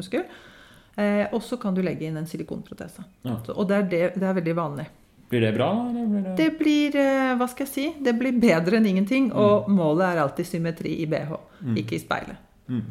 Eh, 0.98 1.26
og 1.30 1.42
så 1.46 1.56
kan 1.62 1.76
du 1.76 1.82
legge 1.84 2.08
inn 2.08 2.16
en 2.18 2.26
silikonprotese. 2.26 3.04
Ja. 3.22 3.36
Så, 3.46 3.54
og 3.54 3.68
det 3.70 3.76
er, 3.76 3.84
det, 3.90 4.00
det 4.18 4.26
er, 4.26 4.34
veldig 4.40 4.54
vanlig. 4.58 4.86
Blir 5.30 5.44
det 5.44 5.52
bra? 5.54 5.68
Blir 5.92 6.24
det... 6.24 6.32
det... 6.40 6.48
blir 6.58 6.96
eh, 6.98 7.34
hva 7.38 7.46
skal 7.50 7.68
jeg 7.68 7.74
si, 7.74 7.84
det 8.02 8.16
blir 8.18 8.40
bedre 8.42 8.80
enn 8.80 8.88
ingenting. 8.90 9.28
Mm. 9.30 9.36
Og 9.38 9.68
målet 9.70 10.08
er 10.08 10.22
alltid 10.24 10.48
symmetri 10.48 10.96
i 11.04 11.06
bh, 11.10 11.36
mm. 11.60 11.76
ikke 11.84 11.94
i 11.94 12.02
speilet. 12.02 12.42
Mm. 12.66 12.82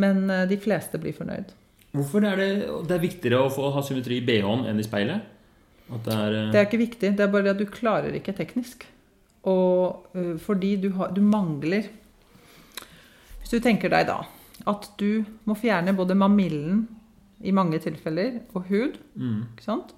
Men 0.00 0.24
eh, 0.30 0.46
de 0.48 0.58
fleste 0.62 1.00
blir 1.02 1.16
fornøyd. 1.16 1.52
Hvorfor 1.94 2.24
er 2.26 2.40
det, 2.40 2.48
det 2.88 2.96
er 2.96 3.04
viktigere 3.04 3.44
å 3.44 3.52
få 3.52 3.68
ha 3.76 3.84
symmetri 3.84 4.22
i 4.22 4.24
bh-en 4.24 4.64
enn 4.70 4.80
i 4.80 4.86
speilet? 4.86 5.30
Det 5.84 6.16
er, 6.16 6.32
uh... 6.32 6.48
det, 6.48 6.56
er, 6.56 6.64
ikke 6.64 6.80
viktig. 6.80 7.12
Det 7.12 7.26
er 7.26 7.34
bare 7.36 7.52
at 7.52 7.60
du 7.60 7.68
klarer 7.68 8.16
ikke 8.16 8.32
teknisk. 8.40 8.88
Og 9.44 10.08
uh, 10.16 10.34
fordi 10.40 10.78
du, 10.80 10.94
har, 10.96 11.12
du 11.12 11.20
mangler 11.20 11.90
Hvis 13.42 13.52
du 13.52 13.58
tenker 13.60 13.92
deg 13.92 14.08
da 14.08 14.22
at 14.70 14.86
du 14.96 15.26
må 15.44 15.56
fjerne 15.58 15.92
både 15.92 16.14
mamillen 16.16 16.86
i 17.44 17.52
mange 17.54 17.80
tilfeller 17.84 18.40
og 18.54 18.70
hud 18.70 18.98
mm. 19.14 19.40
ikke 19.54 19.66
sant? 19.66 19.94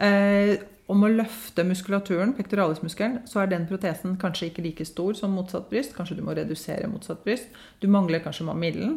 Eh, 0.00 0.56
om 0.90 1.04
å 1.06 1.10
løfte 1.12 1.62
muskulaturen, 1.66 2.32
pektoralismuskelen, 2.34 3.20
så 3.30 3.42
er 3.42 3.52
den 3.52 3.68
protesen 3.70 4.16
kanskje 4.18 4.48
ikke 4.48 4.64
like 4.64 4.86
stor 4.88 5.14
som 5.18 5.36
motsatt 5.36 5.68
bryst. 5.70 5.94
Kanskje 5.94 6.16
du 6.18 6.24
må 6.26 6.34
redusere 6.34 6.90
motsatt 6.90 7.22
bryst. 7.26 7.52
Du 7.78 7.86
mangler 7.92 8.22
kanskje 8.24 8.48
mamillen. 8.48 8.96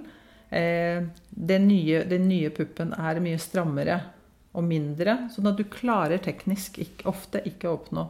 Eh, 0.49 1.05
den, 1.29 1.67
nye, 1.69 2.01
den 2.09 2.25
nye 2.29 2.49
puppen 2.53 2.95
er 2.97 3.21
mye 3.21 3.41
strammere 3.41 3.99
og 4.53 4.65
mindre. 4.65 5.27
Sånn 5.33 5.49
at 5.49 5.59
du 5.59 5.67
klarer 5.69 6.21
teknisk 6.23 6.79
ikke, 6.81 7.07
ofte 7.09 7.43
ikke 7.49 7.69
å 7.69 7.77
oppnå 7.77 8.07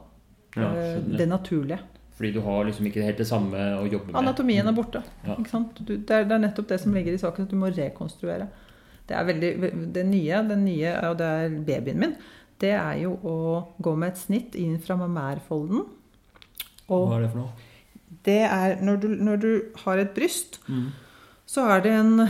ja, 0.55 0.69
uh, 0.69 0.97
det 1.03 1.27
naturlige. 1.27 1.81
Fordi 2.13 2.31
du 2.35 2.41
har 2.45 2.67
liksom 2.67 2.87
ikke 2.87 3.03
helt 3.03 3.19
det 3.19 3.27
samme 3.27 3.61
å 3.79 3.85
jobbe 3.87 4.11
med? 4.11 4.17
Anatomien 4.21 4.67
er 4.69 4.75
borte. 4.75 5.01
Ja. 5.25 5.37
Du, 5.39 5.95
det, 5.95 5.97
er, 6.07 6.27
det, 6.27 6.35
er, 6.35 6.43
nettopp 6.43 6.69
det 6.69 6.77
som 6.83 6.93
ligger 6.95 7.15
i 7.15 7.21
saken, 7.21 7.47
at 7.47 7.51
du 7.51 7.57
må 7.59 7.71
rekonstruere. 7.73 8.47
Det 9.09 9.17
er 9.19 9.27
veldig, 9.27 9.51
det 9.95 10.05
nye, 10.07 10.39
det 10.47 10.57
nye, 10.61 10.95
og 11.09 11.17
det 11.19 11.27
er 11.27 11.59
babyen 11.67 11.99
min, 11.99 12.15
det 12.63 12.71
er 12.77 13.01
jo 13.01 13.17
å 13.27 13.37
gå 13.83 13.95
med 13.99 14.13
et 14.13 14.21
snitt 14.21 14.57
inn 14.59 14.77
fra 14.81 14.95
mamærfolden. 14.99 15.83
Hva 16.87 17.17
er 17.17 17.25
det 17.25 17.31
for 17.33 17.43
noe? 17.43 17.69
Det 18.23 18.41
er 18.45 18.77
når 18.85 18.99
du, 19.01 19.07
når 19.19 19.41
du 19.41 19.49
har 19.83 19.99
et 19.99 20.13
bryst, 20.15 20.61
mm. 20.69 20.85
så 21.49 21.65
er 21.73 21.83
det 21.83 21.97
en 21.99 22.27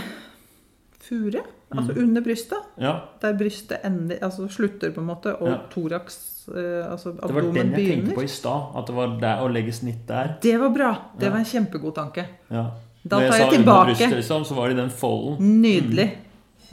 fure 1.03 1.43
Altså 1.73 1.91
mm. 1.91 2.03
under 2.03 2.21
brystet. 2.21 2.65
Ja. 2.77 2.91
Der 3.21 3.37
brystet 3.37 3.77
ender, 3.85 4.19
altså 4.21 4.47
slutter, 4.47 4.91
på 4.93 5.01
en 5.01 5.07
måte, 5.07 5.35
og 5.35 5.49
ja. 5.49 5.55
thorax 5.71 6.19
abdomen 6.47 6.91
altså 6.91 7.11
Det 7.11 7.35
var 7.35 7.41
den 7.41 7.55
jeg 7.55 7.69
begynner. 7.75 7.95
tenkte 7.95 8.15
på 8.15 8.21
i 8.21 8.27
stad. 8.27 8.61
At 8.77 8.87
det 8.87 8.95
var 8.95 9.15
der, 9.21 9.41
å 9.43 9.47
legge 9.47 9.73
snitt 9.73 10.03
der. 10.07 10.35
Det 10.43 10.59
var 10.59 10.73
bra. 10.75 10.91
Det 11.19 11.25
ja. 11.25 11.31
var 11.31 11.39
en 11.39 11.49
kjempegod 11.49 11.95
tanke. 11.95 12.27
Ja. 12.49 12.65
Da 13.03 13.19
tar 13.19 13.23
jeg, 13.23 13.39
jeg 13.41 13.57
tilbake. 13.57 13.85
Brystet, 13.89 14.15
liksom, 14.19 14.45
så 14.45 14.57
var 14.57 14.69
det 14.69 14.77
den 14.77 14.91
folden. 14.91 15.61
Nydelig. 15.63 16.09
Mm. 16.11 16.29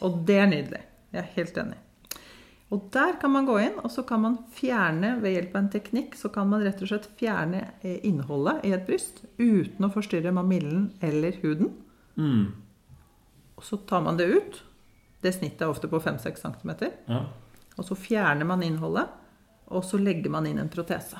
Og 0.06 0.20
det 0.26 0.38
er 0.40 0.50
nydelig. 0.50 0.82
Jeg 1.10 1.22
er 1.22 1.32
helt 1.36 1.60
enig. 1.60 1.78
Og 2.70 2.86
der 2.94 3.16
kan 3.18 3.32
man 3.34 3.48
gå 3.48 3.56
inn, 3.58 3.78
og 3.82 3.90
så 3.90 4.04
kan 4.06 4.22
man 4.22 4.36
fjerne 4.54 5.16
ved 5.22 5.34
hjelp 5.34 5.54
av 5.56 5.62
en 5.64 5.70
teknikk 5.72 6.14
så 6.18 6.30
kan 6.30 6.46
man 6.52 6.62
rett 6.62 6.78
og 6.84 6.92
slett 6.92 7.08
fjerne 7.18 7.64
eh, 7.82 7.98
innholdet 8.06 8.62
i 8.66 8.70
et 8.76 8.84
bryst 8.86 9.24
uten 9.40 9.86
å 9.86 9.90
forstyrre 9.90 10.30
mamillen 10.34 10.92
eller 11.02 11.40
huden. 11.42 11.72
Mm. 12.14 12.44
Og 13.58 13.66
så 13.66 13.80
tar 13.90 14.04
man 14.06 14.20
det 14.20 14.28
ut. 14.30 14.60
Det 15.20 15.34
snittet 15.34 15.66
er 15.66 15.72
ofte 15.72 15.90
på 15.90 15.98
5-6 16.00 16.44
cm. 16.44 16.70
Ja. 17.10 17.24
Og 17.74 17.88
så 17.88 17.98
fjerner 17.98 18.46
man 18.46 18.62
innholdet, 18.62 19.10
og 19.66 19.82
så 19.84 19.98
legger 19.98 20.30
man 20.30 20.46
inn 20.46 20.62
en 20.62 20.70
protese. 20.70 21.18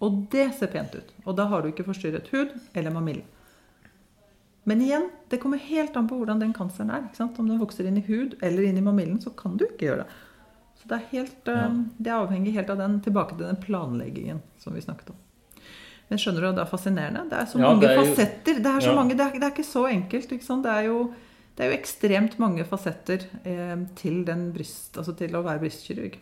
Og 0.00 0.24
det 0.32 0.48
ser 0.56 0.72
pent 0.72 0.96
ut. 0.96 1.12
Og 1.26 1.36
da 1.36 1.44
har 1.52 1.62
du 1.62 1.70
ikke 1.70 1.86
forstyrret 1.86 2.32
hud 2.32 2.56
eller 2.72 2.94
mamillen. 2.94 3.26
Men 4.68 4.82
igjen, 4.84 5.06
det 5.32 5.38
kommer 5.40 5.60
helt 5.64 5.94
an 5.96 6.08
på 6.10 6.18
hvordan 6.18 6.42
den 6.42 6.50
kanseren 6.56 6.90
er. 6.92 7.06
Om 7.24 7.46
den 7.46 7.60
vokser 7.60 7.86
inn 7.88 7.96
i 7.96 8.04
hud 8.04 8.36
eller 8.44 8.66
inn 8.68 8.76
i 8.76 8.84
mamillen, 8.84 9.16
så 9.22 9.32
kan 9.36 9.56
du 9.56 9.64
ikke 9.64 9.86
gjøre 9.86 10.02
det. 10.02 10.18
Så 10.78 10.90
det 10.90 10.98
er, 10.98 11.06
helt, 11.14 11.38
ja. 11.48 11.62
Eh, 11.62 11.78
det 11.96 12.12
er 12.12 12.18
avhengig 12.18 12.52
helt 12.54 12.68
av 12.74 12.82
den 12.82 12.98
tilbake 13.02 13.38
til 13.38 13.48
den 13.48 13.58
planleggingen 13.62 14.42
som 14.60 14.76
vi 14.76 14.84
snakket 14.84 15.14
om. 15.14 15.22
Men 16.08 16.20
skjønner 16.20 16.44
du, 16.44 16.50
det 16.56 16.62
er 16.64 16.68
fascinerende. 16.68 17.24
Det 17.30 17.40
er 17.40 17.48
så 17.48 17.58
ja, 17.60 17.70
mange 17.70 17.88
er 17.88 17.96
jo, 17.96 18.04
fasetter. 18.04 18.60
Det 18.60 18.74
er, 18.74 18.84
så 18.84 18.92
mange, 18.96 19.16
det 19.16 19.24
er, 19.24 19.32
det 19.36 19.48
er, 19.48 19.56
ikke 19.56 19.70
så 19.70 19.86
enkelt. 19.88 20.36
Ikke 20.36 20.60
det 20.68 20.76
er 20.76 20.86
jo 20.90 21.00
det 21.58 21.64
er 21.64 21.72
jo 21.72 21.78
ekstremt 21.80 22.36
mange 22.38 22.64
fasetter 22.68 23.24
eh, 23.42 23.78
til, 23.98 24.20
bryst, 24.54 24.92
altså 24.94 25.16
til, 25.18 25.32
å 25.34 25.42
være 25.42 25.64
brystkirurg. 25.64 26.20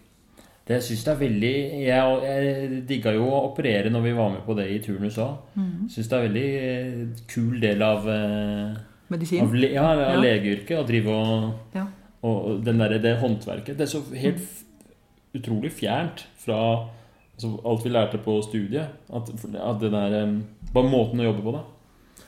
Det 0.66 0.80
syns 0.82 1.04
jeg 1.06 1.12
er 1.12 1.20
veldig 1.20 1.52
Jeg, 1.84 2.14
jeg 2.26 2.80
digga 2.88 3.12
jo 3.14 3.28
å 3.30 3.44
operere 3.52 3.90
når 3.92 4.02
vi 4.02 4.14
var 4.16 4.32
med 4.32 4.42
på 4.46 4.56
det 4.58 4.66
i 4.74 4.80
turnus 4.82 5.18
òg. 5.22 5.52
Mm. 5.54 5.86
Syns 5.92 6.10
det 6.10 6.16
er 6.16 6.24
en 6.24 6.26
veldig 6.26 6.48
eh, 6.58 7.22
kul 7.30 7.60
del 7.62 7.84
av 7.86 8.08
eh, 8.10 8.80
Medisin? 9.14 9.44
Av, 9.44 9.54
ja, 9.62 9.84
av 9.92 10.02
ja. 10.02 10.16
legeyrket. 10.24 10.74
Å 10.80 10.88
drive 10.88 11.14
og, 11.14 11.46
ja. 11.76 11.86
og 12.26 12.66
der, 12.66 12.96
det 13.02 13.14
håndverket. 13.22 13.78
Det 13.78 13.86
er 13.86 13.92
så 13.94 14.02
helt 14.10 14.42
mm. 14.42 14.90
utrolig 15.38 15.70
fjernt 15.76 16.26
fra 16.42 16.58
altså, 16.82 17.52
alt 17.62 17.86
vi 17.86 17.94
lærte 17.94 18.22
på 18.26 18.40
studiet. 18.48 18.98
At, 19.06 19.30
at 19.54 19.80
det 19.84 19.94
der 19.94 20.20
eh, 20.24 20.36
Bare 20.74 20.90
måten 20.90 21.22
å 21.22 21.28
jobbe 21.28 21.46
på, 21.46 21.54
da. 21.54 21.62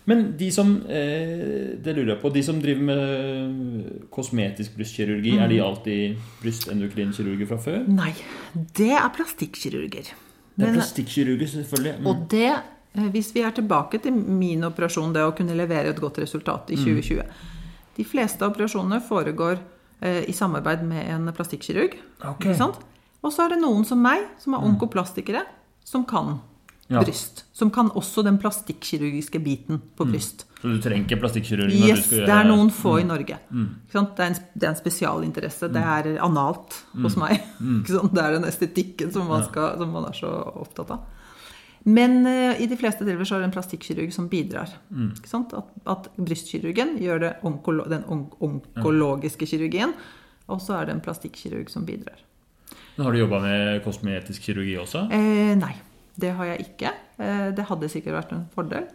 Men 0.08 0.24
de 0.40 0.48
som 0.54 0.70
eh, 0.88 1.74
det 1.84 1.92
lurer 1.92 2.14
jeg 2.14 2.20
på, 2.22 2.30
de 2.32 2.42
som 2.46 2.60
driver 2.62 2.86
med 2.88 4.06
kosmetisk 4.14 4.78
brystkirurgi, 4.78 5.34
mm. 5.36 5.42
er 5.44 5.52
de 5.52 5.58
mm. 5.58 5.66
alltid 5.66 6.30
brystendokrinkirurger 6.40 7.50
fra 7.50 7.58
før? 7.60 7.82
Nei, 7.92 8.14
det 8.78 8.94
er 8.96 9.12
plastikkirurger. 9.12 10.12
Det 10.58 10.66
er 10.66 10.74
plastikkirurger, 10.78 11.52
selvfølgelig. 11.52 11.94
Mm. 12.00 12.08
Og 12.08 12.24
det, 12.32 12.54
eh, 12.54 13.10
hvis 13.12 13.34
vi 13.36 13.44
er 13.44 13.52
tilbake 13.58 14.00
til 14.04 14.16
min 14.16 14.64
operasjon, 14.70 15.12
det 15.12 15.26
å 15.28 15.34
kunne 15.36 15.56
levere 15.58 15.92
et 15.92 16.00
godt 16.00 16.22
resultat 16.24 16.72
i 16.72 16.80
2020 16.80 17.20
mm. 17.20 17.54
De 17.98 18.04
fleste 18.06 18.46
operasjonene 18.46 19.02
foregår 19.02 19.58
eh, 20.00 20.22
i 20.30 20.32
samarbeid 20.32 20.86
med 20.86 21.04
en 21.10 21.32
plastikkirurg. 21.34 21.98
Okay. 22.32 22.54
Og 23.18 23.34
så 23.34 23.44
er 23.44 23.56
det 23.56 23.64
noen 23.64 23.84
som 23.84 24.00
meg, 24.00 24.22
som 24.40 24.54
er 24.54 24.62
mm. 24.62 24.68
onkoplastikere, 24.72 25.42
som 25.84 26.04
kan 26.08 26.38
ja. 26.88 27.02
bryst. 27.02 27.44
Som 27.52 27.70
kan 27.70 27.90
også 27.96 28.22
den 28.22 28.38
plastikkirurgiske 28.40 29.40
biten 29.44 29.80
på 29.96 30.04
mm. 30.04 30.12
bryst. 30.12 30.46
Mm. 30.48 30.60
Så 30.60 30.68
du 30.68 30.80
trenger 30.82 31.04
ikke 31.04 31.20
plastikkirurg? 31.22 31.74
Yes, 31.74 32.08
det 32.10 32.32
er 32.32 32.48
noen 32.48 32.72
få 32.74 32.96
mm. 32.96 33.02
i 33.02 33.06
Norge. 33.08 33.38
Mm. 33.50 33.68
Det, 33.84 33.98
er 33.98 34.24
en, 34.24 34.38
det, 34.54 34.64
er 34.64 34.72
en, 34.72 34.80
spesialinteresse. 34.80 35.68
Det 35.74 35.84
mm. 35.84 35.92
er 35.94 36.24
analt 36.24 36.80
hos 36.96 37.18
mm. 37.18 37.22
meg. 37.24 37.46
det 37.84 38.24
er 38.24 38.38
den 38.38 38.48
estetikken 38.48 39.12
som 39.14 39.28
man, 39.30 39.46
skal, 39.46 39.76
som 39.80 39.94
man, 39.94 40.08
er 40.10 40.18
så 40.18 40.32
opptatt 40.64 40.94
av. 40.96 41.06
Men 41.88 42.20
uh, 42.26 42.58
i 42.60 42.66
de 42.68 42.76
fleste 42.76 43.04
tilfeller 43.06 43.28
så 43.28 43.36
er 43.36 43.44
det 43.44 43.48
en 43.48 43.54
plastikkirurg 43.54 44.12
som 44.12 44.26
bidrar. 44.28 44.72
At, 44.92 45.54
at, 45.88 46.08
brystkirurgen 46.16 46.96
gjør 47.00 47.22
det 47.22 47.34
onkolo 47.46 47.86
den 47.88 48.02
on 48.10 48.26
onkologiske 48.44 49.46
kirurgien, 49.48 49.94
og 50.48 50.60
så 50.64 50.80
er 50.80 50.88
det 50.88 50.96
en 50.96 51.04
plastikkirurg 51.04 51.70
som 51.72 51.86
bidrar. 51.88 52.18
Men 52.96 53.06
har 53.06 53.14
du 53.14 53.20
jobba 53.20 53.38
med 53.44 53.84
kosmetisk 53.84 54.48
kirurgi 54.48 54.74
også? 54.82 55.06
Eh, 55.14 55.54
nei. 55.56 55.76
Det 56.18 56.32
har 56.38 56.50
jeg 56.52 56.66
ikke. 56.66 56.94
Eh, 57.18 57.50
det 57.54 57.66
hadde 57.68 57.90
sikkert 57.92 58.18
vært 58.18 58.34
en 58.36 58.48
fordel. 58.54 58.88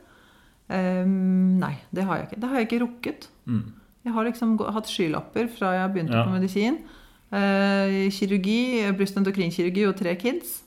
Um, 0.74 1.60
nei, 1.60 1.76
det 1.94 2.06
har 2.08 2.20
jeg 2.20 2.30
ikke. 2.30 2.42
Det 2.42 2.50
har 2.50 2.60
jeg 2.60 2.68
ikke 2.70 2.82
rukket. 2.84 3.30
Mm. 3.46 3.64
Jeg 4.04 4.16
har 4.16 4.28
liksom 4.28 4.58
hatt 4.76 4.92
skylapper 4.92 5.48
fra 5.52 5.74
jeg 5.78 5.94
begynte 5.94 6.18
ja. 6.18 6.26
på 6.28 6.36
medisin. 6.36 6.82
Uh, 7.34 8.12
kirurgi, 8.14 8.60
brystendokrinkirurgi 8.98 9.88
og 9.90 9.98
tre 10.00 10.16
kids. 10.20 10.62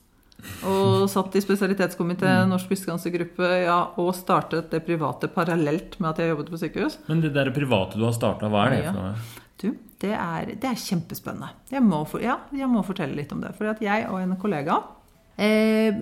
Og 0.69 1.07
satt 1.11 1.35
i 1.39 1.43
spesialitetskomité, 1.43 2.29
mm. 2.29 2.51
Norsk 2.53 2.69
brystkancergruppe, 2.71 3.49
ja, 3.65 3.79
og 3.99 4.13
startet 4.15 4.69
det 4.73 4.83
private 4.87 5.31
parallelt 5.33 5.97
med 5.99 6.11
at 6.13 6.21
jeg 6.23 6.33
jobbet 6.35 6.53
på 6.53 6.61
sykehus. 6.61 6.99
Men 7.09 7.25
det 7.25 7.33
der 7.35 7.51
private 7.57 7.99
du 7.99 8.05
har 8.07 8.15
starta, 8.15 8.51
hva 8.53 8.67
er 8.67 8.77
det 8.77 8.83
for 8.91 9.01
noe? 9.01 9.15
Du, 9.57 9.71
det 10.05 10.13
er, 10.13 10.53
det 10.53 10.69
er 10.69 10.77
kjempespennende. 10.77 11.49
Jeg 11.73 11.81
må, 11.83 12.03
for, 12.09 12.21
ja, 12.23 12.37
jeg 12.55 12.69
må 12.69 12.85
fortelle 12.85 13.17
litt 13.17 13.33
om 13.33 13.41
det. 13.43 13.55
For 13.57 13.73
jeg 13.83 14.05
og 14.13 14.21
en 14.21 14.37
kollega 14.41 14.77
Eh, 15.37 15.93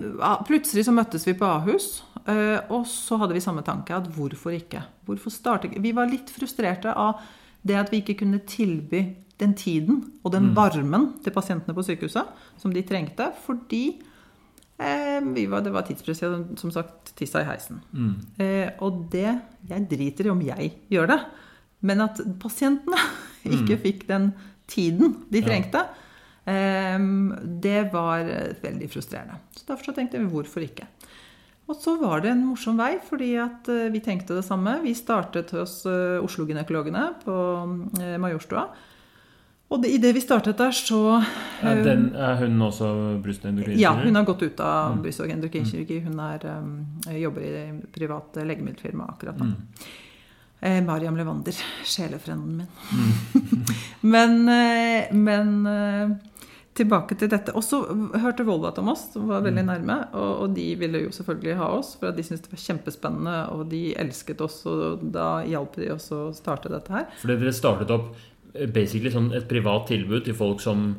plutselig 0.47 0.85
så 0.87 0.93
møttes 0.95 1.27
vi 1.27 1.35
på 1.35 1.47
Ahus, 1.47 2.03
eh, 2.23 2.59
og 2.71 2.87
så 2.87 3.19
hadde 3.19 3.35
vi 3.35 3.43
samme 3.43 3.65
tanke. 3.67 3.95
at 3.95 4.07
Hvorfor 4.15 4.55
ikke? 4.55 4.83
Hvorfor 5.05 5.33
starte? 5.33 5.69
Vi 5.69 5.91
var 5.91 6.09
litt 6.11 6.31
frustrerte 6.31 6.93
av 6.93 7.21
det 7.65 7.75
at 7.75 7.91
vi 7.91 8.01
ikke 8.01 8.19
kunne 8.23 8.39
tilby 8.47 9.15
den 9.37 9.53
tiden 9.53 10.03
og 10.23 10.31
den 10.31 10.51
mm. 10.51 10.55
varmen 10.55 11.07
til 11.23 11.33
pasientene 11.35 11.75
på 11.75 11.83
sykehuset 11.83 12.27
som 12.61 12.71
de 12.71 12.85
trengte. 12.87 13.33
Fordi 13.45 13.99
Eh, 14.77 15.21
vi 15.23 15.45
var, 15.47 15.61
det 15.63 15.71
var 15.71 15.85
tidspress. 15.87 16.21
Jeg 16.21 16.57
som 16.59 16.71
sagt 16.73 17.13
tissa 17.15 17.41
i 17.41 17.47
heisen. 17.47 17.79
Mm. 17.95 18.15
Eh, 18.43 18.71
og 18.83 19.05
det 19.11 19.41
Jeg 19.69 19.87
driter 19.89 20.27
i 20.27 20.29
om 20.29 20.41
jeg 20.45 20.73
gjør 20.91 21.07
det, 21.09 21.19
men 21.81 22.01
at 22.01 22.19
pasientene 22.39 22.99
ikke 23.55 23.79
fikk 23.81 24.07
den 24.07 24.33
tiden 24.67 25.23
de 25.31 25.41
trengte, 25.41 25.79
eh, 25.79 26.01
det 26.45 27.79
var 27.93 28.19
eh, 28.19 28.51
veldig 28.61 28.89
frustrerende. 28.93 29.39
Så 29.55 29.65
derfor 29.67 29.89
så 29.91 29.95
tenkte 29.97 30.19
vi 30.21 30.29
hvorfor 30.29 30.61
ikke. 30.65 30.85
Og 31.65 31.75
så 31.81 31.95
var 31.97 32.21
det 32.21 32.29
en 32.29 32.43
morsom 32.45 32.77
vei, 32.77 32.99
fordi 33.01 33.31
at 33.41 33.67
eh, 33.73 33.87
vi 33.89 33.99
tenkte 34.05 34.35
det 34.37 34.45
samme. 34.45 34.77
Vi 34.83 34.93
startet 34.93 35.49
hos 35.57 35.79
eh, 35.89 36.19
Oslo-gynekologene 36.21 37.07
på 37.23 37.37
Majorstua. 38.21 38.67
Og 39.73 39.81
det, 39.81 39.89
idet 39.97 40.11
vi 40.13 40.21
startet 40.21 40.59
der, 40.61 40.69
så 40.77 41.23
Er, 41.65 41.79
den, 41.83 42.11
er 42.13 42.35
hun 42.43 42.61
også 42.61 42.85
brystendokrinkirurg? 43.23 43.81
ja, 43.81 43.95
hun 43.97 44.15
har 44.15 44.23
gått 44.27 44.43
ut 44.45 44.59
av 44.61 44.91
Mm. 44.93 45.01
bryst- 45.01 45.23
og 45.25 45.31
endokrinkirurgi. 45.33 46.03
Hun 46.05 46.19
er, 46.19 46.45
jobber 47.17 47.41
i 47.41 47.81
privat 47.91 48.37
legemiddelfirmaet 48.45 49.09
akkurat 49.15 49.39
nå. 49.41 49.45
Mm. 49.45 49.55
Eh, 50.61 50.83
Mariam 50.85 51.17
Levander, 51.17 51.57
sjelefrenden 51.83 52.57
min. 52.57 52.67
Mm. 52.93 53.65
men 54.13 54.45
men 55.25 55.65
tilbake 56.75 57.15
til 57.17 57.29
dette. 57.31 57.53
Og 57.55 57.63
så 57.63 57.79
hørte 58.19 58.45
Volvat 58.47 58.77
om 58.81 58.91
oss, 58.91 59.07
som 59.13 59.29
var 59.31 59.41
veldig 59.45 59.63
Mm. 59.63 59.71
nærme. 59.71 59.97
Og, 60.13 60.31
og 60.43 60.53
de 60.55 60.67
ville 60.75 61.05
jo 61.05 61.09
selvfølgelig 61.15 61.57
ha 61.57 61.69
oss, 61.77 61.95
for 61.99 62.11
de 62.11 62.23
syntes 62.23 62.43
det 62.45 62.51
var 62.51 62.63
kjempespennende. 62.65 63.35
Og 63.55 63.69
de 63.71 63.81
elsket 63.95 64.41
oss, 64.41 64.65
og 64.65 65.03
da 65.15 65.43
hjalp 65.47 65.75
de 65.79 65.91
oss 65.95 66.11
å 66.11 66.33
starte 66.35 66.69
dette 66.69 66.91
her. 66.91 67.07
Fordi 67.21 67.39
dere 67.39 67.55
startet 67.55 67.91
opp 67.95 68.15
eh, 68.53 68.67
basically 68.67 69.11
sånn 69.13 69.31
et 69.33 69.47
privat 69.47 69.87
tilbud 69.87 70.25
til 70.27 70.35
folk 70.35 70.61
som 70.63 70.95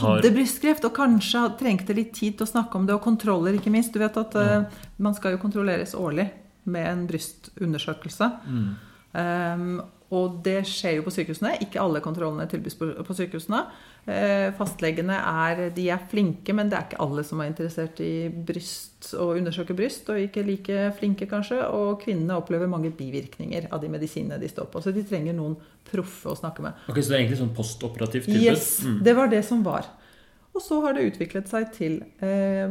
har 0.00 0.20
hadde 0.20 0.34
brystkreft 0.34 0.84
og 0.86 0.94
kanskje 0.94 1.40
trengte 1.58 1.94
litt 1.94 2.12
tid 2.14 2.36
til 2.38 2.46
å 2.46 2.50
snakke 2.50 2.78
om 2.78 2.84
det, 2.86 2.94
og 2.94 3.02
kontroller, 3.02 3.56
ikke 3.58 3.72
minst. 3.74 3.92
Du 3.94 3.98
vet 4.02 4.16
at 4.16 4.36
eh, 4.38 4.68
man 4.98 5.14
skal 5.14 5.34
jo 5.34 5.42
kontrolleres 5.42 5.96
årlig 5.98 6.28
med 6.70 6.86
en 6.86 7.06
brystundersøkelse. 7.10 8.28
Mm. 8.46 8.68
Um, 9.10 9.80
og 10.14 10.40
det 10.44 10.64
skjer 10.66 10.98
jo 10.98 11.06
på 11.06 11.12
sykehusene. 11.14 11.56
Ikke 11.64 11.80
alle 11.82 12.02
kontrollene 12.02 12.46
tilbys 12.50 12.76
på, 12.78 12.90
på 13.06 13.14
sykehusene. 13.14 13.64
Eh, 14.08 14.50
fastlegene 14.56 15.12
er, 15.20 15.70
de 15.76 15.84
er 15.92 16.00
flinke, 16.10 16.54
men 16.56 16.70
det 16.70 16.78
er 16.78 16.86
ikke 16.88 17.00
alle 17.04 17.22
som 17.26 17.40
er 17.42 17.50
interessert 17.50 18.00
i 18.02 18.28
bryst 18.32 19.10
og 19.14 19.36
undersøke 19.36 19.76
bryst. 19.76 20.08
Og 20.10 20.18
ikke 20.24 20.42
like 20.46 20.78
flinke, 20.98 21.28
kanskje. 21.30 21.60
Og 21.68 22.00
kvinnene 22.02 22.34
opplever 22.40 22.66
mange 22.70 22.90
bivirkninger 22.96 23.68
av 23.70 23.80
de 23.84 23.88
medisinene 23.92 24.40
de 24.40 24.48
står 24.50 24.70
på. 24.72 24.82
Så 24.82 24.92
de 24.96 25.04
trenger 25.06 25.36
noen 25.36 25.56
proffe 25.90 26.32
å 26.32 26.36
snakke 26.38 26.64
med. 26.64 26.72
Ok, 26.88 26.96
Så 27.02 27.08
det 27.12 27.16
er 27.18 27.22
egentlig 27.24 27.40
sånn 27.42 27.54
postoperativt 27.56 28.24
tilbud? 28.30 28.42
Yes, 28.42 28.80
Mm. 28.84 29.02
det 29.04 29.16
var 29.16 29.28
det 29.28 29.44
som 29.44 29.62
var. 29.62 29.86
Og 30.54 30.60
så 30.62 30.80
har 30.82 30.94
det 30.94 31.12
utviklet 31.12 31.46
seg 31.48 31.72
til 31.72 32.02
eh, 32.22 32.70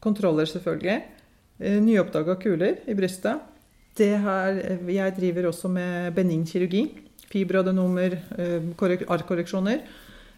kontroller, 0.00 0.44
selvfølgelig. 0.46 1.02
Eh, 1.58 1.80
Nyoppdaga 1.80 2.36
kuler 2.38 2.76
i 2.86 2.94
brystet. 2.94 3.40
Det 3.96 4.12
her, 4.20 4.78
jeg 4.86 5.16
driver 5.16 5.48
også 5.50 5.70
med 5.72 6.14
benign 6.14 6.44
kirurgi. 6.44 6.84
Fibroadenomer, 7.32 8.12
eh, 8.38 8.60
korrek- 8.76 9.06
arrkorreksjoner. 9.08 9.80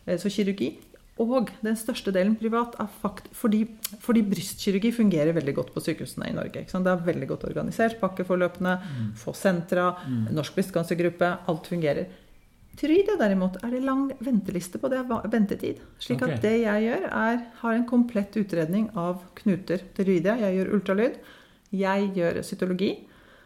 Eh, 0.08 0.18
så 0.20 0.32
kirurgi. 0.32 0.72
Og 1.18 1.50
den 1.64 1.74
største 1.74 2.12
delen 2.14 2.36
privat 2.38 2.76
er 2.78 2.90
fakt 3.02 3.26
fordi, 3.34 3.64
fordi 4.04 4.22
brystkirurgi 4.22 4.92
fungerer 4.94 5.34
veldig 5.34 5.54
godt 5.56 5.72
på 5.74 5.82
sykehusene 5.82 6.28
i 6.30 6.36
Norge. 6.36 6.62
Det 6.62 6.92
er 6.92 7.02
veldig 7.08 7.28
godt 7.32 7.48
organisert. 7.48 7.98
Pakkeforløpene, 7.98 8.76
få 9.18 9.34
sentra, 9.34 9.90
Norsk 10.30 10.54
brystkancergruppe. 10.54 11.32
Alt 11.50 11.66
fungerer. 11.66 12.06
Tryde 12.78 13.16
derimot 13.18 13.56
er 13.66 13.72
det 13.74 13.80
lang 13.82 14.04
venteliste 14.22 14.78
på. 14.78 14.90
Det 14.92 15.00
ventetid. 15.32 15.80
Slik 15.98 16.22
at 16.22 16.38
det 16.44 16.54
jeg 16.60 16.84
gjør, 16.86 17.08
er 17.10 17.42
har 17.64 17.74
en 17.74 17.88
komplett 17.90 18.38
utredning 18.38 18.86
av 18.94 19.24
knuter 19.42 19.82
til 19.96 20.06
ryde. 20.12 20.36
Jeg 20.44 20.54
gjør 20.60 20.72
ultralyd. 20.78 21.18
Jeg 21.74 22.12
gjør 22.14 22.40
cytologi. 22.46 22.92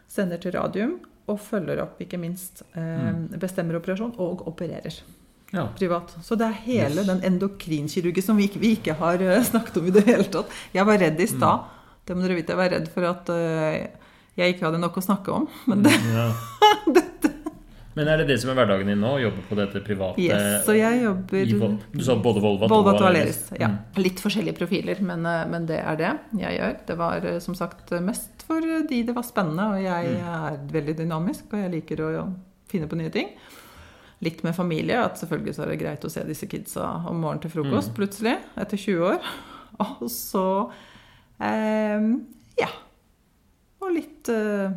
Sender 0.07 0.37
til 0.37 0.53
radium. 0.53 0.99
Og 1.25 1.41
følger 1.41 1.81
opp, 1.81 1.97
ikke 2.03 2.19
minst, 2.19 2.61
eh, 2.75 3.13
bestemmer 3.39 3.79
operasjon 3.79 4.13
og 4.19 4.45
opererer 4.45 5.01
Ja. 5.53 5.67
privat. 5.77 6.15
Så 6.25 6.35
det 6.39 6.47
er 6.47 6.55
hele 6.65 7.03
Yes. 7.03 7.07
den 7.07 7.21
endokrinkirurgi 7.29 8.21
som 8.25 8.37
vi 8.37 8.47
ikke, 8.49 8.59
vi 8.59 8.71
ikke 8.77 8.95
har 8.97 9.21
eh, 9.21 9.43
snakket 9.45 9.77
om 9.77 9.87
i 9.87 9.93
det 9.93 10.03
hele 10.07 10.25
tatt. 10.33 10.49
Jeg 10.73 10.85
var 10.89 10.97
redd 10.97 11.19
i 11.21 11.27
stad. 11.29 11.59
Mm. 11.61 11.99
Det 12.07 12.15
må 12.17 12.25
dere 12.25 12.35
vite. 12.39 12.51
Jeg 12.55 12.57
var 12.57 12.73
redd 12.73 12.87
for 12.91 13.05
at 13.07 13.29
uh, 13.29 13.87
jeg 14.35 14.55
ikke 14.55 14.65
hadde 14.65 14.79
nok 14.81 14.97
å 14.97 15.03
snakke 15.05 15.31
om. 15.31 15.45
Men 15.69 15.83
det, 15.85 15.93
Ja. 16.11 16.31
Men 17.93 18.07
er 18.09 18.17
det 18.23 18.25
det 18.31 18.39
som 18.41 18.49
er 18.49 18.55
hverdagen 18.57 18.87
din 18.89 18.97
nå? 19.03 19.11
Å 19.19 19.21
jobbe 19.21 19.43
på 19.45 19.55
dette 19.59 19.77
private 19.85 20.17
yes, 20.17 20.63
så 20.65 20.73
jeg 20.73 21.03
jobber 21.03 21.43
i 21.45 21.51
Du 21.93 22.01
sa 22.01 22.15
både 22.17 22.41
Volvat, 22.41 22.71
Volvat 22.71 22.97
og 22.97 23.05
Aleris. 23.11 23.43
Ja. 23.61 23.67
Mm. 23.69 23.99
Litt 24.01 24.17
forskjellige 24.23 24.57
profiler, 24.57 24.97
men, 25.05 25.21
eh, 25.29 25.43
men 25.51 25.67
det 25.69 25.77
er 25.77 25.99
det 25.99 26.09
jeg 26.41 26.57
gjør. 26.57 26.73
Det 26.87 26.95
var 26.97 27.27
som 27.45 27.53
sagt 27.53 27.93
mest 28.01 28.41
for 28.47 28.65
de 28.89 29.03
det 29.05 29.13
var 29.13 29.21
spennende, 29.27 29.67
og 29.75 29.83
jeg 29.85 30.09
Mm. 30.09 30.25
er 30.25 30.57
veldig 30.73 30.97
dynamisk, 31.03 31.53
og 31.53 31.59
jeg 31.61 31.71
liker 31.75 32.01
å 32.01 32.33
finne 32.67 32.87
på 32.89 32.97
nye 32.97 33.11
ting. 33.13 33.29
Litt 34.23 34.43
med 34.45 34.55
familie. 34.55 34.97
at 35.03 35.17
Selvfølgelig 35.19 35.55
så 35.57 35.63
er 35.65 35.73
det 35.73 35.79
greit 35.81 36.05
å 36.07 36.11
se 36.13 36.23
disse 36.27 36.47
kidsa 36.47 36.85
om 37.09 37.19
morgenen 37.23 37.41
til 37.43 37.51
frokost 37.57 37.91
Mm. 37.91 37.97
plutselig, 37.97 38.37
etter 38.57 38.77
20 38.77 39.03
år. 39.09 39.19
Og 39.83 40.07
så 40.13 40.45
eh, 41.41 42.07
Ja. 42.61 42.69
Og 43.83 43.91
litt, 43.97 44.29
eh, 44.31 44.71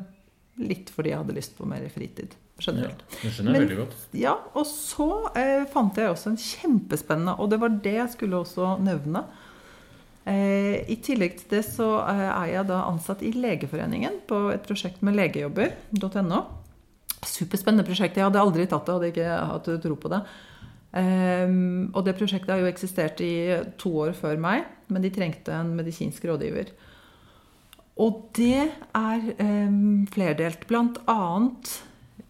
litt 0.59 0.91
fordi 0.91 1.13
jeg 1.13 1.19
hadde 1.21 1.37
lyst 1.37 1.57
på 1.59 1.67
mer 1.69 1.85
fritid 1.95 2.35
Ja, 2.59 2.73
generelt. 2.73 3.03
det 3.23 3.31
skjønner 3.37 3.53
Men- 3.53 3.69
veldig 3.69 3.77
godt. 3.85 3.95
Ja, 4.17 4.33
og 4.55 4.65
så 4.67 5.09
eh, 5.37 5.65
fant 5.71 5.95
jeg 6.01 6.09
også 6.11 6.31
en 6.33 6.37
kjempespennende, 6.41 7.39
og 7.39 7.51
det 7.51 7.61
var 7.61 7.69
det 7.69 7.93
jeg 7.95 8.09
skulle 8.17 8.41
også 8.41 8.79
nevne. 8.83 9.25
Eh, 10.27 10.81
I 10.91 10.97
tillegg 10.97 11.37
til 11.39 11.49
det 11.53 11.65
så 11.69 12.01
eh, 12.09 12.43
er 12.43 12.47
jeg 12.55 12.67
da 12.67 12.81
ansatt 12.91 13.23
i 13.23 13.31
Legeforeningen 13.37 14.23
på 14.27 14.41
et 14.53 14.65
prosjekt 14.67 15.03
med 15.07 15.15
legejobber.no. 15.15 16.41
Superspennende 17.27 17.87
prosjekt. 17.87 18.19
Jeg 18.19 18.29
hadde 18.29 18.43
aldri 18.43 18.67
tatt 18.71 18.87
det, 18.87 18.97
hadde 18.97 19.11
ikke 19.13 19.39
hatt 19.53 19.71
tro 19.83 19.97
på 20.01 20.13
det. 20.13 20.23
Um, 20.97 21.91
og 21.93 22.07
det 22.07 22.15
prosjektet 22.17 22.55
har 22.55 22.63
jo 22.63 22.71
eksistert 22.71 23.21
i 23.21 23.33
to 23.81 23.91
år 24.07 24.15
før 24.17 24.39
meg, 24.41 24.65
men 24.89 25.05
de 25.05 25.11
trengte 25.13 25.53
en 25.53 25.75
medisinsk 25.77 26.25
rådgiver. 26.25 26.71
Og 28.01 28.31
det 28.37 28.69
er 28.97 29.27
um, 29.41 30.07
flerdelt. 30.13 30.67
Blant 30.69 31.01
annet 31.11 31.73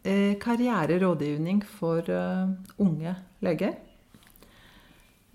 uh, 0.06 0.34
karriererådgivning 0.42 1.62
for 1.78 2.06
uh, 2.10 2.50
unge 2.82 3.14
leger. 3.44 3.76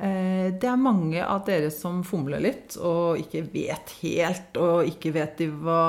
Eh, 0.01 0.47
det 0.57 0.65
er 0.65 0.79
mange 0.81 1.21
av 1.21 1.43
dere 1.45 1.67
som 1.73 1.99
fomler 2.07 2.41
litt 2.41 2.73
og 2.81 3.19
ikke 3.21 3.43
vet 3.53 3.91
helt, 4.01 4.55
og 4.57 4.87
ikke 4.89 5.11
vet 5.13 5.35
de 5.37 5.49
hva, 5.61 5.81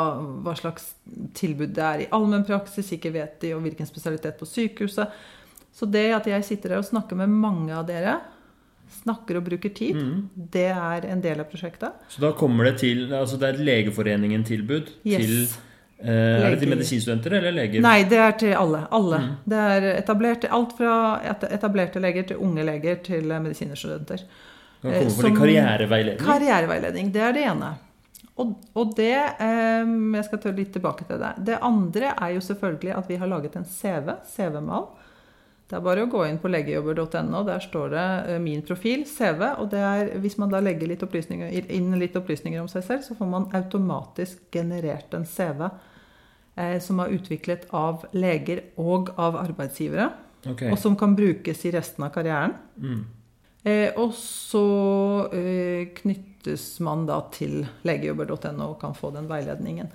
hva 0.45 0.53
slags 0.59 0.91
tilbud 1.39 1.73
det 1.79 1.87
er 1.87 2.03
i 2.05 2.11
allmennpraksis, 2.13 2.91
ikke 2.99 3.13
vet 3.15 3.39
de 3.41 3.55
og 3.57 3.63
hvilken 3.65 3.89
spesialitet 3.89 4.37
på 4.41 4.49
sykehuset. 4.51 5.09
Så 5.73 5.89
det 5.89 6.11
at 6.13 6.29
jeg 6.29 6.45
sitter 6.45 6.75
her 6.77 6.83
og 6.83 6.91
snakker 6.91 7.17
med 7.17 7.33
mange 7.33 7.73
av 7.73 7.87
dere, 7.89 8.19
snakker 8.93 9.39
og 9.41 9.47
bruker 9.47 9.73
tid, 9.73 9.97
det 10.53 10.67
er 10.69 11.07
en 11.09 11.23
del 11.25 11.41
av 11.41 11.49
prosjektet. 11.49 11.97
Så 12.13 12.21
da 12.21 12.35
kommer 12.37 12.69
det 12.69 12.75
til 12.83 13.07
Altså 13.17 13.39
det 13.41 13.49
er 13.49 13.55
et 13.57 13.65
Legeforeningen-tilbud 13.71 14.91
Yes. 15.09 15.23
til 15.25 15.39
eh, 16.05 16.45
Er 16.47 16.51
det 16.51 16.61
til 16.61 16.69
medisinstudenter 16.73 17.37
eller 17.39 17.53
leger? 17.53 17.81
Nei, 17.85 18.03
det 18.11 18.19
er 18.19 18.33
til 18.39 18.55
alle. 18.59 18.87
alle. 18.91 19.21
Det 19.49 19.61
er 19.77 19.87
etablert, 19.97 20.45
alt 20.51 20.75
fra 20.79 20.97
etablerte 21.51 22.03
leger 22.03 22.27
til 22.33 22.43
unge 22.43 22.65
leger 22.67 23.03
til 23.07 23.29
medisinstudenter. 23.33 24.25
Kan 24.83 24.91
kommer 24.91 25.07
eh, 25.07 25.09
som- 25.09 25.37
karriereveiledning. 25.37 26.27
Karriereveiledning, 26.27 27.13
det 27.15 27.23
er 27.23 27.33
det 27.33 27.47
ene. 27.47 27.75
Og, 28.41 28.55
og 28.75 28.95
det 28.97 29.13
eh, 29.13 29.85
Jeg 30.17 30.25
skal 30.25 30.41
ta 30.43 30.51
litt 30.57 30.73
tilbake 30.73 31.05
til 31.09 31.21
det. 31.21 31.35
Det 31.47 31.59
andre 31.63 32.15
er 32.17 32.35
jo 32.35 32.41
selvfølgelig 32.41 32.97
at 32.97 33.09
vi 33.09 33.17
har 33.21 33.31
laget 33.31 33.57
en 33.57 33.65
CV. 33.69 34.17
CV-mal. 34.35 34.89
Det 35.69 35.79
er 35.79 35.85
bare 35.87 36.03
å 36.05 36.09
gå 36.11 36.25
inn 36.29 36.37
på 36.41 36.51
legejobber.no. 36.53 37.45
Der 37.49 37.63
står 37.65 37.93
det 37.95 38.07
eh, 38.35 38.41
min 38.43 38.65
profil, 38.67 39.07
CV. 39.09 39.41
Og 39.63 39.71
det 39.73 39.81
er, 39.81 40.11
hvis 40.21 40.37
man 40.41 40.51
da 40.53 40.61
legger 40.61 40.91
litt 40.91 41.05
inn 41.71 41.95
litt 42.01 42.17
opplysninger 42.19 42.61
om 42.61 42.69
seg 42.69 42.85
selv, 42.85 43.07
så 43.07 43.17
får 43.17 43.31
man 43.31 43.47
automatisk 43.57 44.43
generert 44.53 45.15
en 45.17 45.25
CV 45.25 45.63
eh, 45.69 45.71
som 46.85 46.99
er 47.01 47.15
utviklet 47.17 47.63
av 47.73 48.03
leger 48.13 48.59
og 48.77 49.09
av 49.17 49.39
arbeidsgivere. 49.41 50.11
Okay. 50.45 50.69
Og 50.69 50.79
som 50.79 50.97
kan 50.99 51.15
brukes 51.17 51.65
i 51.65 51.73
resten 51.73 52.05
av 52.05 52.11
karrieren. 52.13 52.53
Mm. 52.77 53.03
Eh, 53.63 53.95
og 53.95 54.11
så 54.19 54.67
eh, 55.31 55.93
knyttes 55.95 56.67
man 56.83 57.07
da 57.07 57.21
til 57.35 57.61
legejobber.no 57.87 58.73
og 58.73 58.81
kan 58.81 58.97
få 58.99 59.13
den 59.15 59.31
veiledningen. 59.31 59.93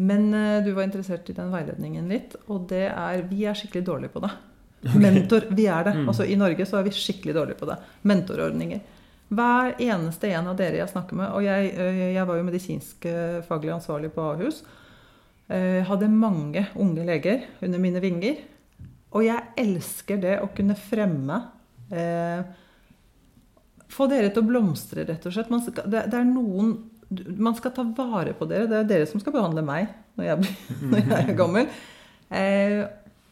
Men 0.00 0.28
eh, 0.36 0.60
du 0.64 0.74
var 0.76 0.84
interessert 0.86 1.28
i 1.32 1.36
den 1.36 1.50
veiledningen 1.52 2.12
litt, 2.12 2.36
og 2.48 2.68
det 2.70 2.86
er 2.90 3.24
Vi 3.30 3.46
er 3.48 3.56
skikkelig 3.56 3.86
dårlige 3.88 4.14
på 4.14 4.24
det. 4.26 4.32
Mentor, 5.00 5.48
vi 5.50 5.66
er 5.68 5.88
det. 5.88 5.96
Altså 6.06 6.24
I 6.28 6.38
Norge 6.40 6.66
så 6.68 6.78
er 6.80 6.86
vi 6.86 6.94
skikkelig 6.96 7.36
dårlige 7.36 7.60
på 7.60 7.68
det. 7.68 7.78
Mentorordninger. 8.08 8.84
Hver 9.30 9.76
eneste 9.78 10.32
en 10.34 10.48
av 10.50 10.56
dere 10.58 10.80
jeg 10.80 10.90
snakker 10.90 11.14
med 11.14 11.28
Og 11.38 11.44
jeg, 11.44 11.68
eh, 11.78 12.00
jeg 12.16 12.26
var 12.26 12.38
jo 12.38 12.46
medisinsk 12.48 13.04
eh, 13.06 13.40
faglig 13.46 13.72
ansvarlig 13.76 14.12
på 14.12 14.24
Ahus. 14.32 14.62
Eh, 15.50 15.80
Hadde 15.88 16.08
mange 16.12 16.66
unge 16.78 17.04
leger 17.08 17.44
under 17.64 17.82
mine 17.82 18.02
vinger. 18.02 18.40
Og 19.10 19.24
jeg 19.26 19.42
elsker 19.58 20.20
det 20.22 20.36
å 20.44 20.48
kunne 20.54 20.76
fremme 20.78 21.40
eh, 21.90 22.42
få 23.90 24.06
dere 24.10 24.30
til 24.30 24.44
å 24.44 24.46
blomstre, 24.46 25.02
rett 25.08 25.24
og 25.26 25.34
slett. 25.34 25.50
Man 25.50 25.64
skal, 25.64 25.88
det, 25.90 26.04
det 26.12 26.20
er 26.20 26.28
noen 26.28 26.76
Man 27.42 27.56
skal 27.58 27.72
ta 27.74 27.82
vare 27.82 28.36
på 28.38 28.46
dere. 28.46 28.68
Det 28.70 28.76
er 28.78 28.86
dere 28.86 29.08
som 29.10 29.18
skal 29.18 29.34
behandle 29.34 29.64
meg 29.66 29.88
når 30.14 30.28
jeg, 30.28 30.42
blir, 30.44 30.60
når 30.92 31.00
jeg 31.02 31.24
er 31.24 31.38
gammel. 31.40 31.72
Eh, 32.30 32.82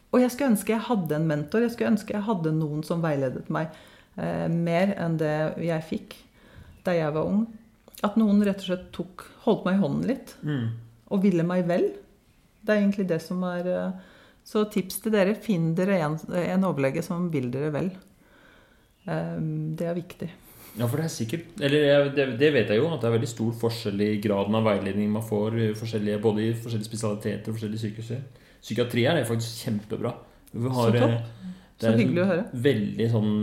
og 0.09 0.19
jeg 0.19 0.33
skulle 0.33 0.51
ønske 0.55 0.73
jeg 0.73 0.87
hadde 0.89 1.15
en 1.15 1.29
mentor. 1.29 1.63
Jeg 1.63 1.71
skulle 1.77 1.93
ønske 1.93 2.17
jeg 2.17 2.25
hadde 2.27 2.51
noen 2.57 2.83
som 2.83 2.99
veiledet 3.05 3.45
meg 3.53 3.71
eh, 4.19 4.49
mer 4.51 4.91
enn 4.99 5.15
det 5.21 5.31
jeg 5.63 5.85
fikk 5.93 6.17
da 6.83 6.97
jeg 6.97 7.15
var 7.15 7.29
ung. 7.29 7.45
At 8.03 8.19
noen 8.19 8.43
rett 8.43 8.59
og 8.65 8.67
slett 8.73 8.85
tok, 8.95 9.23
holdt 9.45 9.63
meg 9.67 9.77
i 9.77 9.81
hånden 9.85 10.07
litt. 10.11 10.35
Og 11.15 11.23
ville 11.23 11.43
meg 11.47 11.63
vel. 11.71 11.87
Det 12.69 12.75
er 12.75 12.83
egentlig 12.83 13.07
det 13.09 13.17
som 13.25 13.41
er 13.49 13.65
eh, 13.73 14.15
Så 14.45 14.61
tips 14.69 15.01
til 15.03 15.13
dere. 15.15 15.33
Finn 15.35 15.71
dere 15.77 15.97
en, 16.05 16.19
en 16.37 16.67
overlege 16.69 17.01
som 17.05 17.25
vil 17.33 17.49
dere 17.53 17.73
vel. 17.73 17.89
Eh, 19.09 19.35
det 19.79 19.89
er 19.89 19.97
viktig. 19.97 20.29
Ja, 20.77 20.85
for 20.85 21.01
det 21.01 21.07
er 21.07 21.11
sikkert 21.11 21.61
Eller 21.65 22.11
det, 22.13 22.25
det 22.39 22.51
vet 22.53 22.69
jeg 22.69 22.77
jo, 22.77 22.91
at 22.93 23.01
det 23.01 23.07
er 23.09 23.15
veldig 23.15 23.29
stor 23.31 23.55
forskjell 23.57 24.03
i 24.05 24.09
graden 24.21 24.53
av 24.55 24.67
veiledning 24.69 25.09
man 25.11 25.25
får 25.25 25.57
forskjellige, 25.79 26.19
både 26.21 26.43
i 26.45 26.51
forskjellige 26.53 26.91
spesialiteter 26.91 27.49
og 27.49 27.57
forskjellige 27.57 27.83
sykehus. 27.87 28.11
Psykiatri 28.61 29.05
er 29.09 29.23
faktisk 29.25 29.65
kjempebra. 29.65 30.13
Vi 30.53 30.69
har, 30.75 30.91
Så 30.91 30.99
topp. 30.99 31.09
eh, 31.09 31.55
det 31.79 31.87
Så 31.87 31.91
er 31.93 31.97
hyggelig 32.03 32.21
å 32.21 32.29
høre. 32.29 32.45
Veldig 32.69 33.09
sånn 33.15 33.33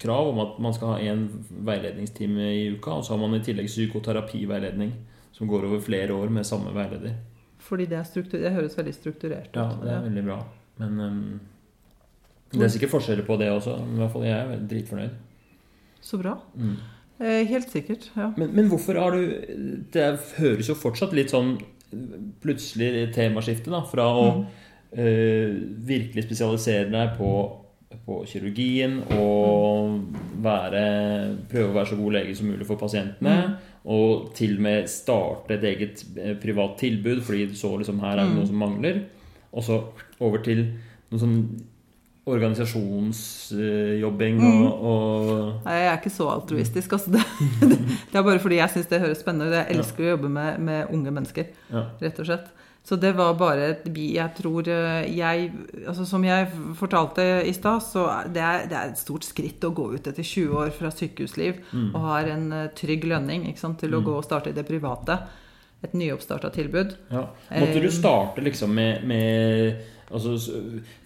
krav 0.00 0.28
om 0.32 0.38
at 0.42 0.58
man 0.64 0.74
skal 0.74 0.94
ha 0.94 0.98
én 1.12 1.26
veiledningstime 1.70 2.50
i 2.56 2.68
uka, 2.74 2.98
og 2.98 3.04
så 3.04 3.14
har 3.14 3.20
man 3.22 3.36
i 3.38 3.44
tillegg 3.44 3.68
psykoterapiveiledning 3.68 4.92
som 5.36 5.46
går 5.48 5.66
over 5.68 5.80
flere 5.84 6.12
år 6.16 6.32
med 6.32 6.46
samme 6.48 6.72
veileder. 6.74 7.14
Fordi 7.70 7.86
det, 7.86 8.02
struktur, 8.08 8.40
det 8.42 8.50
høres 8.50 8.74
veldig 8.78 8.92
strukturert 8.96 9.50
ut. 9.52 9.56
Ja, 9.56 9.68
det 9.78 9.90
er 9.94 10.06
veldig 10.08 10.24
bra. 10.26 10.38
Men 10.82 11.00
um, 11.00 11.18
det 12.50 12.64
er 12.66 12.72
sikkert 12.74 12.96
forskjeller 12.96 13.26
på 13.26 13.36
det 13.38 13.50
også. 13.52 13.76
Men 13.84 13.94
i 13.94 14.02
hvert 14.02 14.14
fall 14.16 14.26
jeg 14.26 14.38
er 14.38 14.64
dritfornøyd. 14.72 15.20
Så 16.02 16.18
bra. 16.18 16.34
Mm. 16.58 16.74
Eh, 17.20 17.44
helt 17.46 17.70
sikkert. 17.70 18.10
ja. 18.16 18.32
Men, 18.36 18.54
men 18.56 18.68
hvorfor 18.72 18.96
har 18.96 19.12
du 19.12 19.20
Det 19.92 20.06
høres 20.38 20.70
jo 20.70 20.74
fortsatt 20.74 21.12
litt 21.12 21.30
sånn 21.30 21.58
plutselig 22.40 23.10
temaskifte, 23.14 23.70
da. 23.70 23.82
Fra 23.86 24.06
å 24.14 24.26
eh, 24.94 25.54
virkelig 25.86 26.24
spesialisere 26.26 26.88
deg 26.90 27.16
på, 27.18 27.30
på 28.06 28.20
kirurgien 28.30 29.00
og 29.18 30.14
være, 30.42 30.84
prøve 31.50 31.72
å 31.72 31.76
være 31.76 31.90
så 31.92 31.98
god 31.98 32.16
lege 32.18 32.36
som 32.38 32.50
mulig 32.50 32.68
for 32.68 32.80
pasientene. 32.80 33.36
Og 33.84 34.34
til 34.36 34.56
og 34.58 34.62
med 34.66 34.88
starte 34.92 35.54
et 35.56 35.64
eget 35.64 36.02
eh, 36.20 36.34
privat 36.42 36.74
tilbud, 36.82 37.22
fordi 37.24 37.46
du 37.48 37.54
så 37.56 37.70
liksom 37.80 38.00
her 38.04 38.18
er 38.20 38.26
det 38.28 38.36
noe 38.36 38.46
som 38.50 38.58
mangler. 38.60 38.96
Og 39.56 39.64
så 39.64 39.78
over 40.20 40.38
til 40.44 40.66
noe 41.10 41.20
sånn 41.22 41.38
organisasjonsjobbing 42.30 44.36
og, 44.44 44.84
og 44.84 45.64
Nei, 45.64 45.74
jeg 45.80 45.88
er 45.90 45.96
ikke 45.98 46.12
så 46.12 46.26
altruistisk. 46.34 46.92
Altså 46.96 47.10
det, 47.16 47.22
det 48.12 48.18
er 48.20 48.24
bare 48.26 48.42
fordi 48.42 48.58
jeg 48.60 48.72
syns 48.74 48.90
det 48.90 49.00
høres 49.02 49.22
spennende 49.24 49.48
ut. 49.50 49.56
Jeg 49.56 49.76
elsker 49.78 50.02
å 50.06 50.12
jobbe 50.14 50.28
med, 50.36 50.50
med 50.68 50.80
unge 50.94 51.10
mennesker, 51.16 51.46
Ja. 51.72 51.82
rett 52.02 52.20
og 52.22 52.26
slett. 52.28 52.48
Så 52.84 52.96
det 52.96 53.12
var 53.14 53.34
bare 53.38 53.66
et 53.70 53.84
bi- 53.92 54.14
Jeg 54.16 54.32
tror 54.34 54.66
eh, 54.66 55.04
jeg 55.14 55.50
altså 55.86 56.06
Som 56.08 56.24
jeg 56.24 56.48
fortalte 56.74 57.22
i 57.46 57.52
stad, 57.52 57.82
så 57.84 58.06
det 58.32 58.40
er 58.42 58.66
det 58.66 58.76
er 58.78 58.88
et 58.90 58.98
stort 58.98 59.22
skritt 59.24 59.60
å 59.68 59.70
gå 59.74 59.92
ut 59.94 60.06
etter 60.08 60.22
20 60.24 60.56
år 60.56 60.70
fra 60.72 60.90
sykehusliv 60.90 61.60
Mm. 61.72 61.94
og 61.94 62.00
har 62.00 62.24
en 62.32 62.52
eh, 62.52 62.68
trygg 62.74 63.04
lønning 63.04 63.46
ikke 63.48 63.58
sant, 63.60 63.78
til 63.78 63.94
å 63.94 64.02
gå 64.02 64.16
og 64.16 64.24
starte 64.24 64.50
i 64.50 64.52
det 64.56 64.66
private. 64.66 65.18
Et 65.82 65.92
nyoppstarta 65.94 66.50
tilbud. 66.52 66.96
Ja. 67.10 67.26
Måtte 67.52 67.80
du 67.80 67.86
Eh, 67.86 67.90
starte 67.92 68.42
liksom 68.44 68.74
med, 68.74 69.04
med 69.04 69.76
altså, 70.12 70.34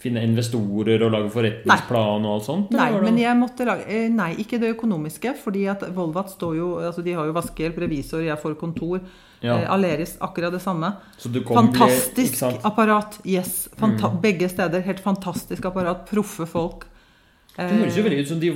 finne 0.01 0.23
investorer 0.25 1.03
og 1.07 1.13
lage 1.13 1.31
forretningsplan 1.35 2.25
og 2.25 2.35
alt 2.39 2.47
sånt? 2.49 2.71
Nei, 2.75 2.91
men 3.05 3.19
jeg 3.21 3.37
måtte 3.37 3.67
lage 3.69 3.85
eh, 3.89 4.09
Nei, 4.13 4.31
ikke 4.43 4.59
det 4.61 4.73
økonomiske. 4.77 5.35
fordi 5.43 5.67
at 5.71 5.85
Volvat 5.95 6.31
står 6.33 6.57
jo 6.57 6.69
altså 6.81 7.05
De 7.05 7.13
har 7.13 7.27
jo 7.27 7.33
vaskehjelp, 7.37 7.79
revisor, 7.85 8.23
jeg 8.25 8.39
får 8.39 8.57
kontor. 8.61 9.01
Ja. 9.45 9.59
Eh, 9.61 9.71
Aleris 9.75 10.17
akkurat 10.21 10.53
det 10.53 10.63
samme. 10.65 10.95
Så 11.19 11.29
du 11.33 11.43
kom 11.43 11.69
bli- 11.69 11.79
Fantastisk? 11.79 12.43
Mm. 12.43 12.61
apparat. 12.65 13.19
Yes. 13.27 13.69
Fanta 13.77 14.09
Begge 14.21 14.49
steder. 14.49 14.81
Helt 14.83 15.01
fantastisk 15.01 15.65
apparat. 15.65 16.07
Proffe 16.11 16.47
folk. 16.47 16.87
Det 17.57 17.69
høres 17.71 17.95
jo 17.97 18.03
veldig 18.03 18.23
ut 18.25 18.29
som 18.33 18.41
de 18.41 18.49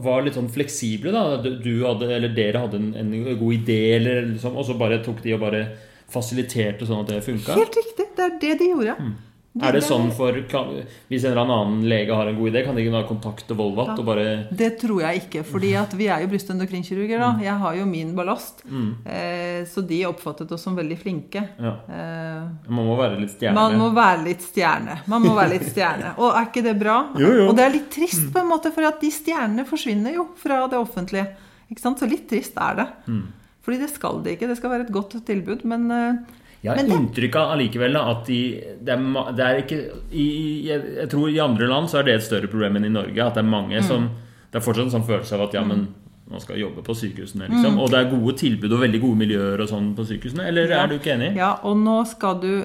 var 0.00 0.22
litt 0.24 0.34
sånn 0.38 0.48
fleksible. 0.48 1.10
da 1.12 1.36
Du 1.42 1.84
hadde, 1.84 2.06
eller 2.16 2.28
Dere 2.32 2.62
hadde 2.62 2.76
en, 2.80 2.94
en 2.96 3.10
god 3.36 3.52
idé, 3.58 3.96
eller 3.98 4.22
liksom, 4.30 4.56
og 4.56 4.64
så 4.64 4.78
bare 4.78 5.02
tok 5.04 5.20
de 5.22 5.34
og 5.34 5.40
bare 5.42 5.66
fasiliterte 6.08 6.86
sånn 6.88 7.02
at 7.02 7.10
det 7.12 7.18
funka? 7.26 7.52
Helt 7.58 7.76
riktig. 7.76 8.06
Det 8.16 8.24
er 8.24 8.38
det 8.40 8.58
de 8.62 8.70
gjorde. 8.70 8.94
De- 8.96 9.02
Mm. 9.04 9.14
Er 9.60 9.72
det 9.72 9.80
sånn 9.82 10.12
for 10.14 10.36
kan, 10.46 10.68
Hvis 11.10 11.24
en 11.24 11.32
eller 11.32 11.48
annen 11.48 11.80
lege 11.88 12.14
har 12.14 12.28
en 12.30 12.36
god 12.38 12.50
idé, 12.52 12.60
kan 12.64 12.76
de 12.76 12.82
ikke 12.84 12.92
da 12.94 13.00
kontakte 13.08 13.56
Volvat 13.58 13.88
Ja. 13.88 13.94
og 13.98 14.04
bare 14.06 14.46
Det 14.54 14.78
tror 14.78 15.00
jeg 15.00 15.22
ikke, 15.24 15.42
fordi 15.44 15.72
at 15.74 15.94
vi 15.98 16.06
er 16.06 16.20
jo 16.22 16.28
brystendokrinkirurger. 16.28 17.18
Mm. 17.18 17.24
da. 17.38 17.44
Jeg 17.44 17.58
har 17.58 17.74
jo 17.74 17.86
min 17.86 18.14
ballast. 18.14 18.62
Eh, 19.06 19.64
så 19.66 19.82
de 19.86 20.04
oppfattet 20.06 20.52
oss 20.52 20.62
som 20.62 20.76
veldig 20.76 20.98
flinke. 21.00 21.42
Ja. 21.58 21.72
Eh, 21.88 22.44
Man 22.68 22.86
må 22.86 22.96
være 22.96 23.18
litt 23.18 23.30
stjerne. 23.34 23.54
Man 23.54 23.78
må 23.78 23.90
være 23.94 24.24
litt 24.28 24.42
stjerne. 24.46 25.00
Man 25.08 25.22
må 25.22 25.34
være 25.34 25.50
litt 25.58 25.66
stjerne. 25.72 26.14
Og 26.18 26.34
er 26.36 26.46
ikke 26.46 26.62
det 26.62 26.78
bra? 26.78 26.98
Jo, 27.18 27.32
jo. 27.32 27.48
Og 27.48 27.56
det 27.56 27.64
er 27.64 27.72
litt 27.72 27.90
trist, 27.90 28.30
på 28.32 28.38
en 28.38 28.46
måte, 28.52 28.70
for 28.72 28.84
at 28.86 29.00
de 29.00 29.10
stjernene 29.10 29.66
forsvinner 29.66 30.14
jo 30.14 30.28
fra 30.36 30.68
det 30.68 30.78
offentlige. 30.78 31.26
Ikke 31.72 31.80
sant? 31.80 31.98
Så 31.98 32.08
litt 32.08 32.28
trist 32.30 32.54
er 32.56 32.76
det. 32.76 32.86
Mm. 33.08 33.24
Fordi 33.64 33.78
det 33.80 33.90
skal 33.90 34.22
det 34.22 34.36
ikke. 34.38 34.46
Det 34.48 34.56
skal 34.56 34.70
være 34.70 34.86
et 34.86 34.92
godt 34.92 35.18
tilbud. 35.26 35.64
Men 35.64 35.90
eh, 35.90 36.14
Jeg 36.62 36.70
har 36.72 36.76
det- 36.82 36.90
inntrykk 36.90 37.36
av 37.36 37.52
allikevel 37.56 37.96
at 37.96 38.24
de, 38.26 38.38
det, 38.82 38.94
er, 38.94 39.32
det 39.36 39.44
er 39.46 39.60
ikke 39.62 39.78
i, 40.12 40.66
jeg, 40.66 40.82
jeg 40.96 41.08
tror 41.12 41.28
i 41.30 41.38
andre 41.38 41.68
land 41.68 41.86
så 41.88 41.98
er 42.00 42.02
det 42.08 42.14
et 42.16 42.22
større 42.26 42.48
problem 42.50 42.76
enn 42.76 42.84
i 42.86 42.88
Norge. 42.88 43.20
At 43.26 43.34
det 43.34 43.44
er 43.44 43.48
Mm. 43.48 43.50
mange 43.50 43.82
som 43.82 44.10
Det 44.50 44.56
er 44.62 44.64
fortsatt 44.64 44.84
en 44.88 44.90
sånn 45.02 45.06
følelse 45.06 45.32
av 45.34 45.42
at 45.48 45.52
ja, 45.54 45.62
men 45.62 45.88
man 46.30 46.40
skal 46.40 46.56
jobbe 46.56 46.82
på 46.82 46.94
sykehusene, 46.96 47.48
liksom. 47.48 47.78
Og 47.80 47.90
det 47.90 47.98
er 48.00 48.10
gode 48.10 48.34
tilbud 48.36 48.72
og 48.72 48.80
veldig 48.80 49.00
gode 49.00 49.16
miljøer 49.16 49.60
og 49.60 49.68
sånn 49.68 49.94
på 49.94 50.04
sykehusene. 50.08 50.46
Eller 50.48 50.64
Mm. 50.66 50.70
Ja. 50.70 50.82
er 50.82 50.86
du 50.88 50.94
ikke 50.98 51.12
enig? 51.14 51.36
ja, 51.36 51.52
og 51.62 51.76
nå 51.76 52.06
skal 52.06 52.40
du 52.40 52.64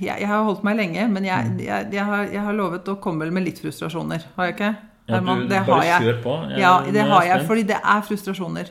Jeg, 0.00 0.18
jeg 0.20 0.26
har 0.26 0.44
holdt 0.44 0.64
meg 0.64 0.76
lenge, 0.76 1.08
men 1.10 1.22
Mm. 1.22 1.58
jeg, 1.60 1.92
jeg, 1.92 2.04
har, 2.04 2.24
jeg 2.26 2.40
har 2.40 2.52
lovet 2.54 2.84
å 2.88 2.96
komme 3.00 3.30
med 3.30 3.44
litt 3.44 3.58
frustrasjoner. 3.60 4.22
Har 4.36 4.46
jeg 4.46 4.56
ikke? 4.56 4.76
Ja, 5.08 5.20
du, 5.20 5.46
det 5.46 5.66
bare 5.66 5.80
har 5.80 5.84
jeg. 5.84 6.02
kjør 6.02 6.22
på. 6.22 6.58
Ja, 6.58 6.80
det 6.90 7.02
har 7.02 7.22
jeg, 7.24 7.46
fordi 7.46 7.62
det 7.66 7.76
er 7.84 8.00
frustrasjoner. 8.00 8.68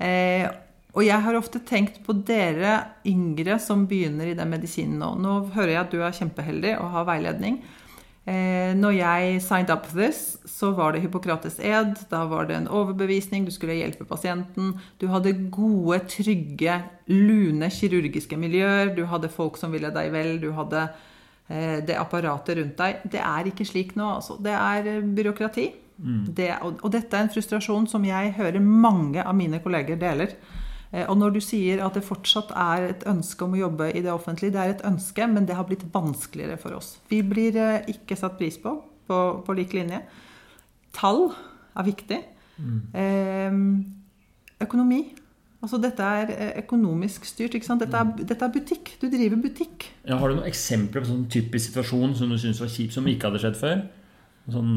Eh, 0.00 0.48
og 0.96 1.04
jeg 1.04 1.22
har 1.26 1.36
ofte 1.36 1.60
tenkt 1.68 1.98
på 2.06 2.14
dere 2.24 2.78
yngre 3.06 3.58
som 3.60 3.84
begynner 3.88 4.30
i 4.30 4.36
den 4.36 4.48
medisinen 4.48 4.96
nå. 5.02 5.10
Nå 5.20 5.34
hører 5.52 5.74
jeg 5.74 5.82
at 5.82 5.92
du 5.92 6.00
er 6.00 6.16
kjempeheldig 6.16 6.72
og 6.80 6.94
har 6.94 7.10
veiledning. 7.10 7.60
Eh, 8.26 8.72
når 8.74 8.96
jeg 8.96 9.42
signed 9.44 9.70
up 9.70 9.84
for 9.86 10.00
this, 10.00 10.22
så 10.48 10.72
var 10.74 10.96
det 10.96 11.04
Hippokrates 11.04 11.60
ed. 11.60 12.00
Da 12.10 12.24
var 12.26 12.48
det 12.48 12.56
en 12.56 12.70
overbevisning. 12.72 13.44
Du 13.44 13.52
skulle 13.54 13.76
hjelpe 13.76 14.08
pasienten. 14.08 14.72
Du 14.98 15.06
hadde 15.12 15.36
gode, 15.52 16.00
trygge, 16.10 16.80
lune 17.12 17.70
kirurgiske 17.70 18.40
miljøer. 18.40 18.96
Du 18.96 19.04
hadde 19.06 19.30
folk 19.30 19.60
som 19.60 19.76
ville 19.76 19.92
deg 19.94 20.10
vel. 20.16 20.38
Du 20.42 20.50
hadde 20.56 20.88
eh, 21.52 21.78
det 21.86 22.00
apparatet 22.00 22.56
rundt 22.58 22.80
deg. 22.80 23.04
Det 23.04 23.20
er 23.20 23.52
ikke 23.52 23.68
slik 23.68 23.94
nå. 24.00 24.16
Altså. 24.16 24.40
Det 24.40 24.56
er 24.56 24.94
byråkrati. 25.04 25.14
byråkrati. 25.16 25.72
Det, 25.96 26.50
og, 26.60 26.80
og 26.84 26.92
dette 26.92 27.16
er 27.16 27.24
en 27.24 27.32
frustrasjon 27.32 27.86
som 27.88 28.04
jeg 28.04 28.34
hører 28.36 28.60
mange 28.60 29.22
av 29.22 29.36
mine 29.36 29.62
kolleger 29.64 30.00
deler. 30.00 30.34
Eh, 30.92 31.04
Og 31.08 31.16
når 31.18 31.34
du 31.34 31.40
sier 31.40 31.82
at 31.84 31.94
det 31.94 32.04
fortsatt 32.06 32.52
er 32.56 32.88
et 32.90 33.04
ønske 33.10 33.44
om 33.44 33.52
å 33.56 33.62
jobbe 33.64 33.90
i 33.92 34.02
det 34.04 34.12
offentlige, 34.12 34.52
det 34.54 34.60
er 34.62 34.74
et 34.76 34.84
ønske, 34.86 35.26
men 35.28 35.46
det 35.46 35.56
har 35.58 35.64
blitt 35.68 35.84
vanskeligere 35.92 36.58
for 36.58 36.76
oss. 36.78 36.96
Vi 37.10 37.22
blir 37.22 37.56
eh, 37.56 37.84
ikke 37.94 38.16
satt 38.16 38.38
pris 38.38 38.58
på 38.62 38.76
på, 39.06 39.18
på 39.46 39.54
lik 39.54 39.72
linje. 39.76 40.00
Tall 40.96 41.28
er 41.76 41.84
viktig. 41.86 42.16
Eh, 42.94 43.52
økonomi. 44.64 45.02
Altså 45.62 45.78
dette 45.82 46.04
er 46.04 46.30
eh, 46.34 46.50
økonomisk 46.62 47.24
styrt. 47.26 47.54
Dette 47.56 47.96
er, 48.00 48.10
dette 48.28 48.44
er 48.44 48.52
butikk. 48.54 48.96
Du 49.00 49.06
driver 49.10 49.40
butikk. 49.42 49.86
Ja, 50.06 50.18
har 50.20 50.28
du 50.30 50.36
noen 50.38 50.48
eksempler 50.48 51.02
på 51.04 51.10
sånn 51.10 51.24
typisk 51.32 51.70
situasjon 51.70 52.14
som 52.18 52.30
du 52.30 52.38
syns 52.38 52.60
var 52.62 52.70
kjip, 52.72 52.92
som 52.94 53.06
ikke 53.10 53.30
hadde 53.30 53.42
skjedd 53.44 53.58
før? 53.60 53.84
Sånn, 54.52 54.74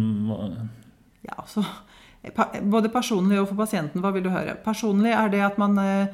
Ja, 1.26 1.36
altså, 1.36 1.62
Både 2.64 2.90
personlig 2.92 3.40
og 3.40 3.48
for 3.48 3.56
pasienten, 3.62 4.02
hva 4.04 4.12
vil 4.12 4.24
du 4.26 4.30
høre? 4.30 4.58
Personlig 4.66 5.14
er 5.16 5.30
det 5.32 5.40
at 5.46 5.58
man 5.58 5.78
eh, 5.80 6.08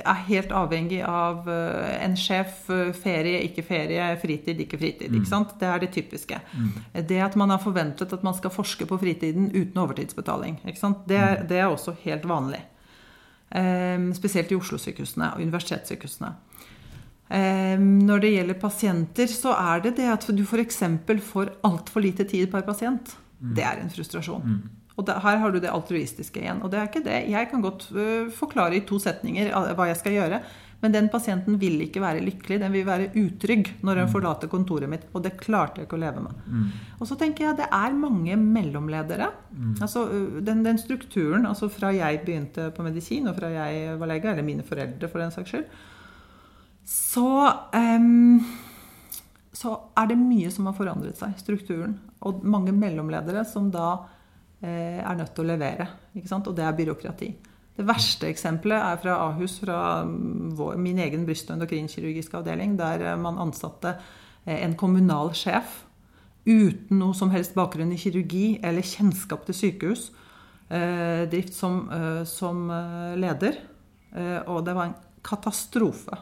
er 0.00 0.20
helt 0.28 0.52
avhengig 0.56 1.02
av 1.04 1.48
eh, 1.52 1.98
en 2.06 2.14
sjef, 2.16 2.62
eh, 2.72 2.92
ferie, 2.96 3.42
ikke 3.44 3.62
ferie, 3.66 4.06
fritid, 4.22 4.56
ikke 4.64 4.78
fritid. 4.80 5.12
ikke 5.12 5.28
sant? 5.28 5.52
Det 5.60 5.68
er 5.68 5.78
det 5.84 5.90
typiske. 5.92 6.40
Det 7.10 7.20
at 7.20 7.36
man 7.36 7.50
har 7.52 7.58
forventet 7.60 8.12
at 8.16 8.22
man 8.24 8.34
skal 8.38 8.50
forske 8.54 8.86
på 8.88 8.98
fritiden 9.02 9.50
uten 9.52 9.76
overtidsbetaling. 9.84 10.60
ikke 10.64 10.80
sant? 10.80 11.04
Det, 11.06 11.18
er- 11.18 11.44
det 11.44 11.58
er 11.60 11.68
også 11.68 11.94
helt 12.06 12.24
vanlig. 12.24 12.62
Eh, 13.50 13.98
Spesielt 14.16 14.50
i 14.52 14.56
Oslo-sykehusene 14.56 15.34
og 15.34 15.40
universitetssykehusene. 15.44 16.32
Eh, 17.30 17.76
Når 17.78 18.20
det 18.24 18.32
gjelder 18.34 18.54
pasienter, 18.64 19.26
så 19.28 19.52
er 19.54 19.80
det 19.84 19.96
det 20.00 20.08
at 20.08 20.26
du 20.34 20.42
f.eks. 20.42 20.80
får 21.30 21.52
altfor 21.62 22.00
lite 22.02 22.24
tid 22.24 22.50
per 22.50 22.62
pasient. 22.62 23.16
Det 23.40 23.62
er 23.64 23.80
en 23.84 23.90
frustrasjon. 23.90 24.70
Og 25.00 25.06
da, 25.08 25.16
her 25.24 25.38
har 25.40 25.52
du 25.52 25.60
det 25.62 25.72
altruistiske 25.72 26.42
igjen. 26.42 26.60
Og 26.64 26.72
det 26.72 26.80
er 26.80 26.90
ikke 26.90 27.06
det. 27.06 27.20
Jeg 27.32 27.48
kan 27.50 27.62
godt 27.64 27.86
uh, 27.96 28.28
forklare 28.36 28.76
i 28.76 28.84
to 28.88 29.00
setninger 29.00 29.52
hva 29.76 29.88
jeg 29.88 30.00
skal 30.00 30.18
gjøre, 30.18 30.42
Men 30.80 30.92
den 30.92 31.08
pasienten 31.12 31.58
vil 31.60 31.74
ikke 31.84 32.00
være 32.00 32.22
lykkelig, 32.24 32.56
den 32.62 32.72
vil 32.72 32.86
være 32.86 33.10
utrygg 33.20 33.66
når 33.84 33.98
den 34.00 34.08
forlater 34.08 34.48
kontoret 34.48 34.88
mitt. 34.88 35.02
Og 35.12 35.20
det 35.26 35.34
klarte 35.36 35.80
jeg 35.80 35.88
ikke 35.88 35.98
å 35.98 36.00
leve 36.00 36.22
med. 36.24 36.38
Og 36.96 37.08
så 37.08 37.18
tenker 37.20 37.44
jeg 37.44 37.58
det 37.58 37.66
er 37.68 37.96
mange 37.96 38.36
mellomledere. 38.40 39.28
Altså 39.80 40.06
den, 40.40 40.64
den 40.64 40.80
strukturen, 40.80 41.44
altså 41.44 41.68
fra 41.68 41.92
jeg 41.92 42.22
begynte 42.24 42.70
på 42.72 42.86
medisin, 42.86 43.28
og 43.28 43.36
fra 43.36 43.52
jeg 43.52 43.98
var 44.00 44.08
lege, 44.08 44.32
eller 44.32 44.46
mine 44.46 44.64
foreldre 44.64 45.12
for 45.12 45.20
den 45.20 45.36
saks 45.36 45.52
skyld, 45.52 45.68
så 46.90 47.28
um, 47.76 48.40
så 49.60 49.74
er 49.98 50.08
det 50.10 50.16
mye 50.16 50.50
som 50.52 50.68
har 50.70 50.76
forandret 50.78 51.18
seg, 51.20 51.34
strukturen. 51.40 51.98
Og 52.24 52.44
mange 52.46 52.72
mellomledere 52.76 53.44
som 53.48 53.68
da 53.72 54.06
er 54.60 55.16
nødt 55.16 55.30
til 55.34 55.44
å 55.46 55.48
levere. 55.48 55.86
Og 56.14 56.50
det 56.56 56.64
er 56.66 56.76
byråkrati. 56.76 57.28
Det 57.80 57.86
verste 57.88 58.28
eksempelet 58.28 58.76
er 58.76 58.98
fra 59.00 59.14
Ahus, 59.24 59.54
fra 59.62 59.78
mm, 60.04 60.50
vår, 60.58 60.74
min 60.76 60.98
egen 61.00 61.22
bryst- 61.24 61.48
og 61.48 61.56
endokrinkirurgiske 61.56 62.36
avdeling, 62.36 62.74
der 62.76 63.06
eh, 63.08 63.16
man 63.16 63.40
ansatte 63.40 63.94
eh, 64.44 64.58
en 64.58 64.74
kommunal 64.76 65.32
sjef 65.32 65.86
uten 66.44 66.98
noe 67.00 67.16
som 67.16 67.32
helst 67.32 67.56
bakgrunn 67.56 67.92
i 67.94 68.00
kirurgi 68.00 68.58
eller 68.64 68.84
kjennskap 68.84 69.46
til 69.48 69.56
sykehus. 69.56 70.10
Eh, 70.68 71.24
drift 71.32 71.56
som, 71.56 71.82
eh, 71.94 72.22
som 72.28 72.66
eh, 72.74 73.16
leder. 73.20 73.56
Eh, 74.12 74.40
og 74.44 74.64
det 74.66 74.76
var 74.76 74.90
en 74.90 74.98
katastrofe. 75.24 76.20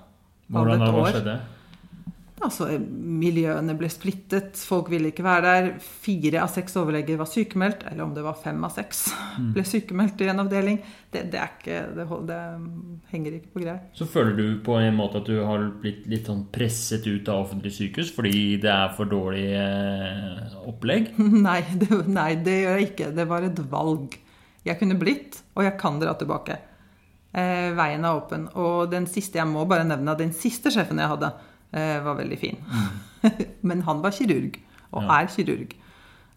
Hvordan 0.52 0.86
hva 0.94 1.08
skjedde? 1.10 1.38
Altså, 2.38 2.68
Miljøene 2.78 3.74
ble 3.78 3.88
splittet, 3.90 4.58
folk 4.62 4.90
ville 4.92 5.10
ikke 5.10 5.24
være 5.26 5.42
der. 5.44 5.70
Fire 5.82 6.42
av 6.44 6.52
seks 6.52 6.76
overleger 6.78 7.18
var 7.18 7.26
sykemeldt, 7.30 7.82
eller 7.90 8.04
om 8.04 8.12
det 8.14 8.22
var 8.26 8.38
fem 8.38 8.62
av 8.64 8.74
seks 8.76 9.08
ble 9.56 9.64
sykemeldt 9.66 10.22
i 10.22 10.28
en 10.30 10.42
avdeling. 10.44 10.78
Det, 11.10 11.24
det, 11.32 11.40
er 11.40 11.56
ikke, 11.56 11.80
det, 11.96 12.06
det 12.28 12.38
henger 13.10 13.38
ikke 13.38 13.52
på 13.56 13.64
greip. 13.64 13.90
Så 13.98 14.06
føler 14.10 14.38
du 14.38 14.46
på 14.64 14.78
en 14.78 14.96
måte 14.98 15.22
at 15.22 15.30
du 15.30 15.40
har 15.40 15.66
blitt 15.82 16.06
litt 16.10 16.30
sånn 16.30 16.46
presset 16.54 17.06
ut 17.08 17.28
av 17.32 17.46
offentlig 17.46 17.74
sykehus 17.74 18.12
fordi 18.14 18.58
det 18.62 18.70
er 18.70 18.94
for 18.96 19.10
dårlig 19.10 19.48
eh, 19.58 20.56
opplegg? 20.68 21.12
Nei 21.48 21.60
det, 21.80 21.90
nei, 22.06 22.32
det 22.44 22.56
gjør 22.62 22.78
jeg 22.78 22.90
ikke. 22.92 23.12
Det 23.18 23.28
var 23.30 23.46
et 23.46 23.62
valg. 23.72 24.18
Jeg 24.66 24.78
kunne 24.78 24.98
blitt, 25.00 25.42
og 25.56 25.64
jeg 25.66 25.78
kan 25.80 25.98
dra 26.00 26.14
tilbake. 26.18 26.58
Eh, 27.32 27.70
veien 27.76 28.04
er 28.04 28.16
åpen. 28.16 28.46
Og 28.58 28.88
den 28.92 29.08
siste, 29.10 29.40
jeg 29.40 29.48
må 29.50 29.64
bare 29.68 29.86
nevne, 29.88 30.16
den 30.18 30.34
siste 30.36 30.72
sjefen 30.74 31.00
jeg 31.00 31.10
hadde, 31.10 31.32
var 31.72 32.14
veldig 32.16 32.38
fin. 32.40 32.56
Men 33.68 33.82
han 33.82 34.00
var 34.02 34.10
kirurg, 34.16 34.58
og 34.92 35.02
Ja. 35.04 35.20
er 35.20 35.26
kirurg. 35.28 35.74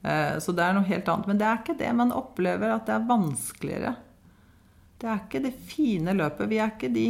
Eh, 0.03 0.37
så 0.41 0.51
det 0.55 0.63
er 0.65 0.73
noe 0.73 0.83
helt 0.83 1.07
annet. 1.07 1.27
Men 1.27 1.37
det 1.37 1.45
er 1.47 1.57
ikke 1.61 1.77
det 1.79 1.91
man 1.95 2.11
opplever 2.11 2.73
at 2.75 2.85
det 2.89 2.95
er 2.95 3.07
vanskeligere. 3.07 3.95
Det 4.99 5.09
er 5.09 5.19
ikke 5.23 5.43
det 5.43 5.53
fine 5.69 6.13
løpet. 6.17 6.49
Vi 6.49 6.57
er 6.61 6.71
ikke 6.75 6.91
de, 6.93 7.05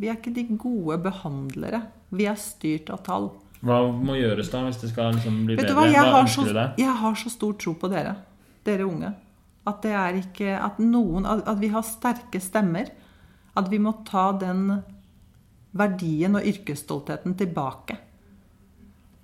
vi 0.00 0.08
er 0.08 0.16
ikke 0.16 0.32
de 0.34 0.44
gode 0.56 0.98
behandlere. 1.04 1.82
Vi 2.10 2.24
er 2.26 2.38
styrt 2.40 2.90
av 2.90 3.02
tall. 3.06 3.28
Hva 3.60 3.82
må 3.92 4.14
gjøres 4.16 4.48
da 4.50 4.62
hvis 4.64 4.78
det 4.80 4.88
skal 4.94 5.12
liksom 5.18 5.42
bli 5.46 5.56
Vet 5.58 5.66
bedre? 5.68 5.74
hva, 5.76 5.90
jeg 5.92 6.12
har, 6.14 6.26
så, 6.32 6.46
jeg 6.80 6.94
har 7.02 7.14
så 7.20 7.28
stor 7.30 7.52
tro 7.60 7.74
på 7.76 7.90
dere, 7.92 8.14
dere 8.64 8.86
unge. 8.88 9.10
At 9.68 9.82
det 9.84 9.92
er 9.92 10.16
ikke 10.22 10.54
At 10.56 10.78
noen 10.80 11.26
at 11.28 11.58
vi 11.60 11.68
har 11.68 11.82
sterke 11.84 12.40
stemmer. 12.40 12.88
At 13.54 13.68
vi 13.68 13.78
må 13.78 13.92
ta 14.08 14.30
den 14.40 14.80
verdien 15.76 16.38
og 16.38 16.46
yrkesstoltheten 16.46 17.36
tilbake. 17.38 17.98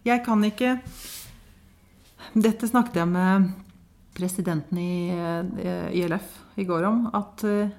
Jeg 0.07 0.23
kan 0.27 0.43
ikke 0.47 0.79
Dette 2.37 2.69
snakket 2.69 3.01
jeg 3.01 3.09
med 3.09 3.51
presidenten 4.17 4.79
i 4.81 5.09
eh, 5.13 5.99
ILF 6.01 6.59
i 6.61 6.65
går 6.67 6.87
om. 6.89 7.03
At 7.15 7.45
eh, 7.47 7.73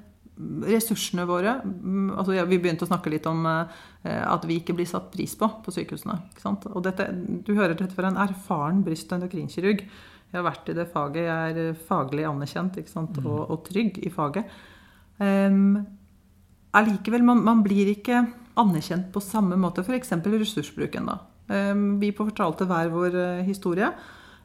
ressursene 0.69 1.25
våre 1.27 1.57
mm, 1.65 2.11
altså 2.13 2.45
Vi 2.45 2.59
begynte 2.61 2.85
å 2.85 2.89
snakke 2.89 3.11
litt 3.11 3.25
om 3.29 3.41
eh, 3.49 3.81
at 4.05 4.45
vi 4.47 4.59
ikke 4.61 4.75
blir 4.77 4.89
satt 4.89 5.09
pris 5.13 5.33
på 5.37 5.49
på 5.65 5.73
sykehusene. 5.73 6.19
Og 6.71 6.79
dette, 6.85 7.09
du 7.11 7.53
hører 7.57 7.75
dette 7.75 7.97
fra 7.97 8.11
en 8.11 8.21
erfaren 8.27 8.83
bryst- 8.85 9.11
og 9.11 9.19
endokrinkirurg. 9.19 9.83
Jeg 10.27 10.35
har 10.35 10.47
vært 10.47 10.69
i 10.69 10.77
det 10.77 10.87
faget. 10.91 11.27
Jeg 11.27 11.59
er 11.67 11.85
faglig 11.87 12.25
anerkjent 12.27 12.81
ikke 12.81 12.93
sant? 12.93 13.19
Og, 13.23 13.39
og 13.47 13.63
trygg 13.67 14.01
i 14.03 14.11
faget. 14.13 14.49
Um, 15.17 15.79
allikevel, 16.77 17.23
man, 17.25 17.41
man 17.45 17.63
blir 17.65 17.89
ikke 17.95 18.25
anerkjent 18.59 19.11
på 19.13 19.23
samme 19.23 19.57
måte. 19.59 19.85
F.eks. 19.85 20.13
ressursbruken. 20.25 21.09
da. 21.09 21.19
Um, 21.47 21.99
vi 22.01 22.11
fortalte 22.15 22.67
hver 22.67 22.91
vår 22.91 23.15
eh, 23.15 23.43
historie. 23.47 23.91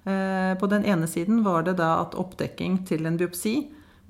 Eh, 0.05 0.59
på 0.59 0.67
den 0.67 0.85
ene 0.85 1.07
siden 1.07 1.45
var 1.47 1.63
det 1.63 1.77
da 1.79 2.01
at 2.01 2.17
oppdekking 2.19 2.81
til 2.89 3.07
en 3.07 3.19
biopsi 3.21 3.55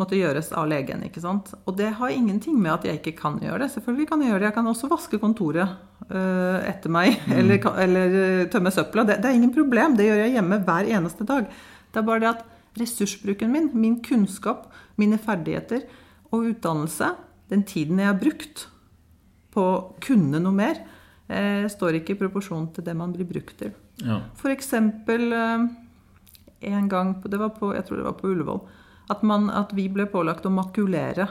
måtte 0.00 0.16
gjøres 0.16 0.48
av 0.57 0.70
legen. 0.70 1.03
ikke 1.05 1.20
sant? 1.20 1.53
Og 1.68 1.76
det 1.76 1.90
har 1.98 2.11
ingenting 2.11 2.57
med 2.61 2.72
at 2.72 2.86
jeg 2.88 3.00
ikke 3.00 3.16
kan 3.18 3.38
gjøre 3.42 3.64
det. 3.64 3.72
Selvfølgelig 3.74 4.09
kan 4.09 4.22
Jeg 4.22 4.30
gjøre 4.30 4.40
det. 4.40 4.48
Jeg 4.48 4.57
kan 4.57 4.70
også 4.72 4.88
vaske 4.88 5.20
kontoret 5.20 5.68
eh, 6.09 6.70
etter 6.70 6.90
meg, 6.90 7.20
eller, 7.38 7.61
eller 7.84 8.16
eh, 8.22 8.46
tømme 8.48 8.72
søpla. 8.72 9.05
Det, 9.05 9.20
det 9.22 9.30
er 9.30 9.36
ingen 9.36 9.55
problem. 9.55 9.96
Det 9.96 10.09
gjør 10.09 10.24
jeg 10.24 10.34
hjemme 10.38 10.62
hver 10.64 10.88
eneste 10.96 11.28
dag. 11.28 11.46
Det 11.92 12.00
er 12.00 12.09
bare 12.09 12.24
det 12.24 12.32
at 12.32 12.44
ressursbruken 12.80 13.53
min, 13.53 13.68
min 13.76 14.00
kunnskap, 14.03 14.70
mine 14.96 15.18
ferdigheter 15.20 15.84
og 16.32 16.48
utdannelse, 16.55 17.12
den 17.53 17.66
tiden 17.68 18.00
jeg 18.00 18.09
har 18.09 18.16
brukt 18.16 18.68
på 19.53 19.62
å 19.68 19.94
kunne 20.03 20.40
noe 20.42 20.53
mer, 20.57 20.80
eh, 21.28 21.66
står 21.68 22.00
ikke 22.00 22.14
i 22.16 22.20
proporsjon 22.22 22.70
til 22.74 22.84
det 22.86 22.94
man 22.96 23.12
blir 23.12 23.28
brukt 23.28 23.57
til. 23.61 23.72
Ja. 24.03 24.20
Eksempel 24.53 25.32
eh, 25.32 25.66
en 26.72 26.88
gang, 26.88 27.14
på- 27.22 27.30
det 27.30 27.38
var 27.40 27.50
på, 27.57 27.74
jeg 27.74 27.84
tror 27.86 27.96
det 28.00 28.05
var 28.09 28.18
på 28.20 28.28
Ullevål, 28.32 28.61
at, 29.11 29.22
man, 29.22 29.50
at 29.50 29.72
vi 29.76 29.88
ble 29.92 30.07
pålagt 30.07 30.46
å 30.46 30.50
makulere 30.55 31.28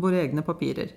våre 0.00 0.22
egne 0.24 0.42
papirer. 0.46 0.92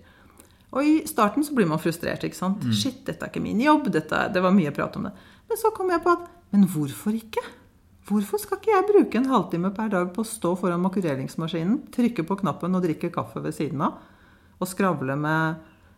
Og 0.72 0.84
i 0.84 0.96
starten 1.08 1.44
så 1.48 1.54
blir 1.56 1.68
man 1.70 1.80
frustrert. 1.80 2.24
ikke 2.28 2.36
sant? 2.38 2.64
Shit, 2.76 3.04
dette 3.08 3.24
er 3.24 3.30
ikke 3.32 3.42
min 3.44 3.60
jobb. 3.64 3.88
Dette, 3.92 4.26
det 4.34 4.42
var 4.44 4.52
mye 4.52 4.72
prat 4.76 4.96
om 5.00 5.06
det. 5.08 5.14
Men 5.48 5.58
så 5.58 5.72
kom 5.74 5.90
jeg 5.90 6.04
på 6.04 6.12
at 6.12 6.26
Men 6.52 6.66
hvorfor 6.68 7.16
ikke? 7.16 7.42
Hvorfor 8.08 8.40
skal 8.40 8.58
ikke 8.60 8.72
jeg 8.72 8.86
bruke 8.88 9.18
en 9.20 9.26
halvtime 9.32 9.72
per 9.76 9.90
dag 9.92 10.14
på 10.16 10.24
å 10.24 10.28
stå 10.28 10.54
foran 10.60 10.80
makuleringsmaskinen, 10.84 11.90
trykke 11.92 12.24
på 12.28 12.38
knappen 12.40 12.76
og 12.78 12.84
drikke 12.86 13.10
kaffe 13.12 13.42
ved 13.44 13.56
siden 13.56 13.82
av? 13.84 13.98
Og 14.62 14.68
skravle 14.68 15.16
med 15.20 15.58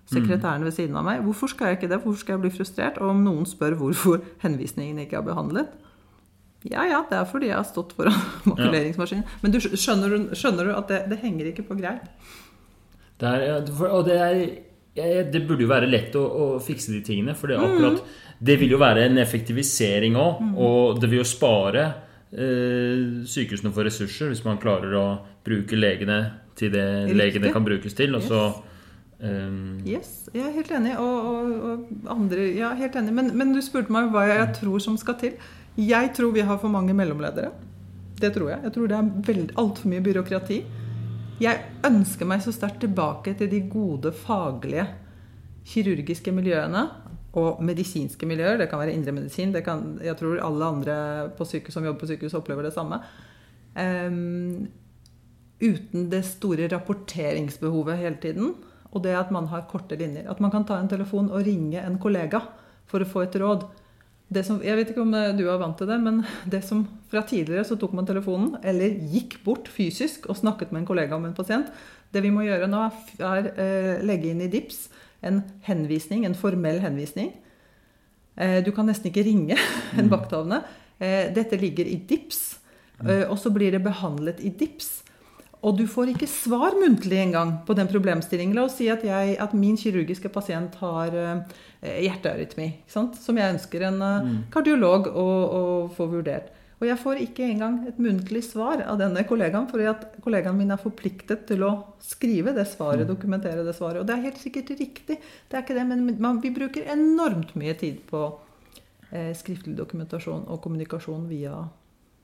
sekretæren 0.10 0.64
ved 0.66 0.74
siden 0.74 0.95
av 0.97 1.05
meg? 1.05 1.22
Hvorfor 1.26 1.51
skal 1.51 1.70
jeg 1.72 1.78
ikke 1.80 1.89
det? 1.91 1.99
Hvorfor 2.03 2.20
skal 2.24 2.34
jeg 2.38 2.41
bli 2.47 2.51
frustrert? 2.55 2.97
Og 3.01 3.12
om 3.14 3.22
noen 3.26 3.45
spør 3.49 3.76
hvorfor 3.80 4.24
henvisningen 4.43 4.99
ikke 5.05 5.20
er 5.22 5.28
behandlet? 5.28 5.70
Ja, 6.68 6.84
ja, 6.89 7.03
det 7.07 7.16
er 7.16 7.28
fordi 7.30 7.47
jeg 7.47 7.55
har 7.55 7.68
stått 7.70 7.93
foran 7.95 8.18
makuleringsmaskinen. 8.51 9.24
Men 9.43 9.53
du 9.55 9.60
skjønner, 9.64 10.12
du- 10.12 10.34
skjønner 10.36 10.68
du 10.68 10.74
at 10.76 10.89
det, 10.91 11.03
det 11.14 11.20
henger 11.22 11.51
ikke 11.53 11.64
på 11.70 11.78
greip? 11.80 12.10
Det 13.20 13.30
er, 13.30 13.70
og 13.91 14.05
det, 14.07 14.18
er, 14.95 15.24
det 15.32 15.41
burde 15.47 15.64
jo 15.66 15.70
være 15.72 15.88
lett 15.91 16.16
å, 16.20 16.24
å 16.26 16.49
fikse 16.64 16.91
de 16.95 16.99
tingene. 17.05 17.36
For 17.36 17.47
det, 17.51 17.57
er 17.60 17.64
akkurat, 17.68 18.03
det 18.39 18.57
vil 18.62 18.72
jo 18.76 18.80
være 18.82 19.05
en 19.10 19.20
effektivisering 19.24 20.16
òg. 20.20 20.43
Og 20.60 20.99
det 21.03 21.10
vil 21.12 21.22
jo 21.22 21.28
spare 21.28 21.86
eh, 22.32 23.24
sykehusene 23.28 23.72
for 23.76 23.88
ressurser 23.88 24.32
hvis 24.32 24.43
man 24.47 24.60
klarer 24.62 24.95
å 24.99 25.05
bruke 25.45 25.80
legene 25.80 26.20
til 26.60 26.72
det 26.76 26.86
Riktig. 27.05 27.18
legene 27.20 27.51
kan 27.55 27.68
brukes 27.68 27.95
til. 27.95 28.16
Og 28.20 28.24
så 28.28 28.43
eh, 29.22 29.55
Yes, 29.88 30.30
jeg 30.34 30.45
er 30.47 30.55
helt 30.55 30.72
enig. 30.76 30.97
Og, 30.99 31.32
og, 31.32 31.55
og 31.70 32.11
andre 32.15 32.49
Ja, 32.55 32.74
helt 32.80 32.95
enig. 32.99 33.15
Men, 33.15 33.34
men 33.38 33.55
du 33.55 33.61
spurte 33.65 33.93
meg 33.93 34.11
hva 34.13 34.28
jeg 34.30 34.51
tror 34.59 34.84
som 34.84 34.97
skal 34.99 35.20
til. 35.22 35.39
Jeg 35.80 36.13
tror 36.17 36.34
vi 36.36 36.43
har 36.43 36.59
for 36.59 36.72
mange 36.72 36.95
mellomledere. 36.97 37.53
Det 38.20 38.34
tror 38.36 38.51
jeg. 38.51 38.63
Jeg 38.67 38.76
tror 38.76 38.89
det 38.91 38.97
er 38.97 39.59
altfor 39.61 39.91
mye 39.91 40.03
byråkrati. 40.03 40.63
Jeg 41.39 41.59
ønsker 41.88 42.28
meg 42.28 42.41
så 42.43 42.51
sterkt 42.51 42.82
tilbake 42.84 43.32
til 43.39 43.47
de 43.51 43.61
gode 43.72 44.11
faglige 44.11 44.89
kirurgiske 45.70 46.34
miljøene 46.36 46.84
og 47.39 47.61
medisinske 47.63 48.28
miljøer. 48.28 48.57
Det 48.59 48.67
kan 48.72 48.82
være 48.82 48.95
indremedisin. 48.97 49.53
Jeg 49.55 50.17
tror 50.20 50.41
alle 50.43 50.65
andre 50.65 50.97
sykehus 51.45 51.74
som 51.74 51.86
jobber 51.86 52.01
på 52.01 52.09
sykehus, 52.11 52.36
opplever 52.36 52.67
det 52.67 52.74
samme. 52.74 52.99
Um, 53.80 54.67
uten 55.61 56.09
det 56.11 56.26
store 56.26 56.67
rapporteringsbehovet 56.74 57.97
hele 57.97 58.17
tiden. 58.22 58.55
Og 58.94 59.04
det 59.06 59.14
at 59.18 59.34
man 59.34 59.50
har 59.52 59.68
korte 59.70 59.98
linjer. 60.00 60.30
At 60.32 60.40
man 60.42 60.54
kan 60.54 60.66
ta 60.66 60.80
en 60.80 60.90
telefon 60.90 61.30
og 61.30 61.46
ringe 61.46 61.82
en 61.82 62.00
kollega 62.02 62.42
for 62.90 63.04
å 63.04 63.10
få 63.10 63.26
et 63.28 63.38
råd. 63.38 63.68
Det 64.30 64.44
som, 64.46 64.60
jeg 64.62 64.78
vet 64.78 64.92
ikke 64.92 65.04
om 65.06 65.14
eh, 65.18 65.32
du 65.38 65.46
er 65.48 65.62
vant 65.62 65.78
til 65.78 65.90
det, 65.90 66.00
men 66.02 66.24
det 66.54 66.64
som 66.66 66.86
fra 67.12 67.24
tidligere 67.26 67.66
så 67.66 67.78
tok 67.82 67.94
man 67.98 68.08
telefonen, 68.10 68.56
eller 68.64 68.98
gikk 69.14 69.40
bort 69.46 69.70
fysisk 69.74 70.30
og 70.30 70.38
snakket 70.42 70.74
med 70.74 70.84
en 70.84 70.90
kollega 70.90 71.18
om 71.18 71.26
en 71.30 71.38
pasient. 71.38 71.70
Det 72.14 72.22
vi 72.26 72.34
må 72.34 72.46
gjøre 72.46 72.70
nå, 72.70 72.88
er, 72.88 73.22
er 73.26 73.52
eh, 73.54 73.94
legge 74.06 74.34
inn 74.34 74.42
i 74.46 74.50
DIPS 74.52 74.88
en 75.22 75.42
henvisning, 75.68 76.26
en 76.26 76.38
formell 76.38 76.80
henvisning. 76.84 77.34
Eh, 78.40 78.60
du 78.64 78.72
kan 78.76 78.88
nesten 78.88 79.12
ikke 79.12 79.26
ringe 79.28 79.58
en 80.00 80.12
vakthavende. 80.12 80.62
Eh, 81.00 81.30
dette 81.36 81.60
ligger 81.60 81.88
i 81.88 82.00
DIPS, 82.08 82.42
eh, 83.06 83.26
og 83.28 83.38
så 83.40 83.52
blir 83.56 83.76
det 83.76 83.84
behandlet 83.84 84.42
i 84.44 84.54
DIPS. 84.56 84.92
Og 85.60 85.76
du 85.76 85.84
får 85.91 86.14
ikke 86.14 86.28
svar 86.32 86.78
muntlig 86.80 87.18
engang 87.20 87.57
på 87.68 87.76
den 87.76 87.89
problemstillingen. 87.91 88.55
La 88.55 88.64
oss 88.70 88.78
si 88.80 88.88
at, 88.91 89.03
jeg, 89.03 89.36
at 89.43 89.55
min 89.57 89.76
kirurgiske 89.80 90.32
pasient 90.32 90.78
har 90.80 91.16
eh, 91.20 91.57
hjertearytmi, 92.05 92.70
som 92.88 93.12
jeg 93.41 93.57
ønsker 93.57 93.89
en 93.89 93.99
eh, 94.05 94.32
kardiolog 94.53 95.12
å, 95.12 95.28
å 95.60 95.62
få 95.97 96.07
vurdert. 96.14 96.53
Og 96.80 96.88
jeg 96.88 96.99
får 97.01 97.20
ikke 97.26 97.43
engang 97.43 97.82
et 97.89 97.97
muntlig 97.99 98.41
svar 98.47 98.86
av 98.88 99.01
denne 99.01 99.26
kollegaen, 99.28 99.68
fordi 99.68 99.88
at 99.91 100.05
kollegaen 100.24 100.55
min 100.55 100.72
er 100.72 100.80
forpliktet 100.80 101.43
til 101.49 101.66
å 101.68 101.74
skrive 101.99 102.53
det 102.55 102.64
svaret, 102.72 103.03
dokumentere 103.10 103.66
det 103.68 103.76
svaret. 103.76 103.99
Og 103.99 104.07
det 104.07 104.16
er 104.16 104.30
helt 104.30 104.39
sikkert 104.39 104.72
riktig, 104.80 105.18
det 105.20 105.57
er 105.57 105.66
ikke 105.66 105.76
det, 105.76 105.84
men 105.89 106.05
man, 106.24 106.39
vi 106.39 106.53
bruker 106.55 106.88
enormt 106.93 107.51
mye 107.60 107.76
tid 107.80 107.99
på 108.07 108.24
eh, 109.12 109.34
skriftlig 109.36 109.76
dokumentasjon 109.76 110.47
og 110.47 110.64
kommunikasjon 110.64 111.28
via 111.28 111.57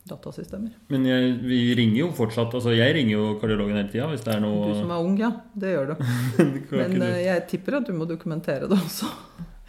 datasystemer. 0.05 0.73
Men 0.93 1.05
jeg, 1.09 1.33
vi 1.41 1.59
ringer 1.77 1.97
jo 2.03 2.11
fortsatt 2.13 2.53
altså 2.53 2.75
Jeg 2.75 2.93
ringer 2.93 3.15
jo 3.15 3.25
kardiologen 3.41 3.79
hele 3.79 3.89
tida 3.89 4.05
hvis 4.11 4.21
det 4.25 4.35
er 4.35 4.43
noe 4.43 4.69
Du 4.69 4.77
som 4.77 4.93
er 4.93 5.01
ung, 5.01 5.17
ja. 5.17 5.31
Det 5.57 5.73
gjør 5.73 5.91
du. 5.91 6.07
Men 6.79 6.95
uh, 7.01 7.15
jeg 7.23 7.45
tipper 7.49 7.79
at 7.79 7.89
du 7.89 7.95
må 7.97 8.07
dokumentere 8.09 8.69
det 8.69 8.77
også. 8.77 9.09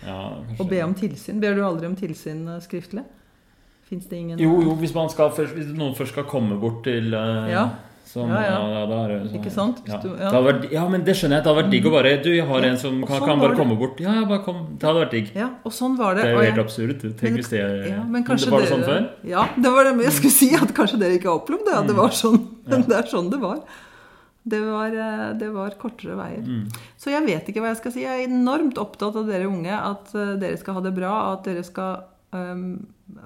Ja, 0.04 0.18
og 0.58 0.68
be 0.68 0.82
om 0.84 0.92
tilsyn. 0.96 1.40
Ber 1.40 1.56
du 1.56 1.64
aldri 1.64 1.88
om 1.88 1.96
tilsyn 1.96 2.44
uh, 2.50 2.60
skriftlig? 2.64 3.06
Fins 3.86 4.08
det 4.10 4.18
ingen 4.18 4.40
Jo, 4.42 4.50
jo, 4.60 4.74
hvis, 4.80 4.92
skal, 5.14 5.30
hvis, 5.54 5.72
noen 5.78 5.94
først 5.96 6.12
skal 6.12 6.26
komme 6.28 6.58
bort 6.60 6.82
til 6.84 7.14
uh, 7.14 7.46
ja. 7.48 7.68
Som, 8.06 8.30
ja, 8.30 8.40
ja. 8.44 8.58
ja 8.70 8.82
da 8.86 8.98
da 9.10 9.16
sånn, 9.24 9.32
Ikke 9.34 9.50
sant? 9.50 9.80
Ja. 9.90 9.96
Ja. 9.98 10.30
Vært, 10.44 10.68
ja. 10.70 10.84
men 10.90 11.02
det 11.06 11.16
skjønner 11.18 11.40
jeg. 11.40 11.42
Det 11.42 11.50
hadde 11.50 11.58
vært 11.58 11.72
digg 11.72 11.88
å 11.88 11.90
bare 11.90 12.12
Du, 12.22 12.28
jeg 12.30 12.44
har 12.46 12.66
en 12.68 12.76
som 12.78 13.00
kan, 13.02 13.16
sånn 13.18 13.26
kan 13.32 13.40
bare 13.42 13.56
komme 13.58 13.78
bort. 13.80 13.98
Ja, 14.04 14.14
bare 14.30 14.44
kom. 14.44 14.60
Det 14.78 14.86
hadde 14.86 15.02
vært 15.02 15.16
digg. 15.16 15.32
Ja, 15.34 15.48
og 15.66 15.74
sånn 15.74 15.96
var 15.98 16.14
det. 16.14 16.22
Det 16.22 16.30
er 16.30 16.36
jo 16.36 16.44
helt 16.46 16.62
absurd. 16.62 17.02
Tenk 17.02 17.24
men, 17.26 17.40
hvis 17.40 17.50
det 17.50 17.64
ja, 17.64 17.98
men, 18.04 18.22
det 18.28 18.52
Var 18.54 18.62
det 18.62 18.70
sånn 18.70 18.86
før? 18.86 19.02
Ja, 19.26 19.48
det 19.58 19.74
var 19.74 19.90
det 19.90 20.06
jeg 20.06 20.16
skulle 20.20 20.36
si. 20.36 20.50
At 20.54 20.70
kanskje 20.76 21.02
dere 21.02 21.18
ikke 21.18 21.32
har 21.32 21.42
opplevd 21.42 21.66
det. 21.66 21.76
At 21.80 21.90
det 21.90 21.98
var 21.98 22.14
sånn. 22.14 22.40
Men 22.70 22.86
det 22.86 22.96
er 23.00 23.10
sånn 23.10 23.34
det 23.34 23.42
var. 23.42 23.60
Det 24.46 24.62
var, 24.62 24.94
eh, 24.94 25.28
det 25.42 25.50
var 25.50 25.74
kortere 25.82 26.14
veier. 26.14 26.46
Mm. 26.46 26.66
Så 27.02 27.10
jeg 27.10 27.26
vet 27.26 27.48
ikke 27.50 27.64
hva 27.64 27.72
jeg 27.72 27.80
skal 27.80 27.96
si. 27.96 28.04
Jeg 28.06 28.22
er 28.22 28.30
enormt 28.30 28.78
opptatt 28.78 29.18
av 29.18 29.26
dere 29.26 29.50
unge. 29.50 29.74
At 29.74 30.14
eh, 30.14 30.36
dere 30.38 30.62
skal 30.62 30.78
ha 30.78 30.86
det 30.86 30.94
bra. 30.94 31.14
At 31.32 31.48
dere 31.50 31.66
skal 31.66 32.04
um, 32.30 32.68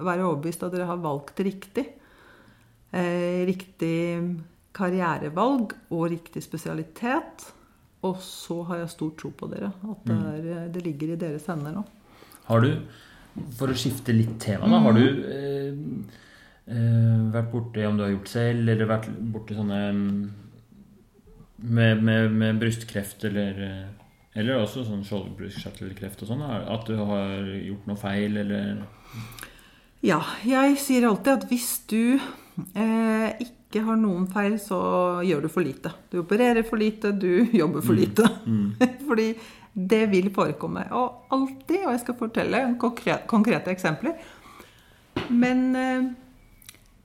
være 0.01 0.25
overbevist 0.25 0.65
at 0.65 0.73
dere 0.73 0.89
har 0.89 1.03
valgt 1.05 1.43
riktig. 1.45 1.85
Eh, 2.91 3.45
riktig 3.45 3.93
karrierevalg 4.75 5.75
og 5.91 6.09
riktig 6.13 6.43
spesialitet. 6.45 7.47
Og 8.07 8.17
så 8.25 8.61
har 8.69 8.81
jeg 8.81 8.93
stor 8.95 9.13
tro 9.19 9.31
på 9.37 9.49
dere. 9.51 9.69
At 9.85 10.05
det, 10.09 10.17
mm. 10.17 10.27
er, 10.33 10.67
det 10.73 10.83
ligger 10.85 11.13
i 11.13 11.21
deres 11.21 11.47
hender 11.51 11.75
nå. 11.75 11.85
Har 12.47 12.65
du, 12.65 12.71
for 13.59 13.71
å 13.71 13.77
skifte 13.77 14.15
litt 14.15 14.39
tema, 14.41 14.67
da, 14.71 14.81
har 14.81 14.97
du 14.97 15.03
eh, 15.05 15.75
eh, 16.65 17.19
vært 17.35 17.51
borti 17.53 17.85
om 17.87 17.99
du 17.99 18.05
har 18.07 18.13
gjort 18.15 18.31
selv, 18.33 18.65
eller 18.73 18.89
vært 18.89 19.11
borti 19.35 19.55
sånne 19.55 19.81
med, 21.61 22.01
med, 22.01 22.31
med 22.33 22.61
brystkreft 22.63 23.27
eller 23.29 23.61
eller 24.31 24.61
også 24.61 24.85
sånn 24.87 25.03
skjoldbruskkjertelkreft 25.03 26.21
og 26.23 26.29
sånn. 26.29 26.43
At 26.47 26.87
du 26.87 26.95
har 26.99 27.49
gjort 27.59 27.87
noe 27.89 27.99
feil, 27.99 28.37
eller 28.39 28.85
Ja, 30.05 30.21
jeg 30.47 30.77
sier 30.81 31.09
alltid 31.09 31.33
at 31.33 31.49
hvis 31.51 31.71
du 31.91 32.15
eh, 32.15 33.27
ikke 33.43 33.60
ikke 33.71 33.85
har 33.87 33.97
noen 33.99 34.27
feil, 34.31 34.57
så 34.59 34.77
gjør 35.23 35.45
du 35.45 35.49
for 35.51 35.63
lite. 35.63 35.93
Du 36.11 36.19
opererer 36.21 36.65
for 36.67 36.81
lite, 36.81 37.13
du 37.15 37.47
jobber 37.61 37.81
for 37.81 37.95
mm. 37.95 38.01
lite. 38.01 38.27
Mm. 38.45 38.63
Mm. 38.75 38.95
Fordi 39.07 39.27
det 39.73 40.01
vil 40.11 40.27
forekomme. 40.35 40.83
Og 40.97 41.31
alltid, 41.31 41.85
og 41.85 41.93
jeg 41.93 42.01
skal 42.03 42.17
fortelle 42.19 42.63
konkrete, 42.81 43.23
konkrete 43.31 43.71
eksempler. 43.71 44.17
Men, 45.31 45.63
eh, 45.75 46.09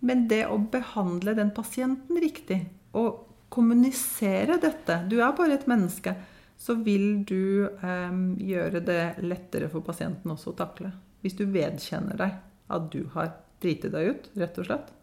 men, 0.07 0.27
det 0.31 0.43
å 0.51 0.59
behandle 0.59 1.37
den 1.39 1.53
pasienten 1.55 2.19
riktig, 2.23 2.65
og 2.97 3.23
kommunisere 3.53 4.57
dette 4.59 4.97
Du 5.07 5.21
er 5.21 5.35
bare 5.37 5.55
et 5.55 5.69
menneske. 5.71 6.17
Så 6.59 6.75
vil 6.81 7.23
du 7.29 7.69
eh, 7.69 8.19
gjøre 8.49 8.81
det 8.83 9.03
lettere 9.23 9.69
for 9.71 9.87
pasienten 9.87 10.33
også 10.33 10.55
å 10.55 10.59
takle. 10.59 10.91
Hvis 11.23 11.37
du 11.39 11.45
vedkjenner 11.47 12.19
deg 12.19 12.39
at 12.73 12.91
du 12.91 13.05
har 13.15 13.35
driti 13.63 13.91
deg 13.93 14.11
ut, 14.11 14.31
rett 14.41 14.59
og 14.59 14.69
slett. 14.69 14.96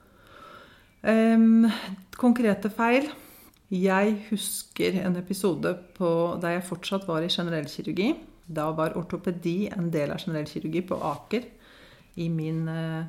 Um, 1.04 1.68
konkrete 2.16 2.70
feil. 2.72 3.10
Jeg 3.74 4.14
husker 4.30 4.95
en 5.01 5.18
episode 5.20 5.74
da 5.99 6.54
jeg 6.54 6.64
fortsatt 6.64 7.08
var 7.10 7.26
i 7.26 7.32
generell 7.32 7.68
kirurgi. 7.68 8.14
Da 8.47 8.70
var 8.76 8.95
ortopedi 8.99 9.68
en 9.74 9.89
del 9.91 10.14
av 10.14 10.24
generell 10.24 10.47
kirurgi 10.47 10.84
på 10.88 10.99
Aker 11.04 11.49
i 12.24 12.30
min 12.32 12.64
uh, 12.70 13.04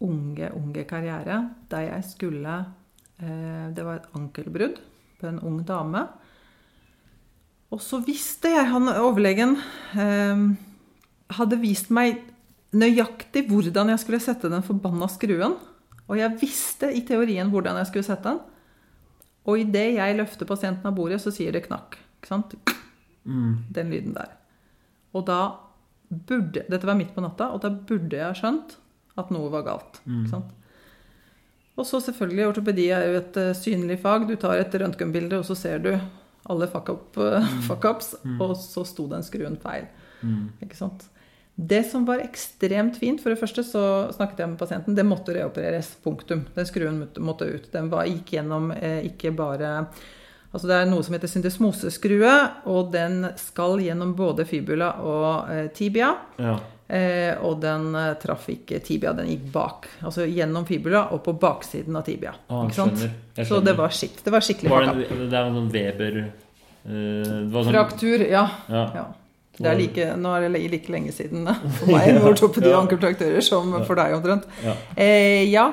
unge, 0.00 0.48
unge 0.56 0.86
karriere. 0.88 1.42
Da 1.68 1.82
jeg 1.84 2.08
skulle 2.08 2.56
uh, 3.20 3.66
Det 3.74 3.84
var 3.84 4.00
et 4.00 4.10
ankelbrudd 4.16 4.80
på 5.20 5.28
en 5.28 5.44
ung 5.44 5.60
dame. 5.68 6.06
Og 7.68 7.82
så 7.84 8.00
visste 8.00 8.48
jeg 8.54 8.70
Han 8.72 8.88
overlegen 8.88 9.58
uh, 9.92 10.48
hadde 11.36 11.60
vist 11.60 11.92
meg 11.92 12.22
nøyaktig 12.72 13.44
hvordan 13.48 13.92
jeg 13.92 14.00
skulle 14.00 14.24
sette 14.24 14.48
den 14.48 14.64
forbanna 14.64 15.08
skruen. 15.12 15.58
Og 16.08 16.16
jeg 16.16 16.38
visste 16.40 16.90
i 16.94 17.04
teorien 17.06 17.50
hvordan 17.52 17.78
jeg 17.80 17.90
skulle 17.90 18.08
sette 18.08 18.32
den. 18.32 18.40
Og 19.48 19.62
idet 19.62 19.86
jeg 19.96 20.16
løfter 20.18 20.48
pasienten 20.48 20.88
av 20.88 20.96
bordet, 20.96 21.20
så 21.22 21.32
sier 21.32 21.54
det 21.54 21.64
knakk. 21.68 21.96
Ikke 22.18 22.32
sant? 22.32 22.54
Mm. 23.28 23.64
Den 23.72 23.92
lyden 23.92 24.14
der. 24.16 24.34
Og 25.16 25.24
da 25.28 25.40
burde 26.08 26.62
Dette 26.72 26.88
var 26.88 26.96
midt 26.96 27.10
på 27.12 27.20
natta, 27.20 27.50
og 27.52 27.60
da 27.60 27.68
burde 27.68 28.16
jeg 28.16 28.36
skjønt 28.38 28.78
at 29.20 29.32
noe 29.34 29.50
var 29.52 29.66
galt. 29.66 30.00
Mm. 30.06 30.22
Ikke 30.22 30.32
sant? 30.32 30.54
Og 31.78 31.86
så 31.86 32.00
selvfølgelig, 32.02 32.46
ortopedi 32.48 32.88
er 32.90 33.04
jo 33.06 33.18
et 33.20 33.36
uh, 33.38 33.50
synlig 33.54 34.00
fag. 34.02 34.24
Du 34.26 34.34
tar 34.40 34.58
et 34.58 34.72
røntgenbilde, 34.82 35.38
og 35.38 35.46
så 35.46 35.54
ser 35.58 35.84
du 35.84 35.92
alle 36.48 36.68
fuck-ups, 36.72 37.20
uh, 37.20 37.44
mm. 37.44 37.60
fuck 37.68 37.84
mm. 38.24 38.40
og 38.42 38.56
så 38.58 38.84
sto 38.88 39.06
den 39.10 39.22
skruen 39.26 39.58
feil. 39.62 39.86
Ikke 40.64 40.78
sant? 40.78 41.06
Det 41.60 41.82
som 41.82 42.04
var 42.06 42.20
ekstremt 42.22 43.00
fint 43.00 43.18
For 43.18 43.34
det 43.34 43.40
første 43.40 43.64
så 43.66 43.80
snakket 44.14 44.44
jeg 44.44 44.50
med 44.52 44.60
pasienten. 44.60 44.94
Det 44.94 45.04
måtte 45.06 45.34
reopereres. 45.34 45.90
Punktum. 46.04 46.44
Den 46.54 46.68
skruen 46.68 47.00
måtte 47.18 47.48
ut. 47.50 47.66
Den 47.72 47.90
var, 47.90 48.06
gikk 48.06 48.36
gjennom 48.36 48.70
eh, 48.76 49.00
ikke 49.10 49.34
bare 49.34 49.72
Altså 50.48 50.70
Det 50.70 50.76
er 50.78 50.86
noe 50.88 51.04
som 51.04 51.12
heter 51.12 51.28
syndesmoseskrue, 51.28 52.34
og 52.72 52.92
den 52.94 53.26
skal 53.36 53.82
gjennom 53.84 54.14
både 54.16 54.46
fibula 54.48 54.94
og 55.04 55.50
eh, 55.52 55.66
tibia. 55.76 56.14
Ja. 56.40 56.54
Eh, 56.88 57.34
og 57.44 57.58
den 57.60 57.90
traff 58.22 58.46
ikke 58.54 58.78
tibia, 58.80 59.12
den 59.18 59.28
gikk 59.28 59.50
bak. 59.52 59.90
Altså 59.98 60.24
gjennom 60.24 60.64
fibula 60.70 61.08
og 61.12 61.20
på 61.26 61.34
baksiden 61.42 61.98
av 61.98 62.06
tibia. 62.06 62.32
Ah, 62.46 62.64
ikke 62.64 62.78
sant? 62.78 63.02
Skjønner. 63.02 63.20
skjønner. 63.34 63.50
Så 63.50 63.60
det 63.66 63.76
var, 63.82 63.98
skitt, 63.98 64.22
det 64.24 64.38
var 64.38 64.46
skikkelig 64.46 64.72
var 64.72 64.88
det, 64.88 65.08
det 65.26 65.28
er 65.28 65.42
en 65.42 65.58
sånn 65.58 65.72
Weber 65.74 66.20
uh, 66.22 67.56
sånn, 67.58 67.72
Fraktur, 67.74 68.24
ja. 68.30 68.46
ja. 68.72 68.90
ja. 69.02 69.08
Det 69.58 69.66
er 69.66 69.78
like, 69.78 70.06
nå 70.22 70.32
er 70.36 70.46
det 70.46 70.62
like 70.70 70.92
lenge 70.94 71.12
siden 71.14 71.48
for 71.80 71.90
meg 71.90 72.12
med 72.14 72.26
ortopedi 72.30 72.70
og 72.70 72.84
ankeltraktører 72.84 73.44
som 73.44 73.74
for 73.82 73.98
deg 73.98 74.16
omtrent. 74.18 74.48
Ja. 74.64 74.76
Eh, 74.94 75.44
ja. 75.50 75.68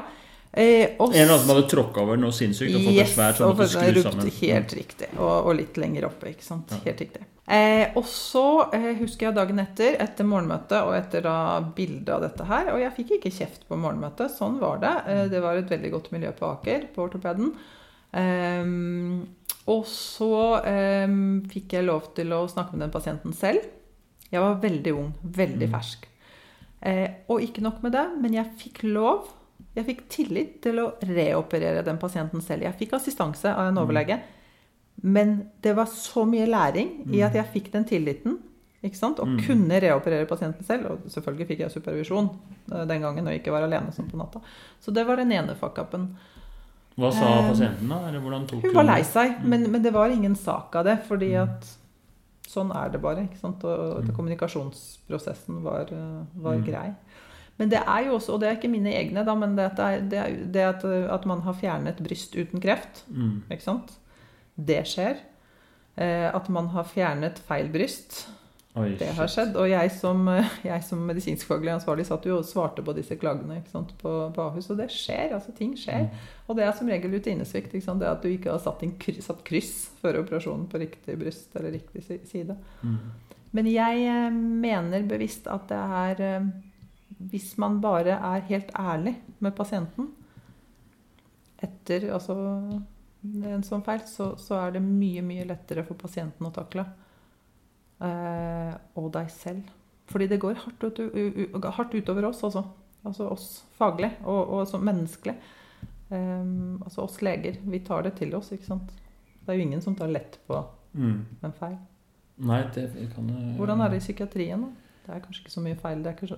Eh, 0.55 0.95
også, 0.95 1.11
en 1.11 1.21
eller 1.21 1.33
annen 1.33 1.41
som 1.43 1.51
hadde 1.51 1.67
tråkka 1.67 2.03
over 2.05 2.19
noe 2.19 2.31
sinnssykt 2.31 2.77
og 2.77 2.85
fått 2.85 2.93
yes, 2.95 3.09
det 3.09 3.15
svært 3.17 3.39
som 3.41 3.49
måtte 3.51 3.67
skru 3.73 4.01
sammen. 4.05 4.29
Helt 4.39 4.75
riktig. 4.77 5.09
Og, 5.19 5.33
og, 5.35 5.49
litt 5.57 5.79
lenger 5.81 6.07
oppe. 6.07 6.31
ikke 6.31 6.47
sant? 6.47 6.71
Ja. 6.71 6.79
Helt 6.87 7.03
riktig. 7.03 7.25
Eh, 7.45 7.91
og 7.99 8.07
så 8.09 8.45
eh, 8.73 8.93
husker 9.01 9.27
jeg 9.27 9.37
dagen 9.37 9.59
etter, 9.61 9.99
etter 10.01 10.25
morgenmøtet 10.25 10.79
og 10.79 10.95
etter 10.97 11.27
da 11.27 11.35
bildet 11.77 12.09
av 12.09 12.23
dette 12.23 12.47
her 12.49 12.71
Og 12.73 12.79
jeg 12.81 12.95
fikk 12.95 13.11
ikke 13.19 13.31
kjeft 13.35 13.67
på 13.69 13.77
morgenmøtet, 13.77 14.33
sånn 14.33 14.55
var 14.63 14.79
det. 14.81 14.95
Eh, 15.11 15.23
det 15.29 15.43
var 15.43 15.59
et 15.59 15.69
veldig 15.75 15.91
godt 15.93 16.09
miljø 16.15 16.31
på 16.39 16.49
Aker, 16.55 16.87
på 16.95 17.05
ortopeden. 17.05 17.51
Um, 18.15 19.25
og 19.67 19.83
så 19.89 20.61
um, 20.63 21.41
fikk 21.51 21.73
jeg 21.75 21.87
lov 21.87 22.13
til 22.15 22.31
å 22.31 22.45
snakke 22.47 22.77
med 22.77 22.85
den 22.85 22.93
pasienten 22.93 23.35
selv. 23.35 23.65
Jeg 24.35 24.43
var 24.43 24.61
veldig 24.61 24.93
ung, 24.95 25.09
veldig 25.23 25.69
mm. 25.69 25.73
fersk. 25.73 26.05
Eh, 26.85 27.25
og 27.31 27.41
ikke 27.41 27.63
nok 27.65 27.81
med 27.85 27.95
det, 27.95 28.05
men 28.21 28.35
jeg 28.35 28.51
fikk 28.61 28.83
lov, 28.87 29.29
jeg 29.75 29.87
fikk 29.87 30.01
tillit 30.11 30.57
til 30.63 30.81
å 30.83 30.89
reoperere 31.07 31.83
den 31.87 31.99
pasienten 32.01 32.43
selv. 32.43 32.67
Jeg 32.67 32.77
fikk 32.79 32.97
assistanse 32.99 33.51
av 33.51 33.69
en 33.69 33.77
mm. 33.77 33.83
overlege. 33.83 34.19
Men 35.03 35.37
det 35.61 35.73
var 35.75 35.89
så 35.91 36.23
mye 36.29 36.47
læring 36.47 37.01
i 37.11 37.23
at 37.25 37.33
mm. 37.33 37.39
jeg 37.41 37.51
fikk 37.55 37.71
den 37.73 37.87
tilliten. 37.87 38.37
Og 38.85 39.39
kunne 39.47 39.79
reoperere 39.81 40.27
pasienten 40.29 40.65
selv. 40.67 40.91
Og 40.91 41.09
selvfølgelig 41.09 41.47
fikk 41.49 41.63
jeg 41.63 41.73
supervisjon 41.73 42.29
eh, 42.71 42.85
den 42.85 43.01
gangen 43.01 43.27
og 43.27 43.33
ikke 43.33 43.53
var 43.55 43.65
alene 43.65 43.93
som 43.95 44.07
på 44.09 44.19
natta. 44.19 44.43
Så 44.79 44.93
det 44.93 45.07
var 45.07 45.17
den 45.17 45.33
ene 45.33 45.57
fuck-upen. 45.57 46.11
Hva 46.95 47.09
sa 47.11 47.31
eh, 47.31 47.49
pasienten, 47.49 47.89
da? 47.91 47.97
Hun 48.61 48.75
var 48.75 48.87
lei 48.87 49.01
seg, 49.07 49.41
men, 49.43 49.65
men, 49.71 49.81
det 49.83 49.91
var 49.95 50.13
ingen 50.13 50.37
sak 50.39 50.77
av 50.79 50.85
det. 50.87 50.99
fordi 51.09 51.33
at 51.41 51.65
sånn 52.55 52.73
er 52.75 52.91
det 52.93 53.03
bare. 53.03 53.27
ikke 53.27 53.41
sant? 53.41 53.63
Og 53.67 54.05
mm. 54.05 54.15
kommunikasjonsprosessen 54.17 55.61
var, 55.65 55.91
var 56.33 56.59
mm. 56.59 56.65
grei. 56.65 56.89
Men 57.59 57.71
det 57.71 57.79
er 57.83 58.07
jo 58.07 58.17
også, 58.17 58.35
og 58.35 58.41
det 58.41 58.49
er 58.49 58.57
ikke 58.57 58.71
mine 58.71 58.91
egne, 58.91 59.23
da, 59.27 59.35
men 59.39 59.53
det, 59.55 59.69
er, 59.79 60.01
det, 60.11 60.19
er, 60.19 60.33
det 60.51 60.65
at, 60.65 60.83
at, 61.15 61.27
man 61.29 61.45
har 61.45 61.55
fjernet 61.55 62.01
bryst 62.03 62.35
uten 62.35 62.63
kreft. 62.63 63.05
Mm. 63.07 63.45
ikke 63.51 63.63
sant? 63.63 63.95
Det 64.55 64.81
skjer. 64.91 65.21
Eh, 65.95 66.27
at 66.27 66.49
man 66.51 66.67
har 66.75 66.87
fjernet 66.89 67.39
feil 67.47 67.71
bryst. 67.71 68.25
Oi, 68.75 68.89
det 68.99 69.07
har 69.15 69.29
skjedd. 69.31 69.55
Og 69.59 69.69
jeg 69.71 69.91
som, 69.95 70.27
jeg 70.69 70.85
som 70.87 71.03
medisinskfaglig 71.07 71.71
ansvarlig 71.77 72.07
satt 72.09 72.27
jo 72.27 72.41
og 72.41 72.47
svarte 72.47 72.83
på 72.85 72.95
disse 72.97 73.15
klagene 73.19 73.61
på, 73.71 74.13
på, 74.35 74.47
Ahus. 74.49 74.69
Og 74.73 74.79
det 74.81 74.89
skjer. 74.93 75.35
altså 75.37 75.55
Ting 75.55 75.75
skjer. 75.79 76.09
Mm. 76.09 76.25
Og 76.45 76.59
det 76.59 76.65
er 76.65 76.75
som 76.75 76.91
regel 76.91 77.15
rutinesvikt. 77.15 77.75
Det 77.75 78.09
at 78.09 78.23
du 78.23 78.29
ikke 78.31 78.51
har 78.51 78.63
satt, 78.63 78.83
kryss, 78.99 79.23
satt, 79.29 79.43
kryss 79.47 79.73
før 80.01 80.21
operasjonen 80.25 80.67
på 80.71 80.83
riktig 80.83 81.17
bryst 81.21 81.55
eller 81.55 81.77
riktig 81.77 82.03
side. 82.03 82.57
Mm. 82.83 82.99
Men 83.55 83.71
jeg 83.71 84.07
eh, 84.11 84.31
mener 84.35 85.07
bevisst 85.07 85.47
at 85.47 85.69
det 85.71 85.79
er 85.79 86.23
eh, 86.25 86.49
hvis 87.31 87.55
man 87.61 87.79
bare 87.81 88.17
er 88.19 88.43
helt 88.49 88.71
ærlig 88.75 89.15
med 89.39 89.55
pasienten 89.55 90.11
etter 91.63 92.09
altså, 92.13 92.35
en 93.23 93.63
sånn 93.65 93.83
feil, 93.85 94.03
så, 94.09 94.33
så, 94.37 94.59
er 94.59 94.75
det 94.75 94.83
mye, 94.83 95.23
mye 95.25 95.47
lettere 95.47 95.85
for 95.87 95.97
pasienten 95.97 96.45
å 96.45 96.53
takle. 96.53 96.83
Eh, 96.83 97.04
og 97.99 99.05
deg 99.13 99.29
selv. 99.31 99.69
Fordi 100.11 100.27
det 100.27 100.39
går 100.41 100.57
hardt, 100.61 100.83
ut, 100.83 100.99
hardt 101.77 101.95
utover 101.95 102.27
oss 102.29 102.43
også. 102.43 102.63
Altså 103.05 103.29
oss 103.29 103.47
faglig 103.77 104.11
og, 104.25 104.41
og 104.57 104.67
som 104.69 104.83
menneskelig. 104.85 105.35
Um, 106.09 106.81
altså 106.85 107.05
oss 107.05 107.19
leger. 107.25 107.57
Vi 107.65 107.81
tar 107.85 108.05
det 108.05 108.15
til 108.19 108.33
oss, 108.37 108.51
ikke 108.53 108.69
sant. 108.69 108.93
Det 109.41 109.53
er 109.53 109.59
jo 109.59 109.65
ingen 109.67 109.81
som 109.81 109.95
tar 109.97 110.09
lett 110.11 110.39
på 110.47 110.57
mm. 110.93 111.19
en 111.45 111.53
feil. 111.59 111.77
Nei, 112.45 112.63
det 112.75 112.89
kan 113.13 113.29
Hvordan 113.57 113.81
er 113.81 113.93
det 113.93 114.01
i 114.01 114.03
psykiatrien, 114.03 114.65
da? 114.65 114.85
Det 115.05 115.13
er 115.13 115.19
kanskje 115.21 115.43
ikke 115.43 115.53
så 115.53 115.61
mye 115.61 115.77
feil. 115.77 115.99
Det 116.01 116.13
kanskje 116.17 116.37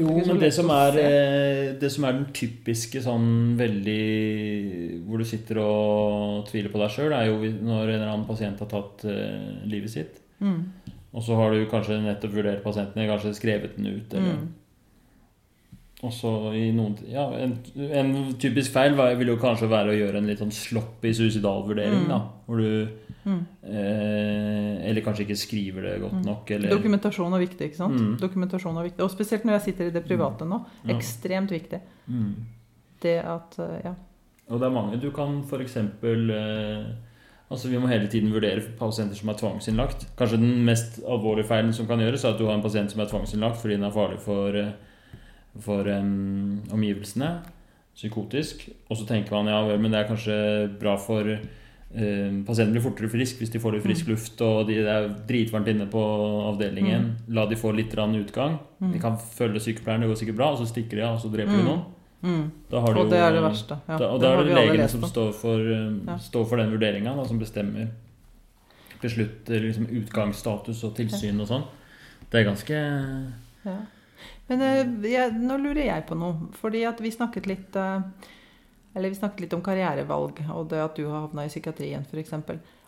jo, 0.00 0.08
men 0.10 0.40
det 0.42 0.50
som, 0.56 0.70
er, 0.74 0.96
eh, 0.98 1.66
det 1.78 1.90
som 1.94 2.06
er 2.08 2.16
den 2.16 2.24
typiske 2.34 2.98
sånn 3.04 3.28
veldig 3.56 5.04
Hvor 5.06 5.22
du 5.22 5.26
sitter 5.28 5.60
og 5.62 6.48
tviler 6.48 6.72
på 6.72 6.80
deg 6.82 6.96
sjøl, 6.96 7.14
er 7.14 7.30
jo 7.30 7.38
når 7.38 7.84
en 7.84 7.94
eller 7.94 8.10
annen 8.10 8.26
pasient 8.26 8.58
har 8.64 8.70
tatt 8.72 9.06
uh, 9.06 9.62
livet 9.70 9.94
sitt. 9.94 10.18
Mm. 10.42 10.58
Og 11.16 11.24
så 11.24 11.36
har 11.38 11.54
du 11.54 11.62
kanskje 11.70 12.00
nettopp 12.04 12.34
vurdert 12.36 12.64
pasienten, 12.64 13.06
kanskje 13.08 13.36
skrevet 13.36 13.76
den 13.78 13.86
ut, 13.88 14.14
eller 14.14 14.40
mm. 14.40 14.48
Og 16.06 16.12
så 16.14 16.30
i 16.54 16.68
noen 16.74 16.94
Ja, 17.10 17.24
en, 17.42 17.56
en, 17.74 18.12
typisk 18.38 18.70
feil 18.74 18.94
vil 19.18 19.32
jo 19.32 19.38
kanskje 19.42 19.70
være 19.70 19.90
å 19.90 19.96
gjøre 19.96 20.20
en 20.20 20.28
litt 20.30 20.42
sånn 20.42 20.54
sloppy 20.54 21.10
suicidalvurdering, 21.16 22.04
mm. 22.04 22.10
da. 22.12 22.18
Hvor 22.46 22.62
du 22.62 22.68
mm. 23.24 23.40
eh, 23.66 24.74
Eller 24.86 25.02
kanskje 25.02 25.26
ikke 25.26 25.38
skriver 25.40 25.88
det 25.88 25.96
godt 26.04 26.20
mm. 26.20 26.26
nok. 26.28 26.52
Eller... 26.54 26.74
Dokumentasjon 26.76 27.34
er 27.34 27.42
viktig, 27.42 27.70
ikke 27.70 27.80
sant? 27.80 27.98
Mm. 27.98 28.12
Dokumentasjon 28.22 28.78
er 28.78 28.88
viktig. 28.92 29.02
Og 29.08 29.10
spesielt 29.10 29.48
når 29.48 29.58
jeg 29.58 29.66
sitter 29.66 29.90
i 29.90 29.96
det 29.96 30.04
private 30.06 30.46
nå. 30.46 30.60
Ja. 30.84 30.94
Ekstremt 30.94 31.54
viktig. 31.56 31.82
Mm. 32.06 32.30
Det 33.02 33.18
at 33.24 33.58
eh, 33.64 33.80
Ja. 33.88 33.96
Og 34.48 34.62
det 34.62 34.64
er 34.64 34.72
mange 34.72 34.96
du 35.02 35.10
kan 35.12 35.42
f.eks. 35.42 35.76
Eh, 35.76 36.86
altså 37.48 37.68
Vi 37.68 37.78
må 37.80 37.88
hele 37.88 38.08
tiden 38.08 38.32
vurdere 38.32 38.60
pasienter 38.78 39.16
som 39.16 39.30
er 39.32 39.38
tvangsinnlagt. 39.40 40.06
Kanskje 40.18 40.40
den 40.40 40.64
mest 40.66 41.00
alvorlige 41.04 41.48
feilen 41.48 41.72
som 41.72 41.88
kan 41.88 42.00
gjøres, 42.00 42.24
er 42.24 42.34
at 42.34 42.40
du 42.40 42.46
har 42.46 42.54
en 42.58 42.64
pasient 42.64 42.92
som 42.92 43.00
er 43.00 43.10
tvangsinnlagt 43.10 43.60
fordi 43.62 43.78
den 43.78 43.88
er 43.88 43.94
farlig 43.94 44.20
for 44.24 44.56
eh, 44.58 44.76
for 45.62 45.88
um, 45.88 46.60
omgivelsene. 46.72 47.38
Psykotisk. 47.94 48.68
Og 48.88 48.96
så 48.96 49.06
tenker 49.08 49.34
man 49.34 49.50
ja 49.50 49.62
vel, 49.66 49.80
men 49.82 49.94
det 49.94 50.02
er 50.02 50.10
kanskje 50.10 50.36
bra 50.78 50.94
for 51.02 51.26
uh, 51.26 52.30
Pasienten 52.46 52.74
blir 52.76 52.84
fortere 52.84 53.10
frisk 53.10 53.40
hvis 53.40 53.52
de 53.54 53.60
får 53.62 53.74
litt 53.74 53.86
frisk 53.86 54.06
mm. 54.06 54.12
luft, 54.12 54.42
og 54.44 54.68
de, 54.68 54.78
det 54.84 54.94
er 54.94 55.12
dritvarmt 55.28 55.70
inne 55.72 55.88
på 55.90 56.02
avdelingen. 56.52 57.12
Mm. 57.14 57.30
La 57.34 57.46
de 57.48 57.58
få 57.58 57.72
litt 57.74 57.96
utgang. 57.96 58.58
Mm. 58.78 58.92
De 58.92 59.02
kan 59.02 59.18
følge 59.18 59.64
sykepleieren, 59.64 60.04
det 60.04 60.12
går 60.12 60.20
sikkert 60.22 60.40
bra, 60.42 60.52
og 60.52 60.60
så 60.60 60.68
stikker 60.68 61.00
de 61.00 61.06
av, 61.06 61.16
og 61.16 61.24
så 61.24 61.32
dreper 61.32 61.56
de 61.56 61.64
noen. 61.64 61.86
Mm. 62.18 62.50
og 62.74 63.10
det 63.12 63.18
er 63.22 63.32
det 63.36 63.42
verste. 63.44 63.76
Ja, 63.86 63.96
da, 64.00 64.08
og 64.10 64.20
da 64.20 64.32
er 64.34 64.48
det 64.48 64.54
legene 64.56 64.88
som 64.90 65.04
står 65.06 65.30
for, 65.38 65.62
um, 65.62 66.00
ja. 66.08 66.16
står 66.18 66.48
for 66.50 66.58
den 66.58 66.72
vurderinga, 66.74 67.14
som 67.28 67.38
bestemmer 67.38 67.92
beslutter 69.02 69.60
liksom, 69.62 69.86
utgangsstatus 70.00 70.82
og 70.86 70.96
tilsyn 70.98 71.38
og 71.42 71.50
sånn. 71.50 71.68
Det 72.28 72.40
er 72.40 72.48
ganske 72.48 72.80
ja. 73.64 73.76
Men 74.48 74.64
eh, 74.64 74.80
jeg, 75.12 75.36
nå 75.38 75.58
lurer 75.60 75.84
jeg 75.86 76.06
på 76.08 76.16
noe. 76.18 76.48
Fordi 76.58 76.82
at 76.88 77.00
vi 77.04 77.12
snakket 77.14 77.46
litt 77.48 77.76
eh, 77.78 78.00
Eller 78.96 79.12
vi 79.12 79.18
snakket 79.18 79.44
litt 79.44 79.54
om 79.56 79.62
karrierevalg, 79.64 80.42
og 80.50 80.68
det 80.72 80.80
at 80.82 80.98
du 80.98 81.06
har 81.06 81.28
havna 81.28 81.44
i 81.46 81.52
psykiatrien 81.52 82.06
f.eks. 82.08 82.34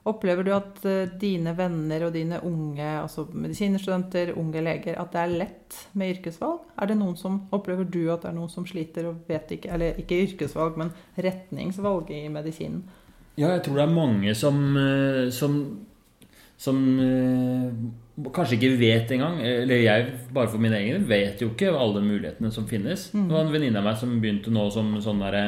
Opplever 0.08 0.46
du 0.46 0.52
at 0.56 0.80
eh, 0.88 1.10
dine 1.20 1.52
venner 1.56 2.06
og 2.06 2.14
dine 2.14 2.38
unge 2.46 2.86
altså 3.02 3.26
medisinstudenter, 3.36 4.32
unge 4.40 4.62
leger, 4.64 4.96
at 4.96 5.12
det 5.12 5.20
er 5.20 5.34
lett 5.42 5.80
med 5.92 6.14
yrkesvalg? 6.14 6.62
Er 6.80 6.88
det 6.88 6.96
noen 6.96 7.18
som, 7.20 7.42
Opplever 7.52 7.84
du 7.84 8.06
at 8.08 8.24
det 8.24 8.30
er 8.30 8.38
noen 8.38 8.52
som 8.52 8.64
sliter 8.68 9.10
og 9.10 9.26
vet 9.28 9.52
ikke 9.58 9.72
Eller 9.74 10.00
ikke 10.00 10.22
yrkesvalg, 10.24 10.78
men 10.80 10.94
retningsvalg 11.20 12.12
i 12.16 12.22
medisinen? 12.32 12.86
Ja, 13.36 13.52
jeg 13.54 13.64
tror 13.66 13.76
det 13.78 13.84
er 13.84 13.92
mange 13.94 14.32
som, 14.36 14.56
som, 15.32 15.54
som 16.60 16.78
kanskje 18.34 18.58
ikke 18.58 18.72
vet 18.80 19.12
engang, 19.14 19.38
eller 19.46 19.80
jeg 19.80 20.06
bare 20.34 20.50
for 20.50 20.60
min 20.60 20.74
egen 20.76 21.06
vet 21.08 21.40
jo 21.40 21.52
ikke 21.54 21.70
alle 21.72 22.02
mulighetene 22.04 22.50
som 22.52 22.68
finnes. 22.68 23.08
Mm. 23.14 23.28
Det 23.28 23.36
var 23.36 23.46
en 23.46 23.52
venninne 23.54 23.80
av 23.80 23.86
meg 23.88 24.00
som 24.00 24.16
begynte 24.20 24.52
nå 24.52 24.66
som 24.74 24.92
sånn 25.00 25.22
derre 25.24 25.44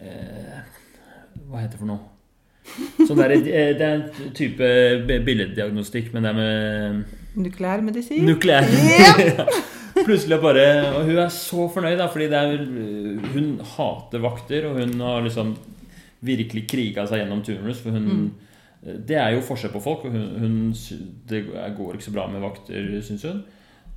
eh, 0.00 0.60
Hva 1.48 1.64
heter 1.64 1.76
det 1.76 1.82
for 1.82 1.90
noe? 1.90 2.15
Sånn 3.06 3.20
der, 3.20 3.36
eh, 3.36 3.72
det 3.76 3.86
er 3.86 3.94
en 3.94 4.32
type 4.36 4.70
billeddiagnostikk, 5.26 6.12
men 6.14 6.26
det 6.26 6.32
er 6.32 6.38
med 6.40 7.16
Nukleærmedisin? 7.36 8.24
Nukleær. 8.24 8.64
Yeah. 8.64 9.50
Plutselig 10.06 10.38
bare 10.42 10.64
Og 10.96 11.06
hun 11.08 11.18
er 11.20 11.30
så 11.32 11.66
fornøyd, 11.72 11.98
da, 12.00 12.08
fordi 12.12 12.26
er, 12.32 12.64
hun 13.32 13.54
hater 13.76 14.24
vakter, 14.24 14.68
og 14.70 14.80
hun 14.80 14.96
har 15.04 15.24
liksom 15.24 15.54
virkelig 16.26 16.64
kriga 16.68 17.04
seg 17.08 17.22
gjennom 17.22 17.44
turnus, 17.44 17.80
for 17.84 17.96
hun 17.96 18.10
mm 18.10 18.26
det 18.86 19.16
er 19.18 19.34
jo 19.34 19.44
forskjell 19.44 19.72
på 19.74 19.82
folk. 19.82 20.06
Hun, 20.06 20.26
hun, 20.40 20.56
det 21.28 21.44
går 21.48 21.96
ikke 21.96 22.06
så 22.06 22.14
bra 22.14 22.26
med 22.30 22.44
vakter, 22.44 22.90
syns 23.06 23.26
hun. 23.26 23.42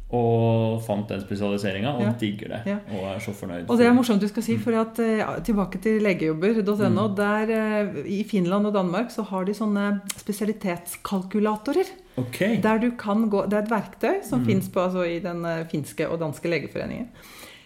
Og 0.09 0.79
fant 0.81 1.11
den 1.11 1.19
spesialiseringa 1.21 1.91
og 1.99 2.01
ja. 2.01 2.11
digger 2.17 2.53
det. 2.55 2.59
Ja. 2.71 2.77
Og 2.97 3.03
er 3.11 3.19
så 3.21 3.33
fornøyd. 3.37 3.67
Og 3.69 3.77
det 3.77 3.85
er 3.85 3.93
morsomt 3.93 4.23
du 4.23 4.27
skal 4.31 4.45
si, 4.45 4.55
for 4.57 4.73
at 4.79 4.97
uh, 4.97 5.35
tilbake 5.45 5.81
til 5.83 5.99
legejobber.no. 6.01 6.89
Mm. 6.89 7.17
Der 7.19 7.51
uh, 7.53 7.99
I 8.09 8.23
Finland 8.25 8.71
og 8.71 8.73
Danmark 8.73 9.13
så 9.13 9.27
har 9.29 9.45
de 9.45 9.53
sånne 9.53 9.99
spesialitetskalkulatorer. 10.17 11.93
Okay. 12.17 12.57
Der 12.63 12.81
du 12.81 12.89
kan 12.97 13.29
gå, 13.29 13.45
Det 13.45 13.59
er 13.59 13.67
et 13.67 13.71
verktøy 13.71 14.23
som 14.25 14.41
mm. 14.41 14.47
fins 14.49 14.71
altså, 14.73 15.05
i 15.05 15.19
den 15.21 15.45
uh, 15.45 15.61
finske 15.69 16.09
og 16.09 16.17
danske 16.25 16.49
legeforeningen. 16.49 17.11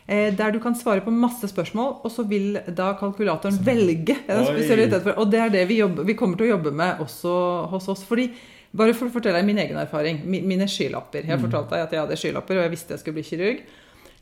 Eh, 0.08 0.34
der 0.36 0.52
du 0.52 0.60
kan 0.60 0.76
svare 0.76 1.02
på 1.02 1.12
masse 1.16 1.48
spørsmål, 1.48 1.94
og 2.04 2.12
så 2.12 2.26
vil 2.28 2.58
da 2.78 2.92
kalkulatoren 3.00 3.60
velge. 3.64 4.18
For, 4.28 5.14
og 5.16 5.32
det 5.32 5.40
er 5.40 5.54
det 5.54 5.68
vi, 5.70 5.80
jobber, 5.80 6.04
vi, 6.04 6.16
kommer 6.20 6.38
til 6.38 6.50
å 6.50 6.56
jobbe 6.58 6.74
med 6.76 7.00
også 7.00 7.36
hos 7.72 7.88
oss. 7.88 8.04
fordi 8.04 8.28
bare 8.74 8.96
for 8.98 9.10
å 9.10 9.14
fortelle 9.14 9.40
deg 9.40 9.48
min 9.48 9.62
egen 9.62 9.80
erfaring. 9.80 10.22
Mine 10.26 10.68
skylapper. 10.70 11.28
Jeg 11.30 11.42
fortalte 11.42 11.76
deg 11.76 11.86
at 11.86 11.96
jeg 11.96 12.04
hadde 12.04 12.20
skylapper, 12.20 12.60
og 12.60 12.66
jeg 12.66 12.74
visste 12.74 12.96
jeg 12.96 13.04
skulle 13.04 13.20
bli 13.20 13.28
kirurg. 13.28 13.64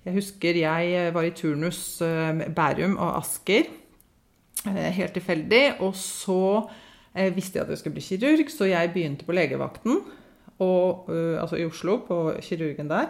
Jeg 0.02 0.18
husker 0.18 0.58
jeg 0.58 1.10
var 1.16 1.28
i 1.28 1.34
turnus 1.38 1.82
eh, 2.06 2.46
Bærum 2.56 2.98
og 2.98 3.20
Asker. 3.20 3.70
Eh, 4.68 4.88
helt 4.98 5.14
tilfeldig. 5.18 5.64
Og 5.86 5.96
så 5.98 6.68
visste 7.36 7.60
jeg 7.60 7.66
at 7.66 7.74
jeg 7.74 7.82
skulle 7.82 7.98
bli 8.00 8.06
kirurg, 8.06 8.52
så 8.52 8.70
jeg 8.70 8.94
begynte 8.94 9.28
på 9.28 9.36
legevakten. 9.36 10.00
Og, 10.62 11.10
altså 11.42 11.58
i 11.58 11.66
Oslo, 11.66 11.98
på 12.06 12.18
kirurgen 12.46 12.92
der. 12.92 13.10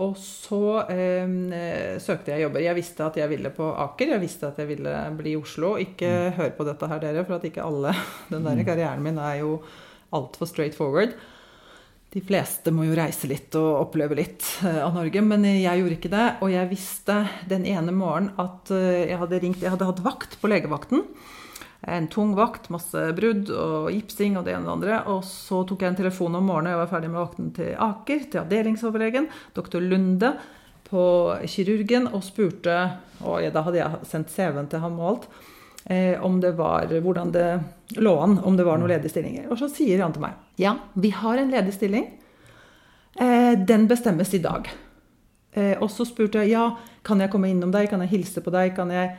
Og 0.00 0.16
så 0.16 0.86
eh, 0.88 1.98
søkte 2.00 2.32
jeg 2.32 2.46
jobber. 2.46 2.64
Jeg 2.64 2.76
visste 2.78 3.04
at 3.04 3.16
jeg 3.20 3.28
ville 3.28 3.52
på 3.52 3.68
Aker. 3.84 4.14
Jeg 4.14 4.22
visste 4.22 4.48
at 4.48 4.60
jeg 4.62 4.70
ville 4.70 4.92
bli 5.18 5.34
i 5.34 5.38
Oslo. 5.38 5.74
Ikke 5.80 6.08
mm. 6.08 6.36
hør 6.38 6.52
på 6.56 6.66
dette 6.68 6.88
her, 6.88 7.02
dere, 7.02 7.24
for 7.28 7.36
at 7.36 7.48
ikke 7.48 7.64
alle 7.64 7.92
Den 8.32 8.46
der 8.46 8.56
mm. 8.56 8.64
karrieren 8.64 9.04
min 9.04 9.20
er 9.20 9.42
jo 9.42 9.58
altfor 10.16 10.50
straight 10.50 10.76
forward. 10.78 11.16
De 12.12 12.20
fleste 12.20 12.72
må 12.74 12.84
jo 12.84 12.96
reise 12.96 13.28
litt 13.30 13.54
og 13.56 13.86
oppleve 13.86 14.18
litt 14.18 14.44
eh, 14.66 14.82
av 14.84 14.92
Norge, 14.96 15.22
men 15.24 15.46
jeg 15.48 15.80
gjorde 15.80 15.96
ikke 15.96 16.12
det. 16.12 16.26
Og 16.44 16.52
jeg 16.52 16.72
visste 16.72 17.22
den 17.48 17.64
ene 17.68 17.94
morgenen 17.96 18.34
at 18.42 18.72
eh, 18.74 19.06
jeg 19.12 19.20
hadde 19.22 19.44
ringt 19.44 19.64
Jeg 19.64 19.72
hadde 19.72 19.88
hatt 19.88 20.04
vakt 20.04 20.36
på 20.42 20.52
legevakten 20.52 21.06
en 21.82 22.06
tung 22.06 22.34
vakt, 22.38 22.68
masse 22.70 23.00
brudd 23.16 23.48
og 23.50 23.88
gipsing 23.90 24.36
og 24.38 24.46
det 24.46 24.54
ene 24.54 24.62
og 24.62 24.68
det 24.68 24.74
andre. 24.76 24.98
Og 25.10 25.24
så 25.26 25.62
tok 25.66 25.82
jeg 25.82 25.92
en 25.92 25.98
telefon 25.98 26.38
om 26.38 26.46
morgenen, 26.46 26.76
jeg 26.76 26.82
var 26.82 26.90
ferdig 26.92 27.10
med 27.10 27.22
vakten 27.24 27.48
til 27.56 27.72
Aker, 27.74 28.26
til 28.30 28.42
avdelingsoverlegen, 28.44 29.30
doktor 29.56 29.82
Lunde, 29.82 30.36
på 30.92 31.02
kirurgen, 31.48 32.10
og 32.12 32.20
spurte 32.20 32.74
Og 33.24 33.46
da 33.54 33.62
hadde 33.64 33.78
jeg 33.78 34.06
sendt 34.10 34.30
CV-en 34.30 34.68
til 34.68 34.82
ham 34.82 34.98
og 35.00 35.08
alt. 35.08 35.26
Eh, 35.84 36.14
om 36.22 36.40
det 36.40 36.52
var 36.58 36.92
hvordan 37.02 37.32
det 37.34 37.46
lå 37.98 38.12
an, 38.22 38.38
om 38.38 38.56
det 38.56 38.64
var 38.64 38.78
noen 38.78 38.92
ledige 38.92 39.10
stillinger. 39.10 39.48
Og 39.50 39.58
så 39.58 39.68
sier 39.72 40.02
han 40.04 40.14
til 40.14 40.22
meg 40.24 40.38
ja, 40.60 40.76
vi 40.94 41.10
har 41.16 41.40
en 41.40 41.50
ledig 41.52 41.74
stilling. 41.74 42.06
Eh, 43.20 43.52
den 43.58 43.88
bestemmes 43.88 44.32
i 44.34 44.40
dag. 44.42 44.70
Eh, 45.52 45.76
og 45.82 45.90
så 45.92 46.06
spurte 46.08 46.42
jeg 46.42 46.54
ja, 46.54 46.70
kan 47.04 47.20
jeg 47.20 47.32
komme 47.32 47.50
innom 47.52 47.72
deg, 47.74 47.90
kan 47.90 48.00
jeg 48.04 48.12
hilse 48.14 48.44
på 48.44 48.52
deg, 48.54 48.72
kan 48.76 48.92
jeg 48.92 49.10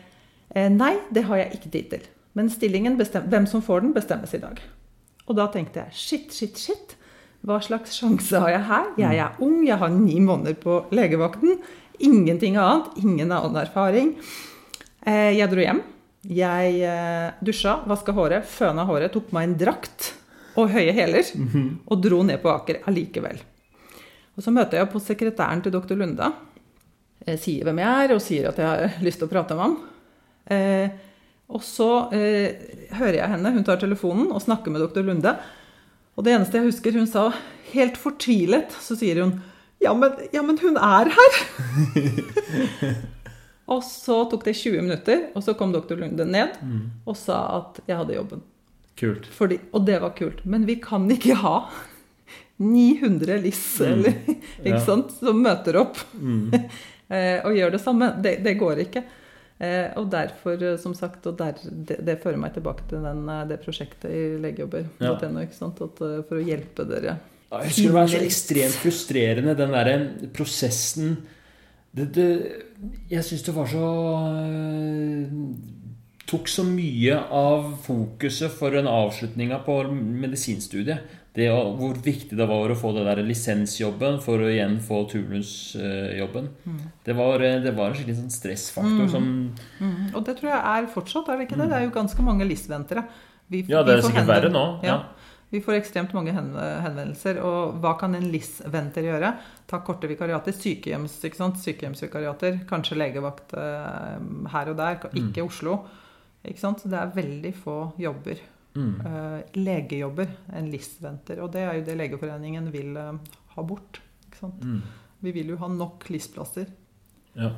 eh, 0.56 0.70
Nei, 0.74 0.96
det 1.14 1.28
har 1.30 1.44
jeg 1.44 1.60
ikke 1.60 1.74
tid 1.76 1.92
til. 1.92 2.10
Men 2.34 2.50
stillingen, 2.50 2.98
hvem 2.98 3.46
som 3.50 3.62
får 3.62 3.84
den, 3.84 3.94
bestemmes 3.94 4.34
i 4.34 4.42
dag. 4.42 4.62
Og 5.28 5.38
da 5.38 5.48
tenkte 5.54 5.84
jeg 5.84 5.98
shit, 5.98 6.34
shit, 6.34 6.58
shit. 6.58 6.98
Hva 7.44 7.60
slags 7.62 7.94
sjanse 8.00 8.40
har 8.40 8.50
jeg 8.50 8.66
her? 8.70 8.90
Jeg 8.98 9.20
er 9.20 9.40
ung, 9.44 9.62
jeg 9.68 9.78
har 9.78 9.92
ni 9.92 10.16
måneder 10.24 10.56
på 10.58 10.80
legevakten. 10.96 11.60
Ingenting 12.00 12.56
annet. 12.58 12.96
Ingen 13.04 13.36
annen 13.36 13.60
erfaring. 13.60 14.14
Jeg 15.04 15.52
dro 15.52 15.60
hjem. 15.60 15.84
Jeg 16.24 16.76
eh, 16.88 17.32
dusja, 17.44 17.82
vaska 17.90 18.14
håret, 18.16 18.46
føna 18.48 18.86
håret, 18.88 19.12
tok 19.12 19.28
på 19.30 19.36
meg 19.36 19.50
en 19.50 19.58
drakt 19.60 20.14
og 20.60 20.70
høye 20.72 20.94
hæler. 20.96 21.28
Mhm. 21.36 21.66
Og 21.90 22.04
dro 22.04 22.22
ned 22.24 22.40
på 22.44 22.52
Aker 22.54 22.84
allikevel. 22.88 23.42
Og 24.34 24.46
så 24.46 24.54
møter 24.54 24.80
jeg 24.80 24.90
på 24.90 25.02
sekretæren 25.04 25.62
til 25.62 25.74
doktor 25.74 26.00
Lunda. 26.00 26.32
Jeg 27.28 27.40
sier 27.40 27.68
hvem 27.68 27.80
jeg 27.84 28.06
er, 28.06 28.14
og 28.16 28.22
sier 28.24 28.50
at 28.50 28.60
jeg 28.60 28.68
har 28.68 29.04
lyst 29.04 29.22
til 29.22 29.28
å 29.30 29.32
prate 29.32 29.58
med 29.58 29.64
ham. 29.68 29.76
Eh, 30.52 30.96
og 31.54 31.62
så 31.64 31.90
eh, 32.16 32.56
hører 32.98 33.20
jeg 33.20 33.32
henne, 33.36 33.54
hun 33.54 33.66
tar 33.68 33.82
telefonen 33.82 34.32
og 34.34 34.42
snakker 34.44 34.74
med 34.74 34.82
doktor 34.84 35.06
Lunde. 35.06 35.36
Og 36.18 36.26
det 36.26 36.34
eneste 36.36 36.60
jeg 36.60 36.70
husker, 36.72 36.98
hun 36.98 37.10
sa 37.10 37.28
helt 37.74 37.98
fortvilet, 38.00 38.74
så 38.84 38.98
sier 39.00 39.24
hun 39.24 39.40
Ja, 39.84 39.92
men, 39.98 40.16
ja, 40.32 40.42
men 40.46 40.60
hun 40.62 40.78
er 40.80 41.10
her! 41.12 41.40
og 43.72 43.84
så 43.88 44.18
tok 44.32 44.44
det 44.46 44.56
20 44.60 44.82
minutter, 44.84 45.22
og 45.36 45.44
så 45.46 45.54
kom 45.56 45.72
doktor 45.72 46.00
Lunde 46.02 46.26
ned 46.28 46.58
og 47.08 47.16
sa 47.16 47.38
at 47.62 47.80
jeg 47.88 47.96
hadde 48.02 48.18
jobben. 48.18 48.42
Kult. 49.00 49.26
Fordi, 49.26 49.58
og 49.74 49.86
det 49.88 50.02
var 50.04 50.14
kult. 50.18 50.44
Men 50.46 50.68
vi 50.68 50.76
kan 50.84 51.08
ikke 51.12 51.38
ha 51.42 51.56
900 52.62 53.40
liss 53.42 53.64
mm. 53.82 54.04
ikke 54.06 54.76
Ja. 54.76 54.84
sant, 54.86 55.12
som 55.18 55.42
møter 55.42 55.80
opp 55.82 55.98
mm. 56.14 56.54
og 57.48 57.58
gjør 57.58 57.74
det 57.74 57.82
samme. 57.82 58.12
Det, 58.24 58.38
det 58.46 58.58
går 58.60 58.84
ikke. 58.86 59.04
Eh, 59.64 59.90
og 60.00 60.10
derfor, 60.12 60.58
eh, 60.62 60.78
som 60.82 60.96
sagt, 60.98 61.26
og 61.30 61.38
der, 61.40 61.58
det, 61.64 62.00
det 62.06 62.18
fører 62.24 62.40
meg 62.42 62.56
tilbake 62.56 62.86
til 62.90 63.04
den, 63.06 63.24
eh, 63.30 63.44
det 63.50 63.60
prosjektet 63.64 64.10
i 64.12 64.24
legejobber.no. 64.44 65.06
Ja. 65.06 65.14
eh, 65.18 66.18
For 66.28 66.40
å 66.40 66.44
hjelpe 66.44 66.86
dere. 66.90 67.18
Ja, 67.54 67.62
Jeg 67.62 67.70
husker 67.70 67.90
det 67.90 67.96
var 67.96 68.12
så 68.12 68.22
ekstremt 68.26 68.78
frustrerende, 68.82 69.54
den 69.58 69.74
derre 69.76 69.98
prosessen 70.34 71.18
det, 71.96 72.08
det, 72.16 72.28
Jeg 73.12 73.24
syns 73.28 73.44
det 73.46 73.54
var 73.56 73.68
så 73.70 73.88
øh, 74.44 75.34
Tok 76.34 76.48
så 76.50 76.64
mye 76.66 77.18
av 77.36 77.74
fokuset 77.84 78.50
for 78.56 78.74
en 78.80 78.88
avslutninga 78.90 79.60
på 79.66 79.76
medisinstudiet. 79.92 81.04
Det 81.36 81.48
hvor 81.52 81.98
viktig 82.06 82.38
det 82.38 82.46
var 82.50 82.72
å 82.72 82.78
få 82.78 82.92
det 82.96 83.04
der 83.06 83.20
lisensjobben 83.26 84.20
for 84.24 84.42
å 84.42 84.48
igjen 84.50 84.78
få 84.86 85.02
turnusjobben. 85.12 86.48
Det, 87.06 87.16
var, 87.18 87.42
eh, 87.44 87.60
det 87.62 87.74
var 87.76 87.90
en 87.92 87.98
skikkelig 87.98 88.18
sånn 88.22 88.34
stressfaktor 88.34 89.10
som 89.12 89.28
Mm. 89.82 90.14
Og 90.16 90.24
det 90.26 90.38
tror 90.40 90.50
jeg 90.54 90.62
er 90.64 90.88
fortsatt, 90.94 91.30
er 91.30 91.38
det 91.38 91.48
ikke 91.50 91.58
det? 91.60 91.70
Det 91.70 91.78
er 91.78 91.84
jo 91.88 91.94
ganske 92.00 92.24
mange 92.24 92.46
LIS-ventere. 92.48 93.04
Vi- 93.50 93.66
Ja, 93.68 93.84
det 93.84 93.98
er 93.98 94.02
sikkert 94.08 94.28
verre 94.28 94.50
nå, 94.50 94.82
ja. 94.84 95.02
Vi 95.54 95.60
får 95.62 95.76
ekstremt 95.78 96.14
mange 96.18 96.32
henvendelser. 96.34 97.38
Og 97.46 97.76
hva 97.84 97.92
kan 98.02 98.16
en 98.18 98.26
LIS-venter 98.34 99.06
gjøre? 99.06 99.30
Ta 99.70 99.84
korte 99.86 100.10
vikariater. 100.10 100.56
Sykehjems? 100.58 101.20
Sykehjemsvikariater. 101.22 102.56
Kanskje 102.70 102.96
legevakt 102.98 103.52
eh, 103.62 104.16
her 104.50 104.72
og 104.72 104.80
der. 104.80 104.96
Mm. 105.12 105.20
Ikke 105.20 105.44
Oslo. 105.46 105.76
Ikke 106.42 106.58
sant? 106.58 106.82
Så 106.82 106.90
det 106.90 106.98
er 106.98 107.12
veldig 107.14 107.52
få 107.54 107.76
jobber. 108.02 108.40
Mm. 108.74 108.96
Eh, 109.06 109.36
legejobber. 109.60 110.32
En 110.58 110.72
LIS-venter. 110.74 111.44
Og 111.46 111.52
det 111.54 111.62
er 111.62 111.78
jo 111.78 111.84
det 111.86 111.98
Legeforeningen 112.00 112.72
vil 112.74 112.98
eh, 112.98 113.36
ha 113.54 113.66
bort. 113.70 114.00
Ikke 114.26 114.40
sant? 114.40 114.66
Mm. 114.66 114.80
Vi 115.28 115.34
vil 115.36 115.52
jo 115.54 115.58
ha 115.62 115.70
nok 115.70 116.10
LIS-plasser. 116.10 116.74
ja. 117.38 117.52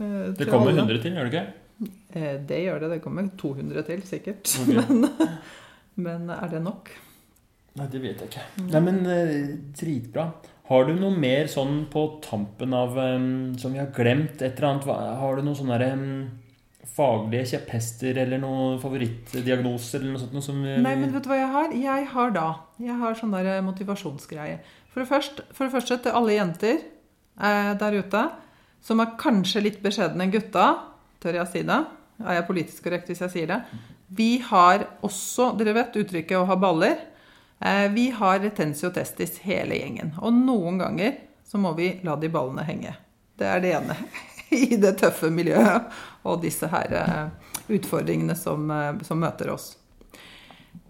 Det 0.00 0.46
kommer 0.48 0.72
alle. 0.72 0.80
100 0.80 1.02
til, 1.02 1.12
gjør 1.12 1.26
det 1.28 1.34
ikke? 1.36 1.88
Det 2.48 2.58
gjør 2.62 2.78
det. 2.80 2.88
Det 2.94 2.98
kommer 3.04 3.26
200 3.38 3.82
til, 3.84 4.02
sikkert. 4.08 4.52
Okay. 4.62 4.80
Men, 4.96 5.28
men 6.00 6.30
er 6.32 6.48
det 6.48 6.62
nok? 6.64 6.88
Nei, 7.78 7.86
det 7.90 8.00
vet 8.02 8.22
jeg 8.22 8.30
ikke. 8.30 8.46
Nei, 8.66 8.80
men 8.82 9.00
eh, 9.06 9.34
dritbra. 9.78 10.26
Har 10.70 10.86
du 10.86 10.94
noe 10.98 11.14
mer 11.14 11.48
sånn 11.50 11.84
på 11.90 12.04
tampen 12.22 12.74
av 12.76 12.94
um, 12.94 13.56
Som 13.58 13.74
vi 13.74 13.80
har 13.82 13.90
glemt? 13.94 14.38
Et 14.38 14.54
eller 14.54 14.68
annet 14.68 14.86
Har 15.18 15.34
du 15.34 15.42
noen 15.42 15.58
sånne 15.58 15.78
der, 15.82 15.96
eh, 15.96 16.84
faglige 16.90 17.48
kjepphester 17.52 18.18
eller 18.22 18.38
noen 18.42 18.78
favorittdiagnoser 18.82 19.98
eller 19.98 20.14
noe 20.14 20.22
sånt? 20.22 20.36
Noe 20.36 20.46
som, 20.46 20.60
uh, 20.62 20.76
Nei, 20.82 20.94
men 20.98 21.14
vet 21.14 21.26
du 21.26 21.30
hva 21.32 21.40
jeg 21.40 21.50
har? 21.54 21.74
Jeg 21.74 22.06
har 22.14 22.34
da 22.36 22.46
Jeg 22.82 22.98
har 23.02 23.18
sånn 23.18 23.34
der 23.34 23.50
motivasjonsgreie. 23.66 24.60
For 24.90 25.02
det, 25.02 25.08
første, 25.10 25.46
for 25.54 25.66
det 25.66 25.74
første 25.74 25.98
til 26.02 26.16
alle 26.18 26.34
jenter 26.34 26.78
eh, 26.80 27.72
der 27.78 27.98
ute 28.02 28.24
som 28.82 29.02
er 29.02 29.14
kanskje 29.20 29.62
litt 29.62 29.78
beskjedne 29.84 30.26
gutta, 30.32 30.66
tør 31.22 31.36
jeg 31.42 31.52
si 31.52 31.62
det? 31.68 31.78
Er 32.24 32.38
jeg 32.38 32.46
politisk 32.48 32.86
korrekt 32.86 33.10
hvis 33.10 33.22
jeg 33.22 33.32
sier 33.34 33.50
det? 33.50 33.60
Vi 34.16 34.32
har 34.48 34.86
også 35.06 35.52
Dere 35.58 35.76
vet 35.76 35.98
uttrykket 36.00 36.38
'å 36.38 36.48
ha 36.48 36.56
baller'? 36.58 37.06
Eh, 37.60 37.90
vi 37.92 38.10
har 38.10 38.40
retensio 38.40 38.90
testis 38.90 39.38
hele 39.44 39.76
gjengen. 39.76 40.14
Og 40.18 40.32
noen 40.32 40.78
ganger 40.80 41.18
så 41.44 41.58
må 41.58 41.74
vi 41.76 41.92
la 42.02 42.16
de 42.16 42.30
ballene 42.32 42.64
henge. 42.64 42.94
Det 43.36 43.48
er 43.48 43.60
det 43.60 43.74
ene 43.76 43.96
i 44.50 44.76
det 44.80 44.96
tøffe 45.00 45.30
miljøet 45.32 45.90
og 46.28 46.40
disse 46.42 46.68
her 46.72 46.94
eh, 46.96 47.52
utfordringene 47.76 48.36
som, 48.36 48.70
eh, 48.70 48.94
som 49.04 49.20
møter 49.20 49.52
oss. 49.52 49.74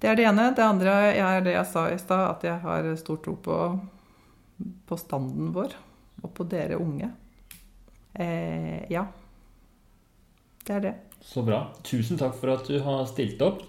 Det 0.01 0.09
er 0.09 0.16
det 0.16 0.29
ene. 0.31 0.51
Det 0.57 0.64
andre 0.64 0.95
er 1.12 1.43
det 1.45 1.57
jeg 1.57 1.68
sa 1.73 1.87
i 1.91 1.99
stad, 1.99 2.27
at 2.29 2.47
jeg 2.47 2.62
har 2.62 2.91
stor 3.01 3.18
tro 3.25 3.35
på, 3.41 3.57
på 4.87 5.01
standen 5.01 5.51
vår 5.57 5.75
og 6.21 6.33
på 6.37 6.47
dere 6.49 6.79
unge. 6.81 7.11
Eh, 8.14 8.85
ja. 8.93 9.07
Det 10.66 10.77
er 10.77 10.87
det. 10.87 10.95
Så 11.21 11.43
bra. 11.43 11.64
Tusen 11.83 12.21
takk 12.21 12.37
for 12.39 12.55
at 12.55 12.68
du 12.68 12.79
har 12.85 13.05
stilt 13.11 13.43
opp. 13.45 13.64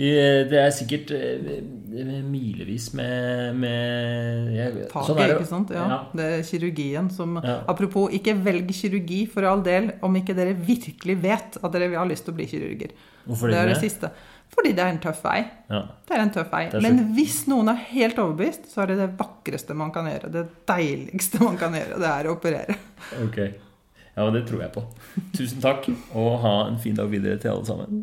Vi, 0.00 0.08
det 0.48 0.56
er 0.56 0.70
sikkert 0.72 1.10
eh, 1.12 2.20
milevis 2.24 2.86
med, 2.96 3.58
med 3.60 4.50
jeg, 4.54 4.86
Faget, 4.88 5.10
sånn 5.10 5.34
ikke 5.34 5.48
sant? 5.48 5.72
Ja. 5.76 5.84
Ja. 5.90 5.98
Det 6.16 6.28
er 6.38 6.44
kirurgien 6.48 7.10
som 7.12 7.36
Ja. 7.40 7.58
Apropos, 7.68 8.08
ikke 8.16 8.32
velg 8.40 8.70
kirurgi 8.76 9.20
for 9.28 9.44
all 9.48 9.64
del 9.66 9.90
om 10.06 10.16
ikke 10.16 10.36
dere 10.38 10.54
virkelig 10.56 11.18
vet 11.20 11.58
at 11.60 11.72
dere 11.76 11.90
har 11.92 12.08
lyst 12.08 12.24
til 12.24 12.32
å 12.32 12.38
bli 12.38 12.46
kirurger. 12.48 12.94
Hvorfor 13.26 13.52
det 13.52 13.58
er 13.60 13.68
det? 13.68 13.74
det 13.76 13.82
siste. 13.90 14.12
Fordi 14.50 14.72
det 14.74 14.82
er 14.82 14.94
en 14.94 15.02
tøff 15.02 15.20
vei. 15.22 15.40
Ja. 15.70 15.82
Det 16.08 16.16
er 16.16 16.22
en 16.24 16.32
tøff 16.34 16.48
vei. 16.52 16.62
Men 16.82 17.02
hvis 17.14 17.42
noen 17.50 17.70
er 17.70 17.82
helt 17.90 18.18
overbevist, 18.18 18.70
så 18.72 18.82
er 18.82 18.92
det 18.92 18.96
det 19.02 19.10
vakreste 19.20 19.76
man 19.78 19.92
kan 19.94 20.08
gjøre. 20.10 20.30
Det 20.32 20.46
deiligste 20.70 21.42
man 21.44 21.58
kan 21.60 21.76
gjøre. 21.76 22.00
Det 22.02 22.14
er 22.14 22.30
å 22.30 22.38
operere. 22.38 22.78
Ok. 23.26 23.38
Ja, 24.16 24.26
det 24.34 24.42
tror 24.48 24.64
jeg 24.64 24.72
på. 24.74 24.82
Tusen 25.36 25.62
takk, 25.62 25.86
og 26.18 26.32
ha 26.42 26.54
en 26.70 26.80
fin 26.82 26.96
dag 26.98 27.12
videre 27.12 27.38
til 27.40 27.52
alle 27.52 27.68
sammen. 27.68 28.02